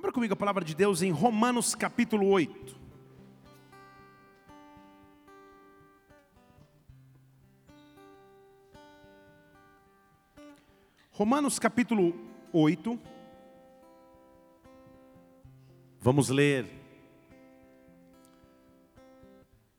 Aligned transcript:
Abra 0.00 0.12
comigo 0.12 0.32
a 0.32 0.36
palavra 0.36 0.64
de 0.64 0.74
Deus 0.74 1.02
em 1.02 1.10
Romanos 1.10 1.74
capítulo 1.74 2.26
8. 2.30 2.74
Romanos 11.10 11.58
capítulo 11.58 12.14
8. 12.50 12.98
Vamos 16.00 16.30
ler 16.30 16.64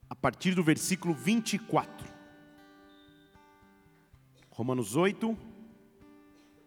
a 0.07 0.13
partir 0.13 0.53
do 0.53 0.63
versículo 0.63 1.15
24. 1.15 2.07
Romanos 4.51 4.95
8, 4.95 5.35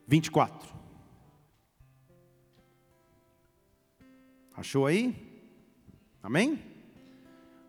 24. 0.08 0.73
Achou 4.56 4.86
aí? 4.86 5.14
Amém? 6.22 6.62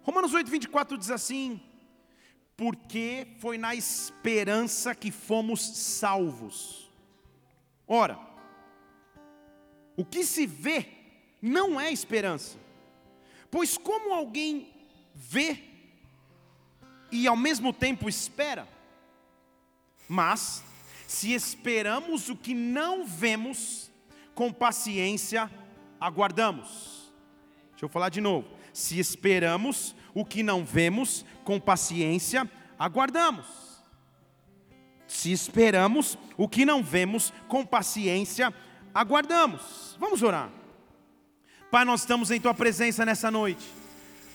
Romanos 0.04 0.34
8, 0.34 0.52
24 0.52 0.98
diz 1.00 1.10
assim: 1.10 1.60
Porque 2.56 3.28
foi 3.40 3.58
na 3.58 3.74
esperança 3.74 4.94
que 4.94 5.10
fomos 5.10 5.62
salvos. 5.62 6.92
Ora, 7.88 8.20
o 9.98 10.06
que 10.06 10.24
se 10.24 10.46
vê 10.46 10.88
não 11.42 11.80
é 11.80 11.92
esperança, 11.92 12.58
pois 13.50 13.78
como 13.78 14.14
alguém 14.14 14.72
vê 15.14 15.64
e 17.12 17.28
ao 17.28 17.36
mesmo 17.36 17.74
tempo 17.74 18.08
espera? 18.08 18.68
Mas, 20.08 20.64
se 21.08 21.34
esperamos 21.34 22.30
o 22.30 22.36
que 22.36 22.54
não 22.54 23.06
vemos, 23.06 23.92
com 24.36 24.54
paciência 24.54 25.50
aguardamos. 26.00 27.12
Deixa 27.72 27.86
eu 27.86 27.90
falar 27.90 28.10
de 28.10 28.22
novo. 28.22 28.48
Se 28.74 29.00
esperamos 29.00 29.96
o 30.14 30.26
que 30.26 30.44
não 30.44 30.66
vemos, 30.66 31.26
com 31.44 31.60
paciência 31.60 32.50
aguardamos 32.78 33.66
se 35.08 35.32
esperamos 35.32 36.18
o 36.38 36.48
que 36.48 36.66
não 36.66 36.84
vemos, 36.84 37.32
com 37.48 37.66
paciência 37.66 38.54
aguardamos. 38.94 39.96
Vamos 40.00 40.22
orar. 40.22 40.50
Pai, 41.72 41.86
nós 41.86 42.02
estamos 42.02 42.32
em 42.32 42.40
tua 42.40 42.54
presença 42.54 43.06
nessa 43.06 43.32
noite. 43.32 43.66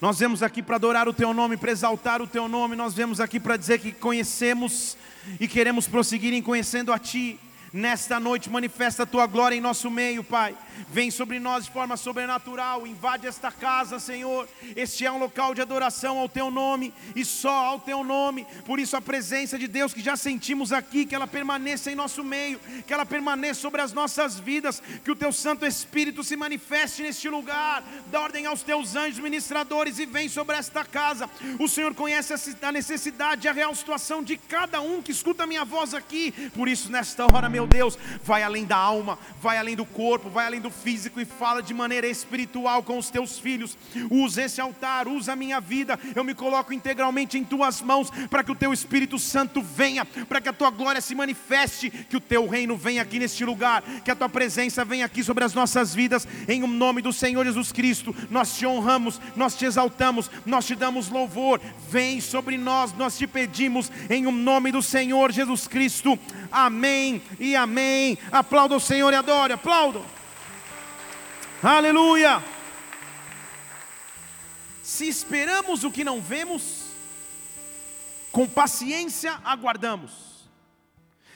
Nós 0.00 0.18
vemos 0.18 0.42
aqui 0.42 0.62
para 0.62 0.76
adorar 0.76 1.08
o 1.08 1.12
teu 1.12 1.34
nome, 1.34 1.56
para 1.56 1.70
exaltar 1.70 2.22
o 2.22 2.26
teu 2.26 2.48
nome. 2.48 2.74
Nós 2.74 2.94
vemos 2.94 3.20
aqui 3.20 3.38
para 3.38 3.56
dizer 3.56 3.78
que 3.78 3.92
conhecemos 3.92 4.96
e 5.38 5.46
queremos 5.46 5.86
prosseguir 5.86 6.32
em 6.32 6.42
conhecendo 6.42 6.92
a 6.92 6.98
ti. 6.98 7.38
Nesta 7.72 8.18
noite, 8.18 8.50
manifesta 8.50 9.04
a 9.04 9.06
tua 9.06 9.26
glória 9.26 9.54
em 9.54 9.60
nosso 9.60 9.90
meio, 9.90 10.24
Pai. 10.24 10.56
Vem 10.88 11.10
sobre 11.10 11.38
nós 11.38 11.64
de 11.64 11.70
forma 11.70 11.96
sobrenatural, 11.96 12.86
invade 12.86 13.26
esta 13.26 13.50
casa, 13.50 13.98
Senhor. 13.98 14.48
Este 14.74 15.04
é 15.04 15.12
um 15.12 15.18
local 15.18 15.54
de 15.54 15.60
adoração 15.60 16.18
ao 16.18 16.28
teu 16.28 16.50
nome 16.50 16.92
e 17.14 17.24
só 17.24 17.66
ao 17.66 17.80
teu 17.80 18.02
nome. 18.02 18.46
Por 18.64 18.78
isso, 18.78 18.96
a 18.96 19.00
presença 19.00 19.58
de 19.58 19.68
Deus 19.68 19.92
que 19.92 20.00
já 20.00 20.16
sentimos 20.16 20.72
aqui, 20.72 21.04
que 21.04 21.14
ela 21.14 21.26
permaneça 21.26 21.90
em 21.90 21.94
nosso 21.94 22.24
meio, 22.24 22.58
que 22.86 22.92
ela 22.92 23.06
permaneça 23.06 23.60
sobre 23.60 23.80
as 23.80 23.92
nossas 23.92 24.38
vidas, 24.38 24.82
que 25.04 25.10
o 25.10 25.16
teu 25.16 25.32
Santo 25.32 25.66
Espírito 25.66 26.24
se 26.24 26.36
manifeste 26.36 27.02
neste 27.02 27.28
lugar. 27.28 27.82
Dá 28.10 28.20
ordem 28.20 28.46
aos 28.46 28.62
teus 28.62 28.96
anjos 28.96 29.18
ministradores 29.18 29.98
e 29.98 30.06
vem 30.06 30.28
sobre 30.28 30.56
esta 30.56 30.84
casa. 30.84 31.28
O 31.58 31.68
Senhor 31.68 31.94
conhece 31.94 32.34
a 32.62 32.72
necessidade, 32.72 33.48
a 33.48 33.52
real 33.52 33.74
situação 33.74 34.22
de 34.22 34.36
cada 34.36 34.80
um 34.80 35.02
que 35.02 35.12
escuta 35.12 35.44
a 35.44 35.46
minha 35.46 35.64
voz 35.64 35.94
aqui. 35.94 36.32
Por 36.54 36.68
isso, 36.68 36.90
nesta 36.90 37.24
hora, 37.24 37.48
meu 37.48 37.66
Deus, 37.66 37.98
vai 38.22 38.42
além 38.42 38.64
da 38.64 38.76
alma, 38.76 39.18
vai 39.40 39.58
além 39.58 39.76
do 39.76 39.84
corpo, 39.84 40.30
vai 40.30 40.46
além 40.46 40.60
do 40.60 40.69
físico 40.70 41.20
e 41.20 41.24
fala 41.24 41.62
de 41.62 41.74
maneira 41.74 42.06
espiritual 42.06 42.82
com 42.82 42.98
os 42.98 43.10
teus 43.10 43.38
filhos. 43.38 43.76
Usa 44.10 44.42
esse 44.42 44.60
altar, 44.60 45.08
usa 45.08 45.32
a 45.32 45.36
minha 45.36 45.60
vida. 45.60 45.98
Eu 46.14 46.24
me 46.24 46.34
coloco 46.34 46.72
integralmente 46.72 47.38
em 47.38 47.44
tuas 47.44 47.82
mãos 47.82 48.10
para 48.28 48.42
que 48.42 48.52
o 48.52 48.54
teu 48.54 48.72
Espírito 48.72 49.18
Santo 49.18 49.62
venha, 49.62 50.04
para 50.04 50.40
que 50.40 50.48
a 50.48 50.52
tua 50.52 50.70
glória 50.70 51.00
se 51.00 51.14
manifeste, 51.14 51.90
que 51.90 52.16
o 52.16 52.20
teu 52.20 52.46
reino 52.48 52.76
venha 52.76 53.02
aqui 53.02 53.18
neste 53.18 53.44
lugar, 53.44 53.82
que 54.04 54.10
a 54.10 54.16
tua 54.16 54.28
presença 54.28 54.84
venha 54.84 55.04
aqui 55.04 55.22
sobre 55.22 55.44
as 55.44 55.54
nossas 55.54 55.94
vidas, 55.94 56.26
em 56.48 56.60
nome 56.60 57.02
do 57.02 57.12
Senhor 57.12 57.44
Jesus 57.44 57.72
Cristo. 57.72 58.14
Nós 58.30 58.56
te 58.56 58.66
honramos, 58.66 59.20
nós 59.36 59.54
te 59.54 59.64
exaltamos, 59.64 60.30
nós 60.46 60.66
te 60.66 60.74
damos 60.74 61.08
louvor. 61.08 61.60
Vem 61.90 62.20
sobre 62.20 62.56
nós, 62.56 62.92
nós 62.94 63.18
te 63.18 63.26
pedimos, 63.26 63.90
em 64.08 64.22
nome 64.22 64.72
do 64.72 64.82
Senhor 64.82 65.32
Jesus 65.32 65.66
Cristo. 65.66 66.18
Amém 66.50 67.22
e 67.38 67.54
amém. 67.56 68.18
Aplauda 68.30 68.76
o 68.76 68.80
Senhor 68.80 69.12
e 69.12 69.16
adore, 69.16 69.52
aplauda. 69.52 70.19
Aleluia. 71.62 72.42
Se 74.82 75.06
esperamos 75.06 75.84
o 75.84 75.90
que 75.90 76.02
não 76.02 76.18
vemos, 76.18 76.86
com 78.32 78.48
paciência 78.48 79.38
aguardamos. 79.44 80.48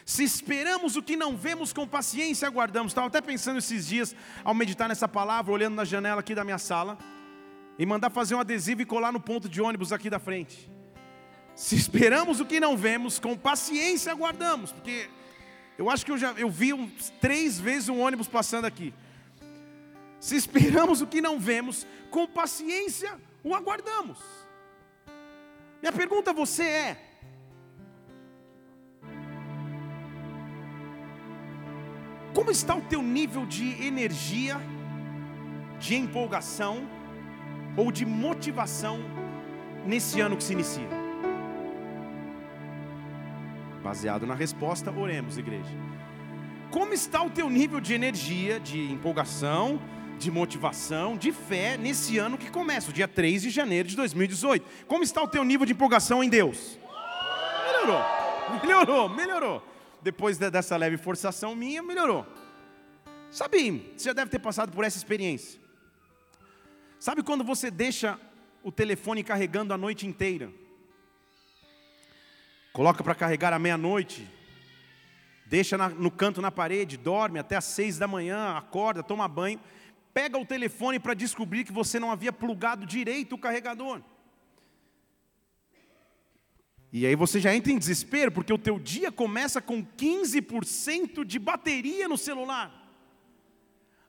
Se 0.02 0.24
esperamos 0.24 0.96
o 0.96 1.02
que 1.02 1.14
não 1.14 1.36
vemos, 1.36 1.74
com 1.74 1.86
paciência 1.86 2.48
aguardamos. 2.48 2.92
Estava 2.92 3.08
até 3.08 3.20
pensando 3.20 3.58
esses 3.58 3.86
dias, 3.86 4.16
ao 4.42 4.54
meditar 4.54 4.88
nessa 4.88 5.06
palavra, 5.06 5.52
olhando 5.52 5.74
na 5.74 5.84
janela 5.84 6.20
aqui 6.20 6.34
da 6.34 6.42
minha 6.42 6.58
sala, 6.58 6.96
e 7.78 7.84
mandar 7.84 8.08
fazer 8.08 8.34
um 8.34 8.40
adesivo 8.40 8.80
e 8.80 8.86
colar 8.86 9.12
no 9.12 9.20
ponto 9.20 9.46
de 9.46 9.60
ônibus 9.60 9.92
aqui 9.92 10.08
da 10.08 10.18
frente. 10.18 10.70
Se 11.54 11.76
esperamos 11.76 12.40
o 12.40 12.46
que 12.46 12.58
não 12.58 12.78
vemos, 12.78 13.18
com 13.18 13.36
paciência 13.36 14.10
aguardamos, 14.10 14.72
porque 14.72 15.10
eu 15.76 15.90
acho 15.90 16.04
que 16.04 16.12
eu 16.12 16.16
já 16.16 16.32
eu 16.32 16.48
vi 16.48 16.72
uns, 16.72 17.10
três 17.20 17.60
vezes 17.60 17.90
um 17.90 18.00
ônibus 18.00 18.26
passando 18.26 18.64
aqui. 18.64 18.94
Se 20.24 20.36
esperamos 20.36 21.02
o 21.02 21.06
que 21.06 21.20
não 21.20 21.38
vemos, 21.38 21.86
com 22.10 22.26
paciência 22.26 23.10
o 23.42 23.54
aguardamos. 23.54 24.18
Minha 25.82 25.92
pergunta 25.92 26.30
a 26.30 26.32
você 26.32 26.62
é: 26.62 26.96
como 32.34 32.50
está 32.50 32.74
o 32.74 32.80
teu 32.80 33.02
nível 33.02 33.44
de 33.44 33.66
energia, 33.84 34.58
de 35.78 35.94
empolgação 35.94 36.88
ou 37.76 37.92
de 37.92 38.06
motivação 38.06 39.00
nesse 39.84 40.22
ano 40.22 40.38
que 40.38 40.44
se 40.44 40.54
inicia? 40.54 40.88
Baseado 43.82 44.26
na 44.26 44.34
resposta, 44.34 44.90
oremos, 44.90 45.36
igreja. 45.36 45.76
Como 46.70 46.94
está 46.94 47.22
o 47.22 47.28
teu 47.28 47.50
nível 47.50 47.78
de 47.78 47.92
energia, 47.92 48.58
de 48.58 48.90
empolgação, 48.90 49.78
de 50.24 50.30
motivação, 50.30 51.16
de 51.16 51.30
fé 51.30 51.76
nesse 51.76 52.18
ano 52.18 52.36
que 52.36 52.50
começa, 52.50 52.90
o 52.90 52.92
dia 52.92 53.06
3 53.06 53.42
de 53.42 53.50
janeiro 53.50 53.88
de 53.88 53.96
2018? 53.96 54.86
Como 54.86 55.04
está 55.04 55.22
o 55.22 55.28
teu 55.28 55.44
nível 55.44 55.64
de 55.66 55.72
empolgação 55.72 56.24
em 56.24 56.28
Deus? 56.28 56.78
Melhorou, 57.66 58.02
melhorou, 58.60 59.08
melhorou. 59.08 59.68
Depois 60.02 60.36
dessa 60.38 60.76
leve 60.76 60.96
forçação 60.96 61.54
minha, 61.54 61.82
melhorou. 61.82 62.26
Sabe, 63.30 63.92
você 63.96 64.08
já 64.08 64.12
deve 64.12 64.30
ter 64.30 64.38
passado 64.38 64.72
por 64.72 64.84
essa 64.84 64.96
experiência. 64.96 65.60
Sabe 66.98 67.22
quando 67.22 67.44
você 67.44 67.70
deixa 67.70 68.18
o 68.62 68.72
telefone 68.72 69.22
carregando 69.22 69.72
a 69.72 69.78
noite 69.78 70.06
inteira? 70.06 70.50
coloca 72.74 73.04
para 73.04 73.14
carregar 73.14 73.52
à 73.52 73.58
meia-noite, 73.58 74.28
deixa 75.46 75.78
na, 75.78 75.88
no 75.88 76.10
canto 76.10 76.42
na 76.42 76.50
parede, 76.50 76.96
dorme 76.96 77.38
até 77.38 77.54
às 77.54 77.64
seis 77.66 77.98
da 77.98 78.08
manhã, 78.08 78.56
acorda, 78.56 79.00
toma 79.00 79.28
banho, 79.28 79.60
pega 80.14 80.38
o 80.38 80.46
telefone 80.46 81.00
para 81.00 81.12
descobrir 81.12 81.64
que 81.64 81.72
você 81.72 81.98
não 81.98 82.12
havia 82.12 82.32
plugado 82.32 82.86
direito 82.86 83.34
o 83.34 83.38
carregador. 83.38 84.00
E 86.92 87.04
aí 87.04 87.16
você 87.16 87.40
já 87.40 87.52
entra 87.52 87.72
em 87.72 87.78
desespero, 87.78 88.30
porque 88.30 88.52
o 88.52 88.58
teu 88.66 88.78
dia 88.78 89.10
começa 89.10 89.60
com 89.60 89.84
15% 89.84 91.24
de 91.24 91.38
bateria 91.40 92.06
no 92.06 92.16
celular. 92.16 92.66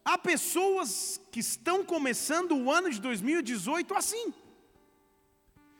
Há 0.05 0.19
pessoas 0.19 1.19
que 1.31 1.39
estão 1.39 1.83
começando 1.83 2.55
o 2.55 2.71
ano 2.71 2.91
de 2.91 3.01
2018 3.01 3.95
assim. 3.95 4.31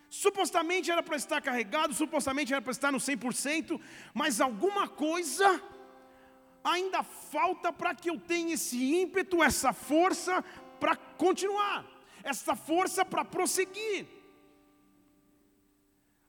Supostamente 0.09 0.89
era 0.89 1.03
para 1.03 1.15
estar 1.15 1.39
carregado, 1.41 1.93
supostamente 1.93 2.51
era 2.51 2.61
para 2.61 2.71
estar 2.71 2.91
no 2.91 2.97
100%, 2.97 3.79
mas 4.11 4.41
alguma 4.41 4.87
coisa 4.87 5.61
ainda 6.65 7.03
falta 7.03 7.71
para 7.71 7.93
que 7.93 8.09
eu 8.09 8.19
tenha 8.19 8.55
esse 8.55 8.75
ímpeto, 9.01 9.43
essa 9.43 9.71
força 9.71 10.43
para 10.79 10.95
continuar, 10.95 11.85
essa 12.23 12.55
força 12.55 13.05
para 13.05 13.23
prosseguir. 13.23 14.07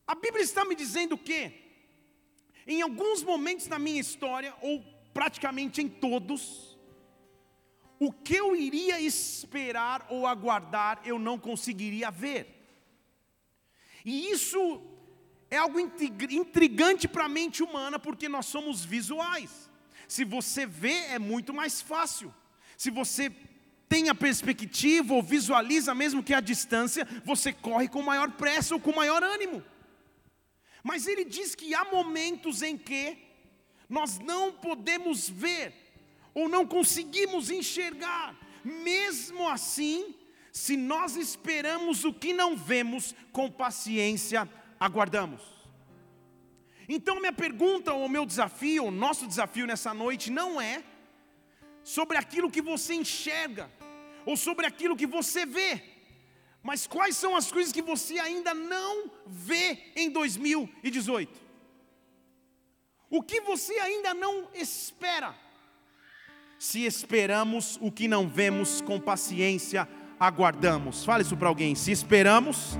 A 0.06 0.14
Bíblia 0.14 0.44
está 0.44 0.62
me 0.64 0.74
dizendo 0.74 1.16
que, 1.16 1.52
em 2.66 2.82
alguns 2.82 3.22
momentos 3.22 3.66
da 3.66 3.78
minha 3.78 4.00
história, 4.00 4.54
ou 4.60 4.84
praticamente 5.14 5.80
em 5.80 5.88
todos, 5.88 6.78
o 7.98 8.12
que 8.12 8.36
eu 8.36 8.54
iria 8.54 9.00
esperar 9.00 10.06
ou 10.10 10.26
aguardar, 10.26 11.00
eu 11.04 11.18
não 11.18 11.38
conseguiria 11.38 12.10
ver. 12.10 12.52
E 14.04 14.30
isso 14.30 14.82
é 15.50 15.56
algo 15.56 15.80
intrigante 15.80 17.08
para 17.08 17.24
a 17.24 17.28
mente 17.28 17.62
humana, 17.62 17.98
porque 17.98 18.28
nós 18.28 18.46
somos 18.46 18.84
visuais. 18.84 19.70
Se 20.08 20.24
você 20.24 20.66
vê, 20.66 20.94
é 21.06 21.18
muito 21.18 21.52
mais 21.52 21.80
fácil. 21.80 22.32
Se 22.76 22.90
você 22.90 23.30
tem 23.88 24.08
a 24.08 24.14
perspectiva 24.14 25.14
ou 25.14 25.22
visualiza 25.22 25.94
mesmo 25.94 26.22
que 26.22 26.34
a 26.34 26.40
distância, 26.40 27.06
você 27.24 27.52
corre 27.52 27.88
com 27.88 28.02
maior 28.02 28.32
pressa 28.32 28.74
ou 28.74 28.80
com 28.80 28.92
maior 28.92 29.22
ânimo. 29.22 29.62
Mas 30.82 31.06
ele 31.06 31.24
diz 31.24 31.54
que 31.54 31.74
há 31.74 31.84
momentos 31.84 32.62
em 32.62 32.76
que 32.76 33.18
nós 33.88 34.18
não 34.18 34.52
podemos 34.52 35.28
ver 35.28 35.72
ou 36.34 36.48
não 36.48 36.66
conseguimos 36.66 37.50
enxergar. 37.50 38.36
Mesmo 38.64 39.48
assim, 39.48 40.14
se 40.52 40.76
nós 40.76 41.16
esperamos 41.16 42.04
o 42.04 42.12
que 42.12 42.32
não 42.32 42.56
vemos, 42.56 43.14
com 43.32 43.50
paciência 43.50 44.48
aguardamos. 44.78 45.55
Então, 46.88 47.20
minha 47.20 47.32
pergunta, 47.32 47.92
ou 47.92 48.08
meu 48.08 48.24
desafio, 48.24 48.84
o 48.84 48.90
nosso 48.90 49.26
desafio 49.26 49.66
nessa 49.66 49.92
noite, 49.92 50.30
não 50.30 50.60
é 50.60 50.82
sobre 51.82 52.16
aquilo 52.16 52.50
que 52.50 52.62
você 52.62 52.94
enxerga, 52.94 53.70
ou 54.24 54.36
sobre 54.36 54.66
aquilo 54.66 54.96
que 54.96 55.06
você 55.06 55.46
vê, 55.46 55.82
mas 56.62 56.86
quais 56.86 57.16
são 57.16 57.36
as 57.36 57.50
coisas 57.50 57.72
que 57.72 57.82
você 57.82 58.18
ainda 58.18 58.52
não 58.52 59.10
vê 59.26 59.78
em 59.94 60.10
2018? 60.10 61.46
O 63.08 63.22
que 63.22 63.40
você 63.40 63.74
ainda 63.74 64.12
não 64.12 64.48
espera? 64.52 65.32
Se 66.58 66.84
esperamos 66.84 67.78
o 67.80 67.92
que 67.92 68.08
não 68.08 68.28
vemos, 68.28 68.80
com 68.80 68.98
paciência 68.98 69.88
aguardamos. 70.18 71.04
Fale 71.04 71.22
isso 71.22 71.36
para 71.36 71.48
alguém. 71.48 71.76
Se 71.76 71.92
esperamos 71.92 72.76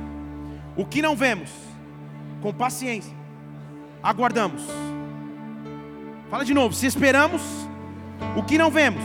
o 0.76 0.84
que 0.84 1.00
não 1.00 1.14
vemos, 1.14 1.50
com 2.42 2.52
paciência 2.52 3.15
aguardamos. 4.02 4.62
Fala 6.30 6.44
de 6.44 6.54
novo. 6.54 6.74
Se 6.74 6.86
esperamos 6.86 7.42
o 8.36 8.42
que 8.42 8.58
não 8.58 8.70
vemos, 8.70 9.02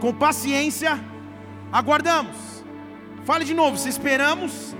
com 0.00 0.12
paciência 0.12 0.98
aguardamos. 1.72 2.64
Fale 3.24 3.44
de 3.44 3.54
novo. 3.54 3.76
Se 3.76 3.88
esperamos 3.88 4.74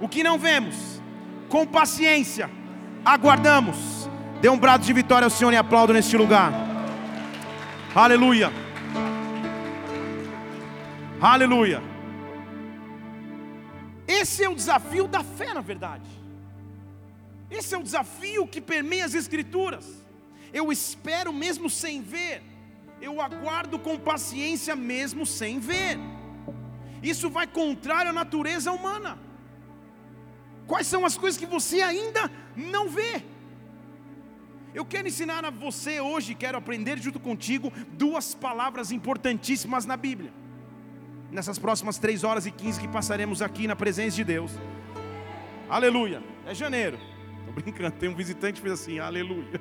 o 0.00 0.08
que 0.08 0.22
não 0.22 0.38
vemos, 0.38 1.00
com 1.48 1.66
paciência 1.66 2.50
aguardamos. 3.04 4.08
Dê 4.40 4.48
um 4.48 4.58
brado 4.58 4.84
de 4.84 4.92
vitória 4.92 5.24
ao 5.24 5.30
Senhor 5.30 5.52
e 5.52 5.56
aplaudo 5.56 5.92
neste 5.92 6.16
lugar. 6.16 6.52
Aleluia. 7.94 8.52
Aleluia. 11.20 11.82
Esse 14.06 14.44
é 14.44 14.48
o 14.48 14.54
desafio 14.54 15.06
da 15.06 15.22
fé, 15.22 15.54
na 15.54 15.60
verdade. 15.60 16.23
Esse 17.58 17.74
é 17.74 17.78
o 17.78 17.82
desafio 17.82 18.46
que 18.46 18.60
permeia 18.60 19.04
as 19.04 19.14
Escrituras. 19.14 19.86
Eu 20.52 20.70
espero 20.72 21.32
mesmo 21.32 21.68
sem 21.68 22.00
ver, 22.00 22.42
eu 23.00 23.20
aguardo 23.20 23.76
com 23.78 23.98
paciência 23.98 24.74
mesmo 24.76 25.24
sem 25.26 25.58
ver. 25.58 25.98
Isso 27.02 27.28
vai 27.28 27.46
contrário 27.46 28.10
à 28.10 28.12
natureza 28.12 28.72
humana. 28.72 29.18
Quais 30.66 30.86
são 30.86 31.04
as 31.04 31.16
coisas 31.16 31.38
que 31.38 31.46
você 31.46 31.80
ainda 31.82 32.30
não 32.56 32.88
vê? 32.88 33.22
Eu 34.74 34.84
quero 34.84 35.06
ensinar 35.06 35.44
a 35.44 35.50
você 35.50 36.00
hoje, 36.00 36.34
quero 36.34 36.58
aprender 36.58 36.98
junto 36.98 37.20
contigo 37.20 37.72
duas 37.92 38.34
palavras 38.34 38.90
importantíssimas 38.90 39.84
na 39.84 39.96
Bíblia. 39.96 40.32
Nessas 41.30 41.58
próximas 41.58 41.98
três 41.98 42.24
horas 42.24 42.46
e 42.46 42.50
quinze 42.50 42.80
que 42.80 42.88
passaremos 42.88 43.42
aqui 43.42 43.66
na 43.66 43.76
presença 43.76 44.16
de 44.16 44.24
Deus. 44.24 44.52
Aleluia. 45.68 46.22
É 46.46 46.54
janeiro. 46.54 47.13
Brincando, 47.54 47.96
tem 47.96 48.08
um 48.08 48.14
visitante 48.14 48.54
que 48.54 48.60
fez 48.60 48.80
assim, 48.80 48.98
aleluia. 48.98 49.60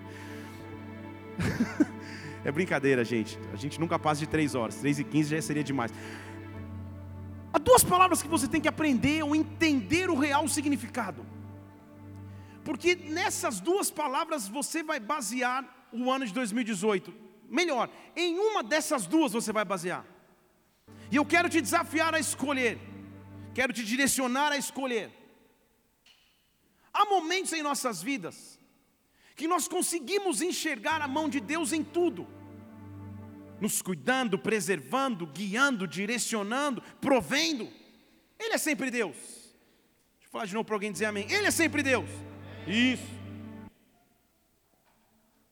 é 2.44 2.52
brincadeira, 2.52 3.04
gente. 3.04 3.40
A 3.54 3.56
gente 3.56 3.80
nunca 3.80 4.00
passa 4.00 4.20
de 4.22 4.28
três 4.28 4.56
horas. 4.56 4.76
Três 4.76 5.00
e 5.00 5.04
quinze 5.04 5.30
já 5.30 5.42
seria 5.42 5.64
demais. 5.64 5.94
Há 7.54 7.60
duas 7.60 7.84
palavras 7.84 8.22
que 8.22 8.28
você 8.28 8.48
tem 8.48 8.60
que 8.60 8.68
aprender 8.68 9.24
ou 9.24 9.36
entender 9.36 10.10
o 10.10 10.18
real 10.18 10.48
significado. 10.48 11.24
Porque 12.64 12.96
nessas 12.96 13.60
duas 13.60 13.92
palavras 13.92 14.48
você 14.48 14.82
vai 14.82 15.00
basear 15.00 15.88
o 15.92 16.10
ano 16.12 16.26
de 16.26 16.34
2018. 16.34 17.14
Melhor, 17.48 17.90
em 18.16 18.40
uma 18.40 18.64
dessas 18.64 19.06
duas 19.06 19.34
você 19.34 19.52
vai 19.52 19.64
basear. 19.64 20.04
E 21.12 21.16
eu 21.16 21.26
quero 21.26 21.48
te 21.48 21.62
desafiar 21.62 22.16
a 22.16 22.20
escolher. 22.20 22.80
Quero 23.54 23.72
te 23.72 23.84
direcionar 23.86 24.52
a 24.52 24.58
escolher. 24.58 25.12
Há 26.94 27.06
momentos 27.06 27.52
em 27.54 27.64
nossas 27.64 28.02
vidas 28.02 28.60
que 29.36 29.48
nós 29.48 29.68
conseguimos 29.68 30.42
enxergar 30.42 31.02
a 31.02 31.08
mão 31.08 31.28
de 31.28 31.40
Deus 31.40 31.74
em 31.74 31.84
tudo, 31.84 32.28
nos 33.60 33.82
cuidando, 33.82 34.38
preservando, 34.38 35.26
guiando, 35.26 35.88
direcionando, 35.88 36.84
provendo. 37.02 37.68
Ele 38.40 38.54
é 38.54 38.58
sempre 38.58 38.92
Deus. 38.92 39.16
Deixa 39.16 40.28
eu 40.28 40.32
falar 40.32 40.46
de 40.46 40.54
novo 40.54 40.66
para 40.66 40.76
alguém 40.76 40.92
dizer 40.92 41.06
amém. 41.06 41.26
Ele 41.32 41.48
é 41.48 41.52
sempre 41.52 41.82
Deus. 41.82 42.10
Isso. 42.68 43.24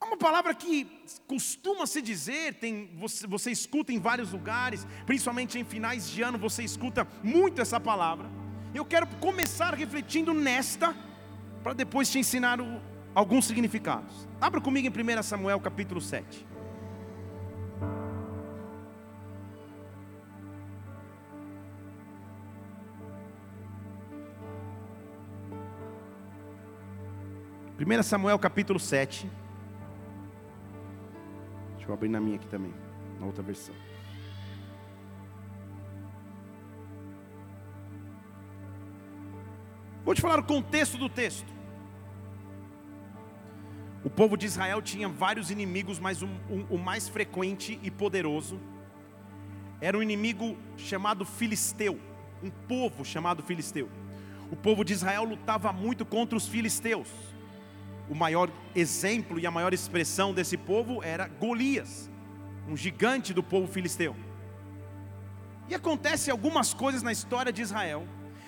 É 0.02 0.06
uma 0.06 0.18
palavra 0.18 0.54
que 0.56 0.88
costuma 1.28 1.86
se 1.86 2.02
dizer, 2.02 2.56
tem, 2.56 2.90
você, 2.98 3.28
você 3.28 3.52
escuta 3.52 3.94
em 3.94 4.00
vários 4.00 4.32
lugares, 4.32 4.86
principalmente 5.06 5.60
em 5.60 5.64
finais 5.64 6.10
de 6.10 6.24
ano, 6.24 6.40
você 6.40 6.64
escuta 6.64 7.08
muito 7.24 7.62
essa 7.62 7.80
palavra. 7.80 8.28
Eu 8.74 8.84
quero 8.84 9.06
começar 9.18 9.76
refletindo 9.76 10.34
nesta, 10.34 10.96
para 11.64 11.74
depois 11.74 12.10
te 12.10 12.20
ensinar 12.20 12.60
o, 12.60 12.82
alguns 13.14 13.46
significados. 13.46 14.28
Abra 14.40 14.60
comigo 14.60 14.88
em 14.88 15.18
1 15.20 15.24
Samuel 15.24 15.60
capítulo 15.60 16.02
7. 16.02 16.48
1 27.84 28.04
Samuel 28.04 28.38
capítulo 28.38 28.80
7. 28.80 29.30
Deixa 31.76 31.90
eu 31.90 31.94
abrir 31.94 32.10
na 32.10 32.20
minha 32.20 32.36
aqui 32.36 32.48
também, 32.48 32.74
na 33.20 33.26
outra 33.26 33.42
versão. 33.42 33.74
Vou 40.04 40.16
te 40.16 40.22
falar 40.22 40.40
o 40.40 40.44
contexto 40.44 40.98
do 40.98 41.10
texto. 41.10 41.52
O 44.04 44.10
povo 44.10 44.36
de 44.36 44.46
Israel 44.46 44.82
tinha 44.82 45.08
vários 45.08 45.52
inimigos, 45.52 46.00
mas 46.00 46.22
o, 46.22 46.78
mais 46.78 47.08
frequente 47.08 47.80
e 47.84 47.92
poderoso 47.92 48.60
era 49.80 49.98
um 49.98 50.02
inimigo 50.02 50.58
chamado 50.78 51.24
Filisteu, 51.26 52.00
um 52.44 52.50
povo 52.50 53.06
chamado 53.06 53.44
Filisteu. 53.44 53.90
O 54.52 54.56
povo 54.56 54.84
de 54.84 54.94
Israel 54.94 55.24
lutava 55.24 55.72
muito 55.72 56.06
contra 56.06 56.36
os 56.36 56.48
filisteus 56.48 57.08
o 58.12 58.16
maior 58.16 58.52
exemplo 58.76 59.40
e 59.40 59.48
a 59.48 59.52
maior 59.52 59.74
expressão 59.74 60.34
desse 60.34 60.58
povo 60.58 61.02
era 61.02 61.30
Golias, 61.30 62.10
um 62.68 62.76
gigante 62.76 63.34
do 63.34 63.42
povo 63.42 63.72
filisteu. 63.72 64.14
E 65.70 65.74
acontece 65.74 66.30
algumas 66.30 66.74
coisas 66.74 67.02
na 67.02 67.14
história 67.14 67.54
de 67.54 67.62
Israel, 67.62 68.06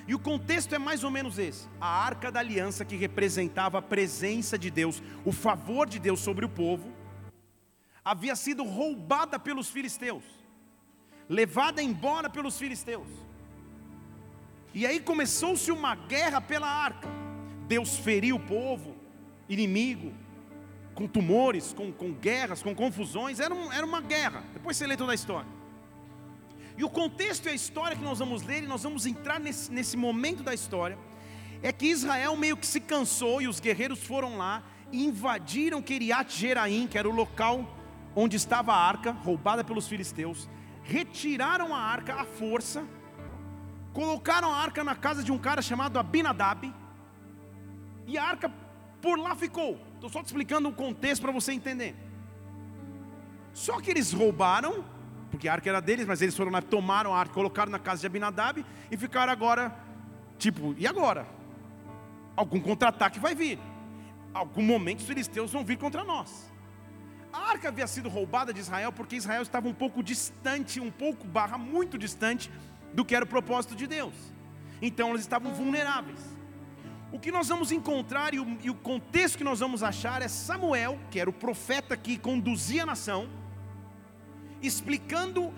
e 0.08 0.14
o 0.14 0.20
contexto 0.20 0.76
é 0.76 0.80
mais 0.80 1.04
ou 1.04 1.12
menos 1.12 1.40
esse: 1.40 1.68
a 1.80 1.88
arca 1.88 2.32
da 2.32 2.40
aliança 2.40 2.84
que 2.84 2.96
representava 2.96 3.78
a 3.78 3.82
presença 3.82 4.58
de 4.58 4.70
Deus, 4.70 5.02
o 5.24 5.32
favor 5.32 5.88
de 5.88 6.00
Deus 6.00 6.20
sobre 6.20 6.46
o 6.46 6.50
povo, 6.50 6.92
havia 8.04 8.36
sido 8.36 8.64
roubada 8.64 9.40
pelos 9.40 9.70
filisteus, 9.70 10.24
levada 11.30 11.82
embora 11.82 12.30
pelos 12.30 12.58
filisteus. 12.58 13.08
E 14.74 14.86
aí 14.86 15.00
começou-se 15.00 15.72
uma 15.72 15.96
guerra 15.96 16.42
pela 16.42 16.68
arca. 16.68 17.08
Deus 17.68 17.98
feriu 17.98 18.36
o 18.36 18.40
povo, 18.40 18.96
inimigo, 19.48 20.12
com 20.96 21.08
tumores, 21.08 21.74
com, 21.74 21.92
com 21.92 22.12
guerras, 22.12 22.62
com 22.62 22.74
confusões, 22.76 23.40
era, 23.40 23.54
um, 23.54 23.72
era 23.72 23.86
uma 23.86 24.02
guerra. 24.02 24.44
Depois 24.54 24.76
você 24.76 24.88
lê 24.88 24.98
toda 24.98 25.12
a 25.12 25.16
história. 25.16 25.50
E 26.78 26.84
o 26.84 26.90
contexto 26.90 27.46
e 27.46 27.50
a 27.50 27.54
história 27.54 27.96
que 27.96 28.04
nós 28.04 28.20
vamos 28.20 28.44
ler, 28.44 28.64
e 28.64 28.68
nós 28.68 28.84
vamos 28.84 29.06
entrar 29.06 29.40
nesse, 29.40 29.72
nesse 29.72 29.96
momento 29.96 30.42
da 30.44 30.54
história, 30.54 30.98
é 31.62 31.72
que 31.72 31.88
Israel 31.88 32.36
meio 32.36 32.58
que 32.58 32.66
se 32.66 32.80
cansou 32.80 33.42
e 33.42 33.48
os 33.48 33.60
guerreiros 33.60 34.04
foram 34.04 34.38
lá 34.38 34.64
e 34.92 35.06
invadiram 35.06 35.82
Kiriat 35.82 36.38
Jeraim, 36.38 36.88
que 36.88 36.98
era 36.98 37.08
o 37.08 37.14
local 37.14 37.66
onde 38.16 38.36
estava 38.36 38.74
a 38.74 38.78
arca, 38.78 39.12
roubada 39.12 39.64
pelos 39.64 39.88
filisteus, 39.88 40.50
retiraram 40.84 41.74
a 41.74 41.80
arca 41.80 42.16
à 42.16 42.26
força, 42.26 42.86
colocaram 43.94 44.54
a 44.54 44.58
arca 44.58 44.84
na 44.84 44.96
casa 44.96 45.24
de 45.24 45.32
um 45.32 45.38
cara 45.38 45.62
chamado 45.62 45.98
Abinadab, 45.98 46.72
e 48.06 48.18
a 48.18 48.24
arca 48.24 48.52
por 49.02 49.18
lá 49.18 49.36
ficou. 49.36 49.80
Estou 49.96 50.10
só 50.10 50.22
te 50.22 50.28
explicando 50.28 50.70
o 50.70 50.74
contexto 50.74 51.22
para 51.22 51.32
você 51.32 51.54
entender. 51.54 51.96
Só 53.54 53.80
que 53.80 53.90
eles 53.90 54.12
roubaram, 54.12 54.84
porque 55.34 55.48
a 55.48 55.54
arca 55.54 55.68
era 55.68 55.82
deles, 55.82 56.06
mas 56.06 56.22
eles 56.22 56.38
foram 56.38 56.52
lá, 56.52 56.62
tomaram 56.62 57.12
a 57.12 57.20
arca, 57.20 57.34
colocaram 57.34 57.72
na 57.72 57.80
casa 57.80 58.02
de 58.02 58.06
Abinadab 58.06 58.64
e 58.92 58.96
ficaram 58.96 59.34
agora, 59.34 59.76
tipo, 60.38 60.76
e 60.78 60.86
agora? 60.86 61.26
Algum 62.36 62.60
contra-ataque 62.60 63.20
vai 63.20 63.34
vir. 63.34 63.58
Algum 64.32 64.62
momento 64.62 65.00
os 65.00 65.08
filisteus 65.08 65.52
vão 65.52 65.66
vir 65.66 65.80
contra 65.80 66.04
nós. 66.04 66.54
A 67.34 67.50
arca 67.50 67.70
havia 67.70 67.88
sido 67.88 68.10
roubada 68.10 68.54
de 68.54 68.60
Israel 68.60 68.92
porque 68.92 69.16
Israel 69.16 69.42
estava 69.42 69.68
um 69.68 69.74
pouco 69.74 70.04
distante, 70.04 70.80
um 70.80 70.92
pouco 70.92 71.26
barra 71.26 71.58
muito 71.58 71.98
distante 71.98 72.52
do 72.94 73.04
que 73.04 73.16
era 73.16 73.26
o 73.26 73.28
propósito 73.28 73.76
de 73.76 73.88
Deus. 73.88 74.14
Então 74.84 75.10
eles 75.10 75.22
estavam 75.22 75.52
vulneráveis. 75.52 76.20
O 77.12 77.18
que 77.18 77.32
nós 77.32 77.48
vamos 77.48 77.72
encontrar 77.72 78.36
e 78.36 78.40
o, 78.40 78.58
e 78.62 78.70
o 78.70 78.76
contexto 78.76 79.40
que 79.40 79.44
nós 79.44 79.62
vamos 79.62 79.82
achar 79.82 80.22
é 80.22 80.28
Samuel, 80.28 81.00
que 81.10 81.20
era 81.20 81.28
o 81.28 81.34
profeta 81.34 81.98
que 81.98 82.20
conduzia 82.20 82.84
a 82.84 82.86
nação, 82.86 83.28
explicando 84.64 85.54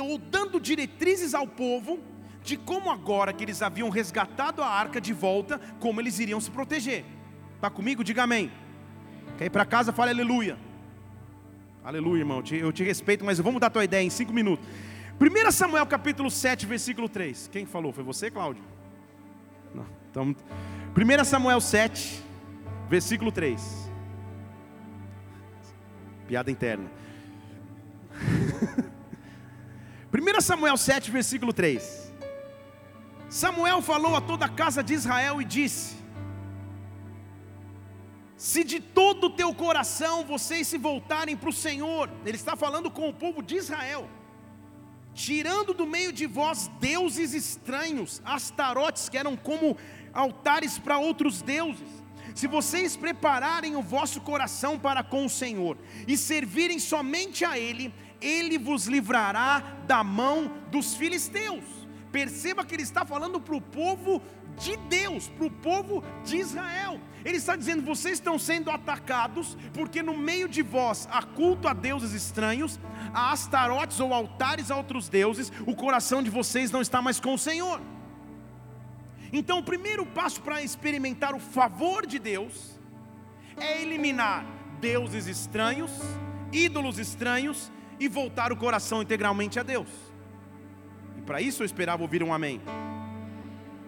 ou 0.00 0.18
dando 0.18 0.60
diretrizes 0.60 1.34
ao 1.34 1.46
povo 1.46 1.98
de 2.42 2.56
como 2.56 2.90
agora 2.90 3.32
que 3.32 3.44
eles 3.44 3.62
haviam 3.62 3.90
resgatado 3.90 4.62
a 4.62 4.68
arca 4.68 5.00
de 5.00 5.12
volta, 5.12 5.60
como 5.80 6.00
eles 6.00 6.18
iriam 6.18 6.40
se 6.40 6.50
proteger. 6.50 7.04
Está 7.56 7.68
comigo? 7.68 8.02
Diga 8.04 8.22
amém. 8.22 8.50
Quer 9.36 9.46
ir 9.46 9.50
para 9.50 9.64
casa? 9.64 9.92
Fale 9.92 10.12
aleluia. 10.12 10.56
Aleluia, 11.84 12.20
irmão. 12.20 12.42
Eu 12.50 12.72
te 12.72 12.84
respeito, 12.84 13.24
mas 13.24 13.38
vamos 13.38 13.60
dar 13.60 13.70
tua 13.70 13.84
ideia 13.84 14.04
em 14.04 14.10
cinco 14.10 14.32
minutos. 14.32 14.66
1 15.20 15.50
Samuel 15.50 15.86
capítulo 15.86 16.30
7, 16.30 16.64
versículo 16.64 17.08
3. 17.08 17.48
Quem 17.50 17.66
falou? 17.66 17.92
Foi 17.92 18.04
você, 18.04 18.30
Cláudio? 18.30 18.62
Não. 19.74 19.86
Então, 20.10 20.36
1 20.96 21.24
Samuel 21.24 21.60
7, 21.60 22.22
versículo 22.88 23.32
3. 23.32 23.90
Piada 26.26 26.50
interna. 26.50 26.88
1 30.12 30.40
Samuel 30.40 30.76
7, 30.76 31.10
versículo 31.10 31.52
3. 31.52 32.12
Samuel 33.28 33.82
falou 33.82 34.16
a 34.16 34.20
toda 34.20 34.46
a 34.46 34.48
casa 34.48 34.82
de 34.82 34.94
Israel 34.94 35.40
e 35.40 35.44
disse: 35.44 35.96
Se 38.36 38.64
de 38.64 38.80
todo 38.80 39.24
o 39.24 39.30
teu 39.30 39.54
coração 39.54 40.24
vocês 40.24 40.66
se 40.66 40.78
voltarem 40.78 41.36
para 41.36 41.50
o 41.50 41.52
Senhor, 41.52 42.10
ele 42.24 42.36
está 42.36 42.56
falando 42.56 42.90
com 42.90 43.08
o 43.08 43.12
povo 43.12 43.42
de 43.42 43.56
Israel, 43.56 44.08
tirando 45.12 45.74
do 45.74 45.86
meio 45.86 46.12
de 46.12 46.26
vós 46.26 46.70
deuses 46.80 47.34
estranhos, 47.34 48.22
astarotes 48.24 49.08
que 49.08 49.18
eram 49.18 49.36
como 49.36 49.76
altares 50.12 50.78
para 50.78 50.98
outros 50.98 51.42
deuses. 51.42 51.98
Se 52.34 52.46
vocês 52.46 52.96
prepararem 52.96 53.74
o 53.74 53.82
vosso 53.82 54.20
coração 54.20 54.78
para 54.78 55.02
com 55.02 55.26
o 55.26 55.30
Senhor 55.30 55.76
e 56.06 56.16
servirem 56.16 56.78
somente 56.78 57.44
a 57.44 57.58
Ele, 57.58 57.92
Ele 58.20 58.58
vos 58.58 58.86
livrará 58.86 59.62
da 59.86 60.02
mão 60.02 60.50
dos 60.70 60.94
filisteus. 60.94 61.64
Perceba 62.10 62.64
que 62.64 62.74
ele 62.74 62.82
está 62.82 63.04
falando 63.04 63.40
para 63.40 63.54
o 63.54 63.60
povo 63.60 64.22
de 64.58 64.76
Deus, 64.76 65.28
para 65.28 65.46
o 65.46 65.50
povo 65.50 66.02
de 66.24 66.36
Israel. 66.36 67.00
Ele 67.24 67.36
está 67.36 67.54
dizendo: 67.54 67.82
vocês 67.82 68.14
estão 68.14 68.38
sendo 68.38 68.70
atacados, 68.70 69.56
porque 69.72 70.02
no 70.02 70.16
meio 70.16 70.48
de 70.48 70.62
vós 70.62 71.08
há 71.10 71.22
culto 71.22 71.68
a 71.68 71.72
deuses 71.72 72.12
estranhos, 72.12 72.78
a 73.12 73.32
astarotes 73.32 74.00
ou 74.00 74.12
altares 74.12 74.70
a 74.70 74.76
outros 74.76 75.08
deuses, 75.08 75.52
o 75.66 75.74
coração 75.74 76.22
de 76.22 76.30
vocês 76.30 76.70
não 76.70 76.80
está 76.80 77.00
mais 77.00 77.20
com 77.20 77.34
o 77.34 77.38
Senhor. 77.38 77.80
Então, 79.32 79.58
o 79.58 79.62
primeiro 79.62 80.06
passo 80.06 80.40
para 80.40 80.62
experimentar 80.62 81.34
o 81.34 81.38
favor 81.38 82.06
de 82.06 82.18
Deus 82.18 82.80
é 83.58 83.82
eliminar 83.82 84.46
deuses 84.80 85.26
estranhos, 85.26 85.90
ídolos 86.52 86.98
estranhos 86.98 87.70
e 87.98 88.08
voltar 88.08 88.52
o 88.52 88.56
coração 88.56 89.02
integralmente 89.02 89.58
a 89.58 89.62
Deus. 89.62 89.88
E 91.16 91.22
para 91.22 91.40
isso 91.40 91.62
eu 91.62 91.66
esperava 91.66 92.02
ouvir 92.02 92.22
um 92.22 92.32
amém. 92.32 92.60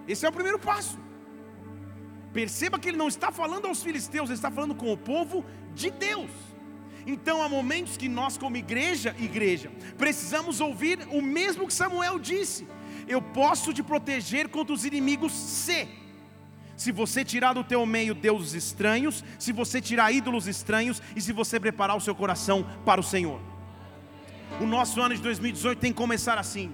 Esse 0.06 0.26
é 0.26 0.28
o 0.28 0.32
primeiro 0.32 0.58
passo. 0.58 0.98
Perceba 2.32 2.78
que 2.78 2.88
ele 2.88 2.96
não 2.96 3.08
está 3.08 3.32
falando 3.32 3.66
aos 3.66 3.82
filisteus, 3.82 4.28
ele 4.28 4.38
está 4.38 4.50
falando 4.50 4.74
com 4.74 4.92
o 4.92 4.96
povo 4.96 5.44
de 5.74 5.90
Deus. 5.90 6.30
Então 7.06 7.42
há 7.42 7.48
momentos 7.48 7.96
que 7.96 8.08
nós, 8.08 8.36
como 8.36 8.56
igreja, 8.56 9.14
igreja, 9.18 9.70
precisamos 9.96 10.60
ouvir 10.60 10.98
o 11.10 11.20
mesmo 11.20 11.66
que 11.66 11.74
Samuel 11.74 12.18
disse 12.18 12.66
eu 13.08 13.20
posso 13.20 13.72
te 13.72 13.82
proteger 13.82 14.48
contra 14.48 14.72
os 14.72 14.84
inimigos 14.84 15.32
se 15.32 15.88
se 16.76 16.92
você 16.92 17.22
tirar 17.22 17.52
do 17.52 17.62
teu 17.62 17.84
meio 17.84 18.14
deuses 18.14 18.54
estranhos, 18.54 19.22
se 19.38 19.52
você 19.52 19.82
tirar 19.82 20.12
ídolos 20.12 20.46
estranhos 20.46 21.02
e 21.14 21.20
se 21.20 21.30
você 21.30 21.60
preparar 21.60 21.94
o 21.94 22.00
seu 22.00 22.14
coração 22.14 22.64
para 22.86 22.98
o 22.98 23.04
Senhor. 23.04 23.38
O 24.60 24.66
nosso 24.66 25.00
ano 25.00 25.14
de 25.14 25.22
2018 25.22 25.78
tem 25.78 25.90
que 25.90 25.96
começar 25.96 26.38
assim. 26.38 26.70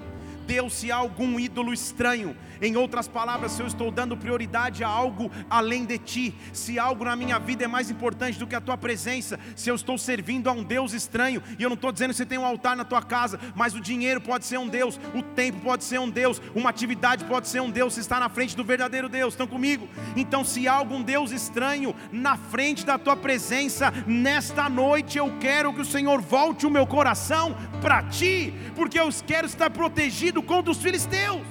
Deus, 0.46 0.74
se 0.74 0.92
há 0.92 0.96
algum 0.96 1.38
ídolo 1.38 1.72
estranho, 1.72 2.36
em 2.60 2.76
outras 2.76 3.06
palavras, 3.06 3.52
se 3.52 3.62
eu 3.62 3.66
estou 3.66 3.90
dando 3.90 4.16
prioridade 4.16 4.82
a 4.82 4.88
algo 4.88 5.30
além 5.50 5.84
de 5.84 5.98
ti, 5.98 6.34
se 6.52 6.78
algo 6.78 7.04
na 7.04 7.16
minha 7.16 7.38
vida 7.38 7.64
é 7.64 7.66
mais 7.66 7.90
importante 7.90 8.38
do 8.38 8.46
que 8.46 8.54
a 8.54 8.60
tua 8.60 8.76
presença, 8.76 9.38
se 9.54 9.68
eu 9.68 9.74
estou 9.74 9.98
servindo 9.98 10.48
a 10.48 10.52
um 10.52 10.62
Deus 10.62 10.92
estranho, 10.92 11.42
e 11.58 11.62
eu 11.62 11.68
não 11.68 11.74
estou 11.74 11.92
dizendo 11.92 12.10
que 12.10 12.16
você 12.16 12.26
tem 12.26 12.38
um 12.38 12.46
altar 12.46 12.76
na 12.76 12.84
tua 12.84 13.02
casa, 13.02 13.38
mas 13.54 13.74
o 13.74 13.80
dinheiro 13.80 14.20
pode 14.20 14.46
ser 14.46 14.58
um 14.58 14.68
Deus, 14.68 14.98
o 15.14 15.22
tempo 15.22 15.60
pode 15.60 15.84
ser 15.84 16.00
um 16.00 16.08
Deus, 16.08 16.40
uma 16.54 16.70
atividade 16.70 17.24
pode 17.24 17.48
ser 17.48 17.60
um 17.60 17.70
Deus, 17.70 17.94
se 17.94 18.00
está 18.00 18.18
na 18.18 18.28
frente 18.28 18.56
do 18.56 18.64
verdadeiro 18.64 19.08
Deus, 19.08 19.34
estão 19.34 19.46
comigo? 19.46 19.88
Então, 20.16 20.44
se 20.44 20.66
há 20.66 20.72
algum 20.72 21.02
Deus 21.02 21.30
estranho 21.32 21.94
na 22.12 22.36
frente 22.36 22.86
da 22.86 22.98
tua 22.98 23.16
presença, 23.16 23.92
nesta 24.06 24.68
noite 24.68 25.18
eu 25.18 25.36
quero 25.40 25.72
que 25.72 25.80
o 25.80 25.84
Senhor 25.84 26.20
volte 26.20 26.66
o 26.66 26.70
meu 26.70 26.86
coração 26.86 27.54
para 27.80 28.02
ti, 28.04 28.54
porque 28.74 28.98
eu 28.98 29.08
quero 29.26 29.46
estar 29.46 29.70
protegido 29.70 30.35
contra 30.42 30.70
os 30.70 30.78
filisteus. 30.78 31.46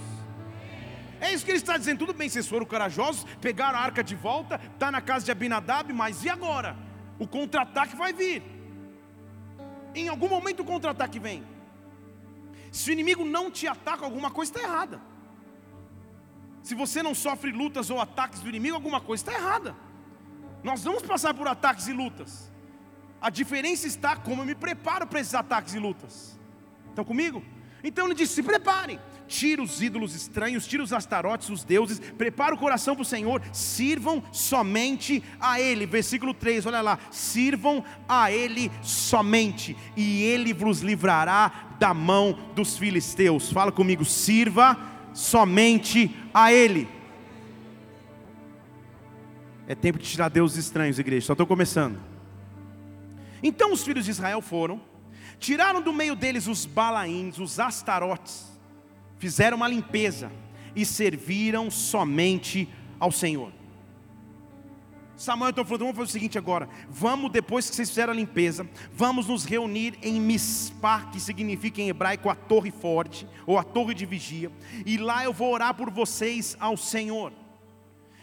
É 1.19 1.33
isso 1.33 1.45
que 1.45 1.51
ele 1.51 1.57
está 1.57 1.77
dizendo. 1.77 1.99
Tudo 1.99 2.13
bem, 2.13 2.29
vocês 2.29 2.47
foram 2.47 2.65
corajosos, 2.65 3.25
pegaram 3.41 3.79
a 3.79 3.81
arca 3.81 4.03
de 4.03 4.15
volta, 4.15 4.59
está 4.73 4.91
na 4.91 5.01
casa 5.01 5.25
de 5.25 5.31
Abinadab, 5.31 5.91
mas 5.93 6.23
e 6.23 6.29
agora? 6.29 6.75
O 7.17 7.27
contra-ataque 7.27 7.95
vai 7.95 8.13
vir. 8.13 8.43
Em 9.93 10.07
algum 10.07 10.27
momento 10.27 10.61
o 10.61 10.65
contra-ataque 10.65 11.19
vem. 11.19 11.43
Se 12.71 12.89
o 12.89 12.93
inimigo 12.93 13.23
não 13.23 13.49
te 13.49 13.67
ataca, 13.67 14.03
alguma 14.03 14.29
coisa 14.29 14.51
está 14.51 14.61
errada. 14.61 14.99
Se 16.61 16.75
você 16.75 17.01
não 17.01 17.15
sofre 17.15 17.51
lutas 17.51 17.89
ou 17.89 18.01
ataques 18.01 18.41
do 18.41 18.49
inimigo, 18.49 18.75
alguma 18.75 18.99
coisa 18.99 19.21
está 19.23 19.33
errada. 19.33 19.75
Nós 20.63 20.83
vamos 20.83 21.03
passar 21.03 21.33
por 21.33 21.47
ataques 21.47 21.87
e 21.87 21.93
lutas. 21.93 22.51
A 23.21 23.29
diferença 23.29 23.87
está 23.87 24.15
como 24.15 24.41
eu 24.41 24.45
me 24.45 24.55
preparo 24.55 25.07
para 25.07 25.19
esses 25.19 25.33
ataques 25.33 25.73
e 25.73 25.79
lutas. 25.79 26.37
Estão 26.89 27.05
comigo? 27.05 27.43
Então 27.85 28.07
ele 28.07 28.15
disse: 28.15 28.33
se 28.33 28.43
preparem, 28.43 28.99
tira 29.27 29.61
os 29.61 29.79
ídolos 29.79 30.15
estranhos, 30.15 30.65
tira 30.65 30.81
os 30.81 30.91
astarotes, 30.91 31.49
os 31.49 31.63
deuses, 31.63 31.99
prepara 31.99 32.55
o 32.55 32.57
coração 32.57 32.95
para 32.95 33.03
o 33.03 33.05
Senhor, 33.05 33.39
sirvam 33.53 34.23
somente 34.31 35.23
a 35.39 35.61
Ele. 35.61 35.85
Versículo 35.85 36.33
3, 36.33 36.65
olha 36.65 36.81
lá: 36.81 36.97
sirvam 37.11 37.83
a 38.09 38.31
Ele 38.31 38.71
somente, 38.81 39.77
e 39.95 40.23
Ele 40.23 40.51
vos 40.51 40.81
livrará 40.81 41.75
da 41.79 41.93
mão 41.93 42.37
dos 42.55 42.75
filisteus. 42.75 43.51
Fala 43.51 43.71
comigo, 43.71 44.03
sirva 44.03 44.77
somente 45.13 46.13
a 46.33 46.51
Ele. 46.51 46.89
É 49.67 49.75
tempo 49.75 49.99
de 49.99 50.05
tirar 50.05 50.29
deuses 50.29 50.57
estranhos, 50.57 50.97
igreja, 50.97 51.27
só 51.27 51.33
estou 51.33 51.45
começando. 51.45 51.99
Então 53.43 53.71
os 53.71 53.83
filhos 53.83 54.05
de 54.05 54.11
Israel 54.11 54.41
foram 54.41 54.81
Tiraram 55.39 55.81
do 55.81 55.93
meio 55.93 56.15
deles 56.15 56.47
os 56.47 56.65
balaíns, 56.65 57.39
os 57.39 57.59
astarotes, 57.59 58.45
fizeram 59.17 59.57
uma 59.57 59.67
limpeza 59.67 60.31
e 60.75 60.85
serviram 60.85 61.69
somente 61.69 62.69
ao 62.99 63.11
Senhor. 63.11 63.51
Samuel 65.17 65.51
então 65.51 65.63
falou: 65.63 65.79
vamos 65.79 65.95
fazer 65.95 66.09
o 66.09 66.11
seguinte 66.11 66.37
agora. 66.37 66.67
Vamos, 66.89 67.31
depois 67.31 67.69
que 67.69 67.75
vocês 67.75 67.89
fizeram 67.89 68.11
a 68.11 68.15
limpeza, 68.15 68.67
vamos 68.91 69.27
nos 69.27 69.45
reunir 69.45 69.97
em 70.01 70.19
Mispá, 70.19 71.05
que 71.11 71.19
significa 71.19 71.81
em 71.81 71.89
hebraico 71.89 72.29
a 72.29 72.35
torre 72.35 72.71
forte, 72.71 73.27
ou 73.45 73.57
a 73.57 73.63
torre 73.63 73.93
de 73.93 74.05
vigia, 74.05 74.51
e 74.85 74.97
lá 74.97 75.23
eu 75.23 75.31
vou 75.31 75.53
orar 75.53 75.73
por 75.73 75.89
vocês 75.89 76.57
ao 76.59 76.75
Senhor. 76.75 77.31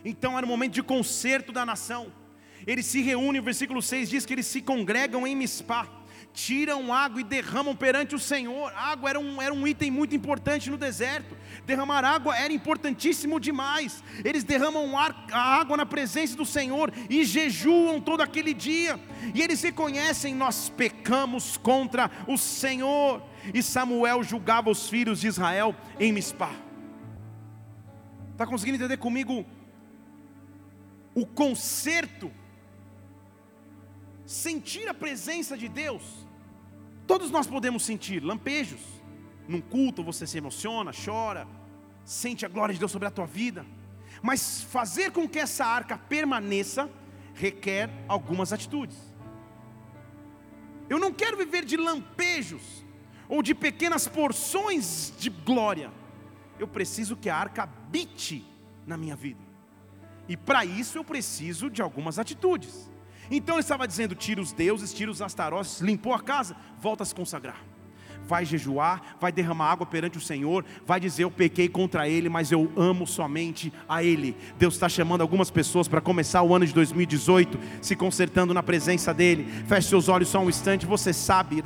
Então 0.04 0.36
era 0.36 0.44
o 0.44 0.48
momento 0.48 0.74
de 0.74 0.82
conserto 0.82 1.52
da 1.52 1.64
nação. 1.64 2.12
Eles 2.66 2.86
se 2.86 3.00
reúnem, 3.00 3.40
o 3.40 3.44
versículo 3.44 3.82
6 3.82 4.10
diz 4.10 4.26
que 4.26 4.32
eles 4.34 4.46
se 4.46 4.60
congregam 4.60 5.26
em 5.26 5.34
Mispá 5.34 5.88
tiram 6.32 6.92
água 6.92 7.20
e 7.20 7.24
derramam 7.24 7.74
perante 7.76 8.14
o 8.14 8.18
Senhor. 8.18 8.72
Água 8.74 9.10
era 9.10 9.20
um, 9.20 9.40
era 9.40 9.52
um 9.52 9.66
item 9.66 9.90
muito 9.90 10.14
importante 10.14 10.70
no 10.70 10.76
deserto. 10.76 11.36
Derramar 11.66 12.04
água 12.04 12.36
era 12.36 12.52
importantíssimo 12.52 13.38
demais. 13.38 14.02
Eles 14.24 14.44
derramam 14.44 14.98
ar, 14.98 15.26
a 15.30 15.60
água 15.60 15.76
na 15.76 15.86
presença 15.86 16.36
do 16.36 16.46
Senhor 16.46 16.92
e 17.08 17.24
jejuam 17.24 18.00
todo 18.00 18.22
aquele 18.22 18.54
dia. 18.54 18.98
E 19.34 19.42
eles 19.42 19.62
reconhecem: 19.62 20.34
nós 20.34 20.68
pecamos 20.68 21.56
contra 21.56 22.10
o 22.26 22.36
Senhor. 22.36 23.22
E 23.52 23.62
Samuel 23.62 24.22
julgava 24.22 24.70
os 24.70 24.88
filhos 24.88 25.20
de 25.20 25.26
Israel 25.26 25.74
em 25.98 26.12
Mispá. 26.12 26.50
Está 28.32 28.46
conseguindo 28.46 28.76
entender 28.76 28.96
comigo 28.96 29.44
o 31.14 31.26
conserto? 31.26 32.30
Sentir 34.24 34.88
a 34.88 34.94
presença 34.94 35.56
de 35.56 35.68
Deus 35.68 36.22
Todos 37.06 37.30
nós 37.30 37.46
podemos 37.46 37.84
sentir 37.84 38.22
lampejos. 38.22 38.80
Num 39.48 39.60
culto 39.60 40.02
você 40.02 40.26
se 40.26 40.38
emociona, 40.38 40.92
chora, 40.92 41.46
sente 42.04 42.46
a 42.46 42.48
glória 42.48 42.72
de 42.72 42.78
Deus 42.78 42.92
sobre 42.92 43.08
a 43.08 43.10
tua 43.10 43.26
vida. 43.26 43.66
Mas 44.22 44.62
fazer 44.62 45.10
com 45.10 45.28
que 45.28 45.38
essa 45.38 45.64
arca 45.64 45.98
permaneça 45.98 46.90
requer 47.34 47.90
algumas 48.08 48.52
atitudes. 48.52 48.96
Eu 50.88 50.98
não 50.98 51.12
quero 51.12 51.36
viver 51.36 51.64
de 51.64 51.76
lampejos 51.76 52.84
ou 53.28 53.42
de 53.42 53.54
pequenas 53.54 54.06
porções 54.06 55.12
de 55.18 55.30
glória. 55.30 55.90
Eu 56.58 56.68
preciso 56.68 57.16
que 57.16 57.30
a 57.30 57.36
arca 57.36 57.64
habite 57.64 58.44
na 58.86 58.96
minha 58.96 59.16
vida. 59.16 59.40
E 60.28 60.36
para 60.36 60.64
isso 60.64 60.98
eu 60.98 61.04
preciso 61.04 61.68
de 61.68 61.82
algumas 61.82 62.18
atitudes. 62.18 62.90
Então 63.32 63.56
ele 63.56 63.62
estava 63.62 63.88
dizendo: 63.88 64.14
tira 64.14 64.40
os 64.40 64.52
deuses, 64.52 64.92
tira 64.92 65.10
os 65.10 65.22
astarotes, 65.22 65.80
limpou 65.80 66.12
a 66.12 66.20
casa, 66.20 66.54
volta 66.78 67.02
a 67.02 67.06
se 67.06 67.14
consagrar 67.14 67.71
vai 68.26 68.44
jejuar, 68.44 69.16
vai 69.20 69.32
derramar 69.32 69.70
água 69.72 69.86
perante 69.86 70.18
o 70.18 70.20
Senhor, 70.20 70.64
vai 70.86 71.00
dizer: 71.00 71.24
Eu 71.24 71.30
pequei 71.30 71.68
contra 71.68 72.08
Ele, 72.08 72.28
mas 72.28 72.52
eu 72.52 72.70
amo 72.76 73.06
somente 73.06 73.72
a 73.88 74.02
Ele. 74.02 74.36
Deus 74.58 74.74
está 74.74 74.88
chamando 74.88 75.20
algumas 75.20 75.50
pessoas 75.50 75.88
para 75.88 76.00
começar 76.00 76.42
o 76.42 76.54
ano 76.54 76.66
de 76.66 76.72
2018 76.72 77.58
se 77.80 77.96
consertando 77.96 78.54
na 78.54 78.62
presença 78.62 79.12
dEle. 79.12 79.44
Feche 79.66 79.88
seus 79.88 80.08
olhos 80.08 80.28
só 80.28 80.40
um 80.40 80.48
instante. 80.48 80.86
Você 80.86 81.12
sabe 81.12 81.62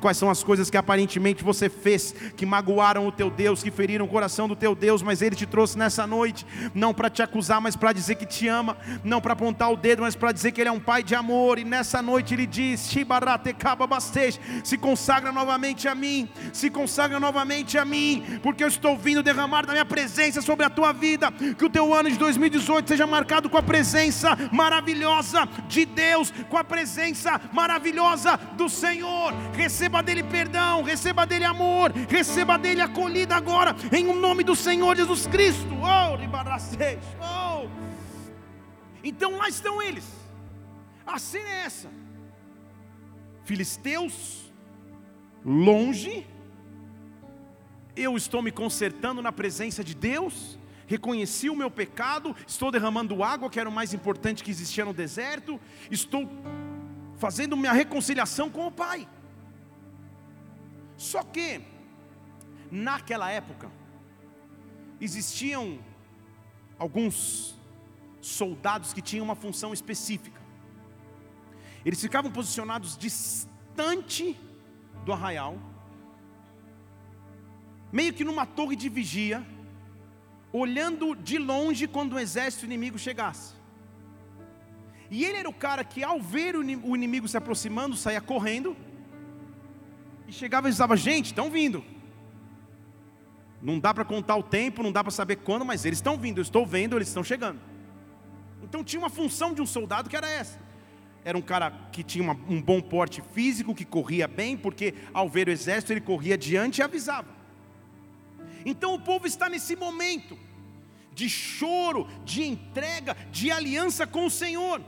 quais 0.00 0.16
são 0.16 0.30
as 0.30 0.42
coisas 0.42 0.70
que 0.70 0.76
aparentemente 0.76 1.44
você 1.44 1.68
fez 1.68 2.14
que 2.36 2.46
magoaram 2.46 3.06
o 3.06 3.12
teu 3.12 3.30
Deus, 3.30 3.62
que 3.62 3.70
feriram 3.70 4.04
o 4.04 4.08
coração 4.08 4.48
do 4.48 4.56
teu 4.56 4.74
Deus, 4.74 5.02
mas 5.02 5.22
Ele 5.22 5.36
te 5.36 5.46
trouxe 5.46 5.78
nessa 5.78 6.06
noite, 6.06 6.46
não 6.74 6.92
para 6.92 7.10
te 7.10 7.22
acusar, 7.22 7.60
mas 7.60 7.76
para 7.76 7.92
dizer 7.92 8.16
que 8.16 8.26
te 8.26 8.48
ama, 8.48 8.76
não 9.02 9.20
para 9.20 9.32
apontar 9.32 9.72
o 9.72 9.76
dedo, 9.76 10.02
mas 10.02 10.14
para 10.14 10.32
dizer 10.32 10.52
que 10.52 10.60
Ele 10.60 10.68
é 10.68 10.72
um 10.72 10.80
Pai 10.80 11.02
de 11.02 11.14
amor. 11.14 11.58
E 11.58 11.64
nessa 11.64 12.02
noite 12.02 12.34
Ele 12.34 12.46
diz: 12.46 12.80
se 12.80 14.76
consagra 14.84 15.32
novamente 15.32 15.88
a 15.88 15.94
mim, 15.94 16.28
se 16.52 16.68
consagra 16.68 17.18
novamente 17.18 17.78
a 17.78 17.86
mim, 17.86 18.38
porque 18.42 18.62
eu 18.62 18.68
estou 18.68 18.98
vindo 18.98 19.22
derramar 19.22 19.64
da 19.64 19.72
minha 19.72 19.84
presença 19.86 20.42
sobre 20.42 20.66
a 20.66 20.68
tua 20.68 20.92
vida. 20.92 21.32
Que 21.56 21.64
o 21.64 21.70
teu 21.70 21.94
ano 21.94 22.10
de 22.10 22.18
2018 22.18 22.88
seja 22.88 23.06
marcado 23.06 23.48
com 23.48 23.56
a 23.56 23.62
presença 23.62 24.36
maravilhosa 24.52 25.48
de 25.68 25.86
Deus, 25.86 26.30
com 26.50 26.58
a 26.58 26.62
presença 26.62 27.40
maravilhosa 27.50 28.36
do 28.36 28.68
Senhor. 28.68 29.32
Receba 29.54 30.02
dele 30.02 30.22
perdão, 30.22 30.82
receba 30.82 31.24
dele 31.24 31.46
amor, 31.46 31.90
receba 32.06 32.58
dele 32.58 32.82
acolhida 32.82 33.34
agora, 33.34 33.74
em 33.90 34.06
o 34.06 34.14
nome 34.14 34.44
do 34.44 34.54
Senhor 34.54 34.94
Jesus 34.94 35.26
Cristo. 35.26 35.74
Oh, 35.80 36.18
oh. 37.22 37.68
Então 39.02 39.38
lá 39.38 39.48
estão 39.48 39.80
eles. 39.80 40.04
A 41.06 41.18
cena 41.18 41.48
é 41.48 41.64
essa. 41.64 41.88
Filisteus 43.44 44.43
longe, 45.44 46.26
eu 47.96 48.16
estou 48.16 48.42
me 48.42 48.50
consertando 48.50 49.20
na 49.20 49.30
presença 49.30 49.84
de 49.84 49.94
Deus, 49.94 50.58
reconheci 50.86 51.50
o 51.50 51.56
meu 51.56 51.70
pecado, 51.70 52.34
estou 52.46 52.70
derramando 52.70 53.22
água, 53.22 53.50
que 53.50 53.60
era 53.60 53.68
o 53.68 53.72
mais 53.72 53.92
importante 53.92 54.42
que 54.42 54.50
existia 54.50 54.84
no 54.84 54.92
deserto, 54.92 55.60
estou 55.90 56.28
fazendo 57.16 57.56
minha 57.56 57.72
reconciliação 57.72 58.50
com 58.50 58.66
o 58.66 58.72
Pai. 58.72 59.08
Só 60.96 61.22
que, 61.22 61.60
naquela 62.70 63.30
época, 63.30 63.70
existiam 65.00 65.78
alguns 66.78 67.54
soldados 68.20 68.92
que 68.92 69.02
tinham 69.02 69.24
uma 69.24 69.34
função 69.34 69.72
específica. 69.72 70.40
Eles 71.84 72.00
ficavam 72.00 72.30
posicionados 72.30 72.96
distante 72.96 74.38
do 75.04 75.12
arraial, 75.12 75.58
meio 77.92 78.12
que 78.12 78.24
numa 78.24 78.46
torre 78.46 78.74
de 78.74 78.88
vigia, 78.88 79.44
olhando 80.52 81.14
de 81.14 81.38
longe 81.38 81.86
quando 81.86 82.14
o 82.14 82.18
exército 82.18 82.64
inimigo 82.64 82.98
chegasse. 82.98 83.54
E 85.10 85.24
ele 85.24 85.38
era 85.38 85.48
o 85.48 85.52
cara 85.52 85.84
que, 85.84 86.02
ao 86.02 86.20
ver 86.20 86.56
o 86.56 86.96
inimigo 86.96 87.28
se 87.28 87.36
aproximando, 87.36 87.96
saía 87.96 88.20
correndo 88.20 88.76
e 90.26 90.32
chegava 90.32 90.68
e 90.68 90.70
dizia: 90.70 90.96
Gente, 90.96 91.26
estão 91.26 91.50
vindo. 91.50 91.84
Não 93.60 93.78
dá 93.78 93.94
para 93.94 94.04
contar 94.04 94.36
o 94.36 94.42
tempo, 94.42 94.82
não 94.82 94.92
dá 94.92 95.02
para 95.04 95.10
saber 95.10 95.36
quando, 95.36 95.64
mas 95.64 95.84
eles 95.84 95.98
estão 95.98 96.16
vindo, 96.16 96.38
eu 96.38 96.42
estou 96.42 96.66
vendo, 96.66 96.96
eles 96.96 97.08
estão 97.08 97.22
chegando. 97.22 97.60
Então 98.62 98.82
tinha 98.82 99.00
uma 99.00 99.10
função 99.10 99.54
de 99.54 99.62
um 99.62 99.66
soldado 99.66 100.08
que 100.08 100.16
era 100.16 100.28
essa 100.28 100.63
era 101.24 101.38
um 101.38 101.42
cara 101.42 101.72
que 101.90 102.02
tinha 102.02 102.22
uma, 102.22 102.34
um 102.48 102.60
bom 102.60 102.80
porte 102.80 103.22
físico, 103.32 103.74
que 103.74 103.84
corria 103.84 104.28
bem, 104.28 104.56
porque 104.56 104.94
ao 105.12 105.28
ver 105.28 105.48
o 105.48 105.50
exército 105.50 105.92
ele 105.92 106.00
corria 106.00 106.36
diante 106.36 106.78
e 106.78 106.82
avisava. 106.82 107.28
Então 108.64 108.94
o 108.94 109.00
povo 109.00 109.26
está 109.26 109.48
nesse 109.48 109.74
momento 109.74 110.38
de 111.14 111.28
choro, 111.28 112.06
de 112.24 112.42
entrega, 112.42 113.16
de 113.30 113.50
aliança 113.50 114.06
com 114.06 114.26
o 114.26 114.30
Senhor. 114.30 114.82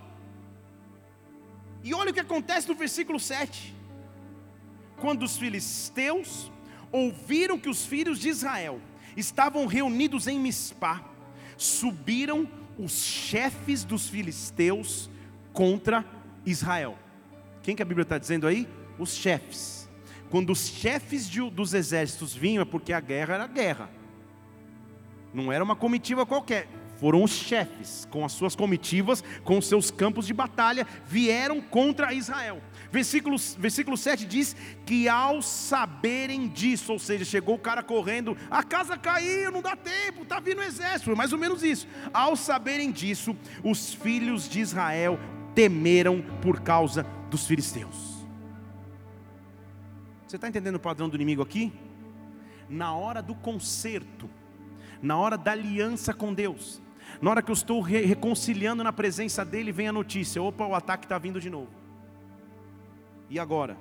E 1.83 1.95
olha 1.95 2.11
o 2.11 2.15
que 2.15 2.21
acontece 2.21 2.69
no 2.69 2.75
versículo 2.75 3.19
7. 3.19 3.75
Quando 4.99 5.23
os 5.23 5.39
filisteus 5.39 6.51
ouviram 6.93 7.59
que 7.59 7.69
os 7.69 7.87
filhos 7.87 8.19
de 8.19 8.29
Israel 8.29 8.81
estavam 9.17 9.67
reunidos 9.67 10.27
em 10.27 10.39
Mispá, 10.39 11.03
subiram 11.57 12.49
os 12.79 12.93
chefes 13.03 13.85
dos 13.85 14.09
filisteus 14.09 15.09
contra 15.53 16.05
Israel. 16.47 16.97
Quem 17.63 17.75
que 17.75 17.83
a 17.83 17.85
Bíblia 17.85 18.05
está 18.05 18.17
dizendo 18.17 18.47
aí? 18.47 18.67
Os 18.99 19.15
chefes. 19.15 19.89
Quando 20.31 20.51
os 20.51 20.69
chefes 20.69 21.29
de, 21.29 21.41
dos 21.51 21.75
exércitos 21.75 22.35
vinham, 22.35 22.63
é 22.63 22.65
porque 22.65 22.93
a 22.93 23.01
guerra 23.01 23.35
era 23.35 23.47
guerra. 23.47 23.91
Não 25.35 25.53
era 25.53 25.63
uma 25.63 25.77
comitiva 25.77 26.25
qualquer. 26.25 26.69
Foram 26.99 27.23
os 27.23 27.31
chefes, 27.31 28.09
com 28.11 28.25
as 28.25 28.33
suas 28.33 28.57
comitivas, 28.57 29.23
com 29.45 29.59
os 29.59 29.67
seus 29.67 29.91
campos 29.91 30.27
de 30.27 30.33
batalha, 30.33 30.87
vieram 31.07 31.61
contra 31.61 32.15
Israel. 32.15 32.63
Versículo, 32.91 33.37
versículo 33.59 33.97
7 33.97 34.25
diz 34.25 34.57
que 34.87 35.07
ao 35.09 35.43
saberem 35.43 36.49
disso, 36.49 36.93
ou 36.93 36.99
seja, 36.99 37.25
chegou 37.25 37.57
o 37.57 37.59
cara 37.59 37.83
correndo, 37.83 38.37
a 38.51 38.63
casa 38.63 38.97
caiu, 38.97 39.51
não 39.51 39.61
dá 39.61 39.77
tempo, 39.77 40.23
está 40.23 40.41
vindo 40.41 40.61
o 40.61 40.65
exército, 40.65 41.15
mais 41.15 41.33
ou 41.33 41.39
menos 41.39 41.63
isso. 41.63 41.87
Ao 42.15 42.35
saberem 42.35 42.91
disso, 42.91 43.37
os 43.63 43.93
filhos 43.93 44.49
de 44.49 44.61
Israel 44.61 45.19
temeram 45.57 46.23
por 46.43 46.61
causa 46.61 47.05
dos 47.31 47.47
filisteus. 47.47 48.27
Você 50.29 50.37
está 50.37 50.47
entendendo 50.47 50.75
o 50.75 50.81
padrão 50.81 51.09
do 51.09 51.17
inimigo 51.17 51.41
aqui? 51.41 51.73
Na 52.69 52.95
hora 52.95 53.23
do 53.23 53.35
conserto, 53.35 54.29
na 55.01 55.17
hora 55.17 55.39
da 55.39 55.53
aliança 55.53 56.13
com 56.13 56.35
Deus, 56.35 56.83
na 57.23 57.31
hora 57.31 57.43
que 57.43 57.51
eu 57.51 57.55
estou 57.55 57.81
re 57.81 58.05
reconciliando 58.05 58.85
na 58.85 58.93
presença 58.93 59.45
dele, 59.47 59.73
vem 59.73 59.89
a 59.89 59.93
notícia: 59.93 60.43
opa, 60.43 60.67
o 60.67 60.75
ataque 60.75 61.07
está 61.07 61.17
vindo 61.17 61.41
de 61.41 61.49
novo. 61.49 61.71
E 63.31 63.39
agora? 63.39 63.79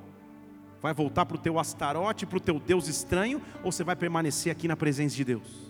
Vai 0.82 0.94
voltar 0.94 1.26
para 1.26 1.36
o 1.36 1.40
teu 1.40 1.60
astarote, 1.60 2.26
para 2.26 2.38
o 2.38 2.42
teu 2.42 2.58
Deus 2.58 2.88
estranho, 2.88 3.42
ou 3.64 3.72
você 3.72 3.84
vai 3.84 3.96
permanecer 3.96 4.52
aqui 4.52 4.68
na 4.68 4.78
presença 4.78 5.16
de 5.16 5.26
Deus? 5.26 5.65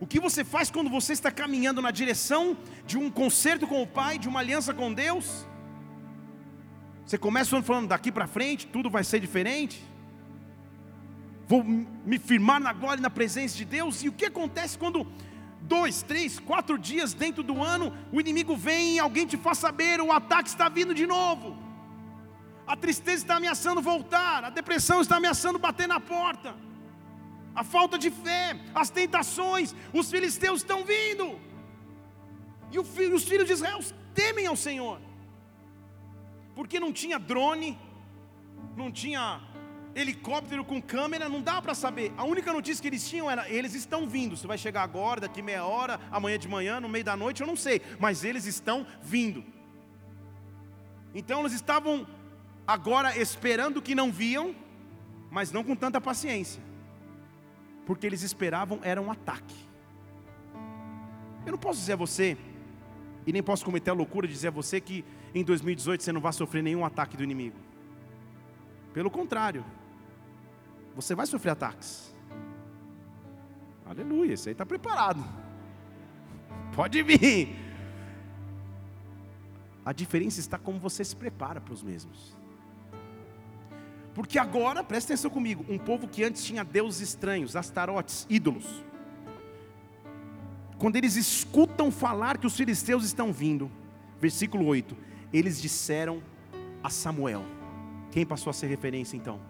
O 0.00 0.06
que 0.06 0.18
você 0.18 0.42
faz 0.42 0.70
quando 0.70 0.88
você 0.88 1.12
está 1.12 1.30
caminhando 1.30 1.82
na 1.82 1.90
direção 1.90 2.56
de 2.86 2.96
um 2.96 3.10
concerto 3.10 3.66
com 3.66 3.82
o 3.82 3.86
Pai, 3.86 4.18
de 4.18 4.28
uma 4.28 4.40
aliança 4.40 4.72
com 4.72 4.92
Deus? 4.92 5.46
Você 7.04 7.18
começa 7.18 7.60
falando 7.62 7.88
daqui 7.88 8.10
para 8.10 8.26
frente, 8.26 8.66
tudo 8.66 8.88
vai 8.88 9.04
ser 9.04 9.20
diferente. 9.20 9.84
Vou 11.46 11.62
me 11.62 12.18
firmar 12.18 12.58
na 12.58 12.72
glória 12.72 13.00
e 13.00 13.02
na 13.02 13.10
presença 13.10 13.54
de 13.54 13.64
Deus. 13.66 14.02
E 14.02 14.08
o 14.08 14.12
que 14.12 14.24
acontece 14.24 14.78
quando 14.78 15.06
dois, 15.60 16.00
três, 16.00 16.38
quatro 16.38 16.78
dias 16.78 17.12
dentro 17.12 17.42
do 17.42 17.62
ano 17.62 17.92
o 18.10 18.20
inimigo 18.20 18.56
vem 18.56 18.94
e 18.94 18.98
alguém 18.98 19.26
te 19.26 19.36
faz 19.36 19.58
saber 19.58 20.00
o 20.00 20.10
ataque 20.10 20.48
está 20.48 20.70
vindo 20.70 20.94
de 20.94 21.06
novo? 21.06 21.58
A 22.66 22.74
tristeza 22.74 23.22
está 23.24 23.36
ameaçando 23.36 23.82
voltar, 23.82 24.44
a 24.44 24.50
depressão 24.50 25.02
está 25.02 25.16
ameaçando 25.16 25.58
bater 25.58 25.86
na 25.86 26.00
porta 26.00 26.54
a 27.54 27.64
falta 27.64 27.98
de 27.98 28.10
fé, 28.10 28.56
as 28.74 28.90
tentações, 28.90 29.74
os 29.92 30.10
filisteus 30.10 30.60
estão 30.60 30.84
vindo. 30.84 31.38
E 32.70 32.78
os 32.78 32.88
filhos 33.24 33.46
de 33.46 33.52
Israel 33.52 33.80
temem 34.14 34.46
ao 34.46 34.56
Senhor, 34.56 35.00
porque 36.54 36.78
não 36.78 36.92
tinha 36.92 37.18
drone, 37.18 37.78
não 38.76 38.92
tinha 38.92 39.40
helicóptero 39.94 40.64
com 40.64 40.80
câmera, 40.80 41.28
não 41.28 41.42
dá 41.42 41.60
para 41.60 41.74
saber. 41.74 42.12
A 42.16 42.24
única 42.24 42.52
notícia 42.52 42.80
que 42.80 42.88
eles 42.88 43.08
tinham 43.08 43.28
era: 43.28 43.48
eles 43.50 43.74
estão 43.74 44.08
vindo. 44.08 44.36
Se 44.36 44.46
vai 44.46 44.56
chegar 44.56 44.82
agora, 44.82 45.22
daqui 45.22 45.42
meia 45.42 45.64
hora, 45.64 45.98
amanhã 46.12 46.38
de 46.38 46.46
manhã, 46.46 46.78
no 46.78 46.88
meio 46.88 47.04
da 47.04 47.16
noite, 47.16 47.40
eu 47.40 47.46
não 47.46 47.56
sei, 47.56 47.82
mas 47.98 48.22
eles 48.22 48.46
estão 48.46 48.86
vindo. 49.02 49.44
Então 51.12 51.40
eles 51.40 51.52
estavam 51.52 52.06
agora 52.64 53.18
esperando 53.18 53.82
que 53.82 53.96
não 53.96 54.12
viam, 54.12 54.54
mas 55.28 55.50
não 55.50 55.64
com 55.64 55.74
tanta 55.74 56.00
paciência 56.00 56.69
porque 57.86 58.06
eles 58.06 58.22
esperavam 58.22 58.80
era 58.82 59.00
um 59.00 59.10
ataque. 59.10 59.56
Eu 61.44 61.52
não 61.52 61.58
posso 61.58 61.80
dizer 61.80 61.94
a 61.94 61.96
você, 61.96 62.36
e 63.26 63.32
nem 63.32 63.42
posso 63.42 63.64
cometer 63.64 63.90
a 63.90 63.94
loucura 63.94 64.26
de 64.26 64.32
dizer 64.32 64.48
a 64.48 64.50
você 64.50 64.80
que 64.80 65.04
em 65.34 65.44
2018 65.44 66.02
você 66.02 66.12
não 66.12 66.20
vai 66.20 66.32
sofrer 66.32 66.62
nenhum 66.62 66.84
ataque 66.84 67.16
do 67.16 67.22
inimigo. 67.22 67.56
Pelo 68.92 69.10
contrário, 69.10 69.64
você 70.94 71.14
vai 71.14 71.26
sofrer 71.26 71.50
ataques. 71.50 72.14
Aleluia, 73.86 74.34
isso 74.34 74.48
aí 74.48 74.52
está 74.52 74.66
preparado. 74.66 75.24
Pode 76.74 77.02
vir. 77.02 77.56
A 79.84 79.92
diferença 79.92 80.40
está 80.40 80.58
como 80.58 80.78
você 80.78 81.04
se 81.04 81.16
prepara 81.16 81.60
para 81.60 81.74
os 81.74 81.82
mesmos. 81.82 82.36
Porque 84.14 84.38
agora, 84.38 84.82
presta 84.82 85.12
atenção 85.12 85.30
comigo, 85.30 85.64
um 85.68 85.78
povo 85.78 86.08
que 86.08 86.24
antes 86.24 86.44
tinha 86.44 86.64
deuses 86.64 87.00
estranhos, 87.00 87.54
astarotes, 87.54 88.26
ídolos. 88.28 88.84
Quando 90.78 90.96
eles 90.96 91.16
escutam 91.16 91.90
falar 91.90 92.38
que 92.38 92.46
os 92.46 92.56
filisteus 92.56 93.04
estão 93.04 93.32
vindo, 93.32 93.70
versículo 94.20 94.66
8, 94.66 94.96
eles 95.32 95.60
disseram 95.60 96.22
a 96.82 96.90
Samuel. 96.90 97.44
Quem 98.10 98.26
passou 98.26 98.50
a 98.50 98.54
ser 98.54 98.66
referência 98.66 99.16
então? 99.16 99.40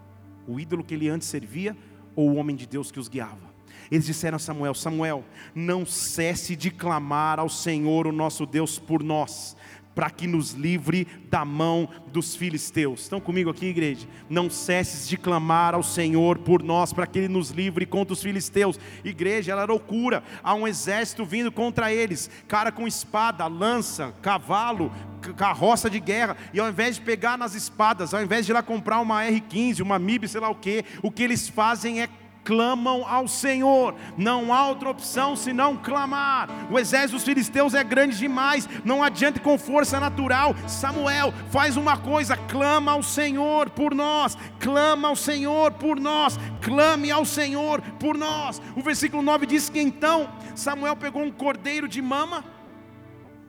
O 0.46 0.60
ídolo 0.60 0.84
que 0.84 0.94
ele 0.94 1.08
antes 1.08 1.28
servia 1.28 1.76
ou 2.14 2.30
o 2.30 2.34
homem 2.34 2.54
de 2.54 2.66
Deus 2.66 2.90
que 2.90 2.98
os 2.98 3.08
guiava? 3.08 3.50
Eles 3.90 4.06
disseram 4.06 4.36
a 4.36 4.38
Samuel: 4.38 4.74
Samuel, 4.74 5.24
não 5.54 5.86
cesse 5.86 6.54
de 6.54 6.70
clamar 6.70 7.38
ao 7.38 7.48
Senhor, 7.48 8.06
o 8.06 8.12
nosso 8.12 8.44
Deus, 8.44 8.78
por 8.78 9.02
nós, 9.02 9.56
para 10.00 10.08
que 10.08 10.26
nos 10.26 10.52
livre 10.52 11.06
da 11.28 11.44
mão 11.44 11.86
dos 12.06 12.34
filisteus. 12.34 13.02
Estão 13.02 13.20
comigo 13.20 13.50
aqui, 13.50 13.66
igreja? 13.66 14.08
Não 14.30 14.48
cesses 14.48 15.06
de 15.06 15.18
clamar 15.18 15.74
ao 15.74 15.82
Senhor 15.82 16.38
por 16.38 16.62
nós, 16.62 16.90
para 16.90 17.06
que 17.06 17.18
Ele 17.18 17.28
nos 17.28 17.50
livre 17.50 17.84
contra 17.84 18.14
os 18.14 18.22
filisteus. 18.22 18.80
Igreja, 19.04 19.52
ela 19.52 19.64
é 19.64 19.66
loucura. 19.66 20.24
Há 20.42 20.54
um 20.54 20.66
exército 20.66 21.22
vindo 21.22 21.52
contra 21.52 21.92
eles, 21.92 22.30
cara 22.48 22.72
com 22.72 22.88
espada, 22.88 23.46
lança, 23.46 24.14
cavalo, 24.22 24.90
carroça 25.36 25.90
de 25.90 26.00
guerra, 26.00 26.34
e 26.54 26.58
ao 26.58 26.70
invés 26.70 26.94
de 26.96 27.02
pegar 27.02 27.36
nas 27.36 27.54
espadas, 27.54 28.14
ao 28.14 28.22
invés 28.22 28.46
de 28.46 28.52
ir 28.52 28.54
lá 28.54 28.62
comprar 28.62 29.00
uma 29.00 29.22
R15, 29.22 29.82
uma 29.82 29.98
MIB, 29.98 30.28
sei 30.28 30.40
lá 30.40 30.48
o 30.48 30.54
que, 30.54 30.82
o 31.02 31.10
que 31.10 31.22
eles 31.22 31.46
fazem 31.46 32.00
é 32.00 32.08
clamam 32.50 33.06
ao 33.06 33.28
Senhor. 33.28 33.94
Não 34.16 34.52
há 34.52 34.66
outra 34.66 34.90
opção 34.90 35.36
senão 35.36 35.76
clamar. 35.76 36.48
O 36.68 36.80
exército 36.80 37.12
dos 37.12 37.22
filisteus 37.22 37.74
é 37.74 37.84
grande 37.84 38.18
demais, 38.18 38.68
não 38.84 39.04
adianta 39.04 39.38
com 39.38 39.56
força 39.56 40.00
natural. 40.00 40.52
Samuel 40.66 41.32
faz 41.52 41.76
uma 41.76 41.96
coisa: 41.96 42.36
clama 42.36 42.90
ao 42.90 43.04
Senhor 43.04 43.70
por 43.70 43.94
nós, 43.94 44.36
clama 44.58 45.06
ao 45.06 45.14
Senhor 45.14 45.70
por 45.74 46.00
nós, 46.00 46.40
clame 46.60 47.08
ao 47.08 47.24
Senhor 47.24 47.80
por 48.00 48.18
nós. 48.18 48.60
O 48.74 48.82
versículo 48.82 49.22
9 49.22 49.46
diz 49.46 49.70
que 49.70 49.80
então 49.80 50.28
Samuel 50.56 50.96
pegou 50.96 51.22
um 51.22 51.30
cordeiro 51.30 51.86
de 51.86 52.02
mama, 52.02 52.44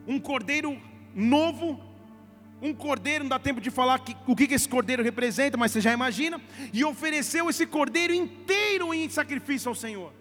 um 0.06 0.20
cordeiro 0.20 0.80
novo, 1.12 1.80
um 2.62 2.72
cordeiro, 2.72 3.24
não 3.24 3.28
dá 3.28 3.38
tempo 3.38 3.60
de 3.60 3.70
falar 3.70 3.98
que, 3.98 4.16
o 4.26 4.36
que 4.36 4.54
esse 4.54 4.68
cordeiro 4.68 5.02
representa, 5.02 5.56
mas 5.56 5.72
você 5.72 5.80
já 5.80 5.92
imagina, 5.92 6.40
e 6.72 6.84
ofereceu 6.84 7.50
esse 7.50 7.66
cordeiro 7.66 8.14
inteiro 8.14 8.94
em 8.94 9.08
sacrifício 9.10 9.68
ao 9.68 9.74
Senhor. 9.74 10.12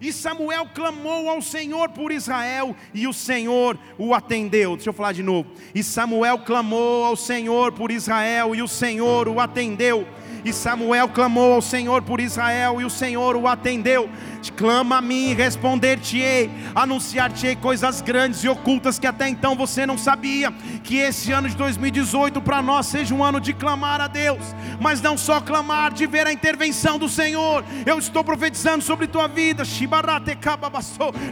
E 0.00 0.12
Samuel 0.14 0.66
clamou 0.74 1.28
ao 1.28 1.42
Senhor 1.42 1.90
por 1.90 2.10
Israel, 2.10 2.74
e 2.94 3.06
o 3.06 3.12
Senhor 3.12 3.78
o 3.98 4.14
atendeu. 4.14 4.74
Deixa 4.74 4.88
eu 4.88 4.94
falar 4.94 5.12
de 5.12 5.22
novo. 5.22 5.50
E 5.74 5.82
Samuel 5.82 6.38
clamou 6.38 7.04
ao 7.04 7.16
Senhor 7.16 7.72
por 7.72 7.90
Israel, 7.90 8.54
e 8.54 8.62
o 8.62 8.68
Senhor 8.68 9.28
o 9.28 9.38
atendeu. 9.38 10.08
E 10.44 10.52
Samuel 10.52 11.08
clamou 11.08 11.52
ao 11.52 11.62
Senhor 11.62 12.02
por 12.02 12.20
Israel, 12.20 12.80
e 12.80 12.84
o 12.84 12.90
Senhor 12.90 13.36
o 13.36 13.46
atendeu. 13.46 14.08
Clama 14.56 14.96
a 14.96 15.02
mim, 15.02 15.34
responder-te-ei, 15.34 16.50
anunciar-te-ei 16.74 17.56
coisas 17.56 18.00
grandes 18.00 18.42
e 18.42 18.48
ocultas 18.48 18.98
que 18.98 19.06
até 19.06 19.28
então 19.28 19.54
você 19.54 19.84
não 19.84 19.98
sabia. 19.98 20.50
Que 20.82 20.96
esse 20.96 21.30
ano 21.30 21.48
de 21.48 21.56
2018 21.56 22.40
para 22.40 22.62
nós 22.62 22.86
seja 22.86 23.14
um 23.14 23.22
ano 23.22 23.40
de 23.40 23.52
clamar 23.52 24.00
a 24.00 24.06
Deus, 24.06 24.54
mas 24.80 25.02
não 25.02 25.18
só 25.18 25.40
clamar, 25.40 25.92
de 25.92 26.06
ver 26.06 26.26
a 26.26 26.32
intervenção 26.32 26.98
do 26.98 27.08
Senhor. 27.08 27.64
Eu 27.84 27.98
estou 27.98 28.24
profetizando 28.24 28.82
sobre 28.82 29.06
tua 29.06 29.28
vida. 29.28 29.62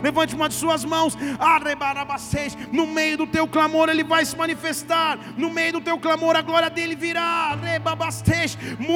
Levante 0.03 0.35
uma 0.35 0.49
de 0.49 0.55
suas 0.55 0.85
mãos. 0.85 1.16
No 2.71 2.87
meio 2.87 3.16
do 3.16 3.27
teu 3.27 3.49
clamor, 3.49 3.88
Ele 3.88 4.05
vai 4.05 4.25
se 4.25 4.37
manifestar. 4.37 5.18
No 5.37 5.51
meio 5.51 5.75
do 5.75 5.81
teu 5.81 5.99
clamor, 5.99 6.37
a 6.37 6.42
glória 6.42 6.68
dele 6.68 6.94
virá. 6.94 7.57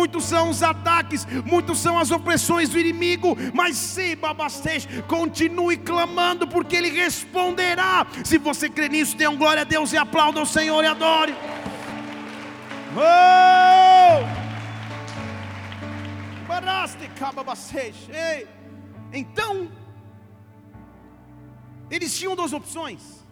Muitos 0.02 0.24
são 0.24 0.50
os 0.50 0.64
ataques, 0.64 1.24
muitos 1.44 1.78
são 1.78 1.96
as 1.96 2.10
opressões 2.10 2.68
do 2.68 2.76
inimigo, 2.76 3.36
mas 3.54 3.76
se 3.76 4.16
babastej, 4.16 4.88
continue 5.06 5.76
clamando, 5.76 6.44
porque 6.44 6.74
Ele 6.74 6.90
responderá. 6.90 8.04
Se 8.24 8.36
você 8.36 8.68
crê 8.68 8.88
nisso, 8.88 9.16
dê 9.16 9.28
um 9.28 9.36
glória 9.36 9.62
a 9.62 9.64
Deus 9.64 9.92
e 9.92 9.96
aplauda 9.96 10.42
o 10.42 10.44
Senhor 10.44 10.82
e 10.82 10.88
adore. 10.88 11.32
Oh! 12.96 14.26
Então, 19.12 19.70
eles 21.88 22.18
tinham 22.18 22.34
duas 22.34 22.52
opções: 22.52 23.22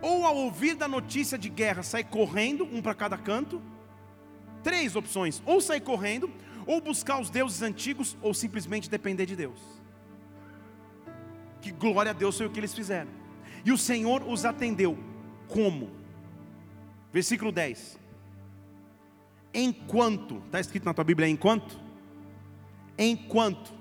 ou 0.00 0.24
ao 0.24 0.34
ouvir 0.34 0.76
da 0.76 0.88
notícia 0.88 1.36
de 1.36 1.50
guerra, 1.50 1.82
sair 1.82 2.04
correndo, 2.04 2.64
um 2.64 2.80
para 2.80 2.94
cada 2.94 3.18
canto. 3.18 3.60
Três 4.62 4.96
opções: 4.96 5.42
ou 5.46 5.60
sair 5.60 5.80
correndo, 5.80 6.30
ou 6.66 6.80
buscar 6.80 7.20
os 7.20 7.30
deuses 7.30 7.62
antigos, 7.62 8.16
ou 8.20 8.34
simplesmente 8.34 8.90
depender 8.90 9.26
de 9.26 9.36
Deus. 9.36 9.58
Que 11.60 11.72
glória 11.72 12.10
a 12.10 12.14
Deus 12.14 12.36
foi 12.36 12.46
o 12.46 12.50
que 12.50 12.60
eles 12.60 12.74
fizeram. 12.74 13.10
E 13.64 13.72
o 13.72 13.78
Senhor 13.78 14.22
os 14.22 14.44
atendeu. 14.44 14.96
Como? 15.48 15.90
Versículo 17.12 17.50
10. 17.50 17.98
Enquanto, 19.52 20.42
está 20.46 20.60
escrito 20.60 20.84
na 20.84 20.94
tua 20.94 21.04
Bíblia 21.04 21.28
enquanto? 21.28 21.80
Enquanto. 22.98 23.72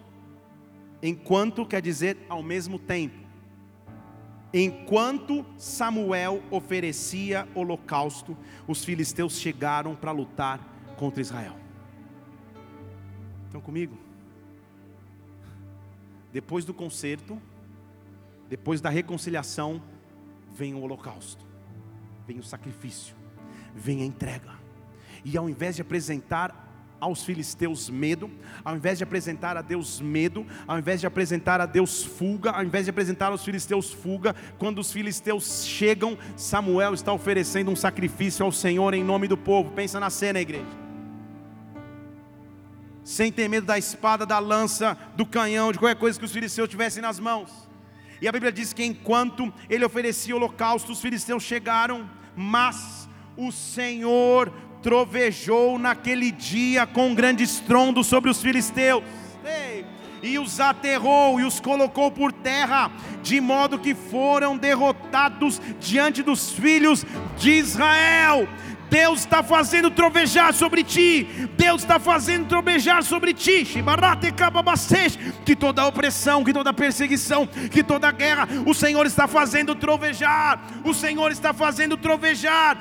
Enquanto 1.03 1.65
quer 1.65 1.81
dizer 1.81 2.17
ao 2.29 2.41
mesmo 2.41 2.79
tempo. 2.79 3.26
Enquanto 4.53 5.45
Samuel 5.57 6.41
oferecia 6.49 7.47
holocausto, 7.53 8.37
os 8.67 8.83
filisteus 8.83 9.37
chegaram 9.37 9.95
para 9.95 10.11
lutar 10.11 10.59
contra 10.95 11.21
Israel. 11.21 11.55
Estão 13.45 13.59
comigo? 13.59 13.97
Depois 16.31 16.63
do 16.63 16.73
concerto, 16.73 17.41
depois 18.49 18.79
da 18.79 18.89
reconciliação, 18.89 19.81
vem 20.55 20.73
o 20.73 20.81
holocausto, 20.81 21.45
vem 22.25 22.39
o 22.39 22.43
sacrifício, 22.43 23.15
vem 23.75 24.01
a 24.01 24.05
entrega. 24.05 24.51
E 25.25 25.37
ao 25.37 25.49
invés 25.49 25.75
de 25.75 25.81
apresentar 25.81 26.66
aos 26.99 27.23
filisteus 27.23 27.89
medo, 27.89 28.29
ao 28.63 28.75
invés 28.75 28.97
de 28.97 29.03
apresentar 29.03 29.55
a 29.57 29.61
Deus 29.61 30.01
medo, 30.01 30.45
ao 30.67 30.79
invés 30.79 30.99
de 30.99 31.07
apresentar 31.07 31.61
a 31.61 31.65
Deus 31.65 32.03
fuga, 32.03 32.51
ao 32.51 32.63
invés 32.63 32.85
de 32.85 32.89
apresentar 32.89 33.27
aos 33.27 33.43
filisteus 33.43 33.91
fuga, 33.91 34.35
quando 34.57 34.79
os 34.79 34.91
filisteus 34.91 35.65
chegam, 35.65 36.17
Samuel 36.35 36.93
está 36.93 37.13
oferecendo 37.13 37.71
um 37.71 37.75
sacrifício 37.75 38.45
ao 38.45 38.51
Senhor 38.51 38.93
em 38.93 39.03
nome 39.03 39.27
do 39.27 39.37
povo. 39.37 39.71
Pensa 39.71 39.99
na 39.99 40.09
cena, 40.09 40.39
igreja 40.39 40.87
sem 43.07 43.31
ter 43.31 43.47
medo 43.47 43.65
da 43.65 43.77
espada, 43.77 44.25
da 44.25 44.37
lança, 44.37 44.97
do 45.15 45.25
canhão, 45.25 45.71
de 45.71 45.79
qualquer 45.79 45.97
coisa 45.97 46.19
que 46.19 46.25
os 46.25 46.31
filisteus 46.33 46.67
tivessem 46.67 47.01
nas 47.01 47.21
mãos. 47.21 47.49
E 48.21 48.27
a 48.27 48.31
Bíblia 48.33 48.51
diz 48.51 48.73
que 48.73 48.83
enquanto 48.83 49.53
ele 49.69 49.85
oferecia 49.85 50.35
holocausto, 50.35 50.91
os 50.91 50.99
filisteus 50.99 51.41
chegaram, 51.41 52.09
mas 52.35 53.07
o 53.37 53.49
Senhor 53.49 54.51
trovejou 54.81 55.77
naquele 55.79 56.31
dia 56.31 56.85
com 56.85 57.07
um 57.09 57.15
grande 57.15 57.43
estrondo 57.43 58.03
sobre 58.03 58.29
os 58.29 58.41
filisteus. 58.41 59.03
E 60.21 60.39
os 60.39 60.59
aterrou 60.59 61.39
e 61.39 61.43
os 61.43 61.59
colocou 61.59 62.11
por 62.11 62.31
terra, 62.33 62.91
de 63.21 63.39
modo 63.39 63.77
que 63.77 63.93
foram 63.93 64.57
derrotados 64.57 65.61
diante 65.79 66.23
dos 66.23 66.51
filhos 66.51 67.05
de 67.37 67.51
Israel. 67.51 68.47
Deus 68.89 69.19
está 69.19 69.43
fazendo 69.43 69.91
trovejar 69.91 70.53
sobre 70.53 70.83
ti, 70.83 71.27
Deus 71.57 71.81
está 71.81 71.99
fazendo 71.99 72.47
trovejar 72.47 73.03
sobre 73.03 73.33
ti, 73.33 73.67
que 75.45 75.55
toda 75.55 75.85
opressão, 75.85 76.43
que 76.43 76.53
toda 76.53 76.73
perseguição, 76.73 77.47
que 77.47 77.83
toda 77.83 78.11
guerra, 78.11 78.47
o 78.65 78.73
Senhor 78.73 79.05
está 79.05 79.27
fazendo 79.27 79.75
trovejar, 79.75 80.61
o 80.83 80.93
Senhor 80.93 81.31
está 81.31 81.53
fazendo 81.53 81.97
trovejar, 81.97 82.77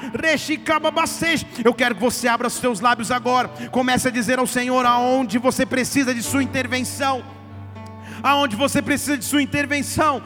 eu 1.65 1.75
quero 1.75 1.95
que 1.95 2.01
você 2.01 2.29
abra 2.29 2.47
os 2.47 2.55
seus 2.55 2.81
lábios 2.81 3.11
agora, 3.11 3.49
comece 3.71 4.09
a 4.09 4.11
dizer 4.11 4.39
ao 4.39 4.47
Senhor 4.47 4.87
aonde 4.87 5.39
você 5.39 5.67
precisa 5.67 6.15
de 6.15 6.23
Sua 6.23 6.43
intervenção 6.43 7.36
aonde 8.23 8.57
você 8.57 8.83
precisa 8.83 9.17
de 9.17 9.25
sua 9.25 9.43
intervenção. 9.43 10.23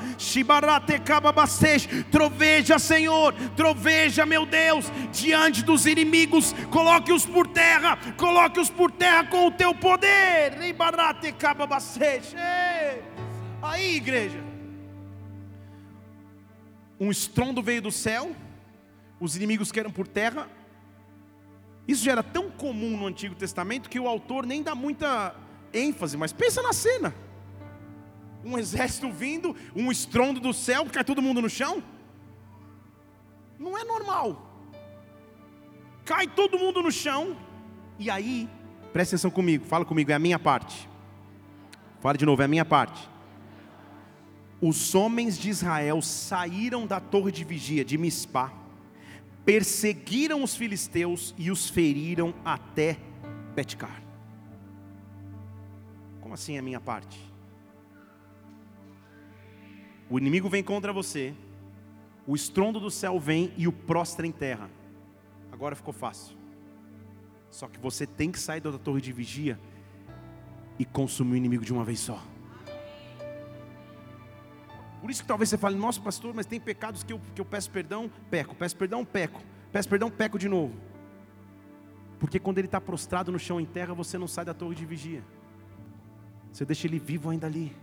Troveja, 2.11 2.79
Senhor, 2.79 3.35
troveja, 3.57 4.27
meu 4.27 4.47
Deus, 4.47 4.87
diante 5.13 5.63
dos 5.63 5.87
inimigos, 5.87 6.55
coloque-os 6.71 7.27
por 7.27 7.47
terra, 7.47 7.99
coloque-os 8.17 8.71
por 8.71 8.91
terra 8.91 9.25
com 9.25 9.47
o 9.47 9.51
teu 9.51 9.75
poder. 9.75 10.55
Aí, 13.63 13.97
igreja, 13.97 14.43
um 16.99 17.11
estrondo 17.11 17.63
veio 17.63 17.83
do 17.83 17.93
céu, 17.93 18.35
os 19.19 19.37
inimigos 19.37 19.71
querem 19.73 19.91
por 19.91 20.07
terra. 20.07 20.49
Isso 21.89 22.05
já 22.05 22.13
era 22.13 22.23
tão 22.23 22.51
comum 22.51 22.97
no 22.97 23.07
Antigo 23.07 23.35
Testamento 23.35 23.89
que 23.89 23.99
o 23.99 24.07
autor 24.07 24.47
nem 24.47 24.63
dá 24.63 24.75
muita 24.75 25.35
ênfase, 25.73 26.17
mas 26.17 26.33
pensa 26.33 26.63
na 26.63 26.73
cena 26.73 27.15
um 28.45 28.59
exército 28.59 29.11
vindo, 29.11 29.55
um 29.75 29.91
estrondo 29.91 30.41
do 30.41 30.53
céu, 30.53 30.87
cai 30.87 31.05
todo 31.05 31.23
mundo 31.23 31.41
no 31.41 31.49
chão. 31.49 31.83
Não 33.59 33.77
é 33.77 33.85
normal. 33.85 34.47
Cai 36.05 36.27
todo 36.27 36.59
mundo 36.59 36.83
no 36.83 36.91
chão, 36.91 37.37
e 37.99 38.11
aí, 38.11 38.49
presta 38.93 39.15
atenção 39.15 39.31
comigo, 39.31 39.65
fala 39.67 39.85
comigo, 39.85 40.11
é 40.11 40.15
a 40.15 40.19
minha 40.19 40.39
parte. 40.39 40.89
Fala 42.01 42.17
de 42.17 42.25
novo, 42.25 42.41
é 42.41 42.47
a 42.47 42.49
minha 42.49 42.65
parte. 42.65 43.09
Os 44.61 44.95
homens 44.95 45.39
de 45.39 45.51
Israel 45.51 46.01
saíram 46.01 46.87
da 46.87 46.99
torre 46.99 47.31
de 47.31 47.45
vigia 47.45 47.85
de 47.85 47.99
Mispá, 47.99 48.53
perseguiram 49.45 50.43
os 50.43 50.57
filisteus 50.57 51.35
e 51.37 51.51
os 51.51 51.69
feriram 51.69 52.35
até 52.45 52.99
Betcar. 53.55 54.03
Como 56.21 56.35
assim 56.35 56.57
é 56.57 56.59
a 56.59 56.63
minha 56.63 56.81
parte? 56.81 57.30
O 60.11 60.19
inimigo 60.19 60.49
vem 60.49 60.63
contra 60.63 60.93
você, 60.93 61.33
o 62.27 62.35
estrondo 62.35 62.81
do 62.81 62.91
céu 62.91 63.21
vem 63.21 63.53
e 63.57 63.69
o 63.69 63.73
prostra 63.73 64.27
em 64.27 64.33
terra. 64.33 64.69
Agora 65.53 65.77
ficou 65.77 65.95
fácil. 65.95 66.37
Só 67.49 67.69
que 67.69 67.79
você 67.79 68.07
tem 68.07 68.33
que 68.33 68.39
sair 68.39 68.61
da 68.61 68.77
torre 68.77 69.01
de 69.01 69.13
vigia 69.13 69.59
e 70.81 70.85
consumir 70.85 71.35
o 71.35 71.37
inimigo 71.37 71.65
de 71.65 71.73
uma 71.73 71.85
vez 71.85 72.01
só. 72.01 72.21
Por 75.01 75.11
isso 75.11 75.23
que 75.23 75.29
talvez 75.29 75.49
você 75.49 75.57
fale, 75.57 75.77
nossa 75.77 76.01
pastor, 76.01 76.35
mas 76.35 76.45
tem 76.45 76.59
pecados 76.59 77.05
que 77.05 77.13
eu, 77.13 77.21
que 77.35 77.41
eu 77.41 77.45
peço 77.45 77.71
perdão, 77.71 78.11
peco, 78.31 78.55
peço 78.55 78.77
perdão, 78.77 79.05
peco, 79.05 79.41
peço 79.73 79.89
perdão, 79.89 80.11
peco 80.11 80.39
de 80.39 80.49
novo. 80.49 80.75
Porque 82.19 82.39
quando 82.39 82.59
ele 82.59 82.67
está 82.67 82.81
prostrado 82.81 83.31
no 83.31 83.39
chão 83.39 83.61
em 83.61 83.65
terra, 83.65 83.95
você 83.95 84.19
não 84.19 84.27
sai 84.27 84.45
da 84.45 84.53
torre 84.53 84.75
de 84.75 84.85
vigia. 84.85 85.23
Você 86.53 86.65
deixa 86.65 86.87
ele 86.87 86.99
vivo 86.99 87.31
ainda 87.31 87.47
ali. 87.47 87.75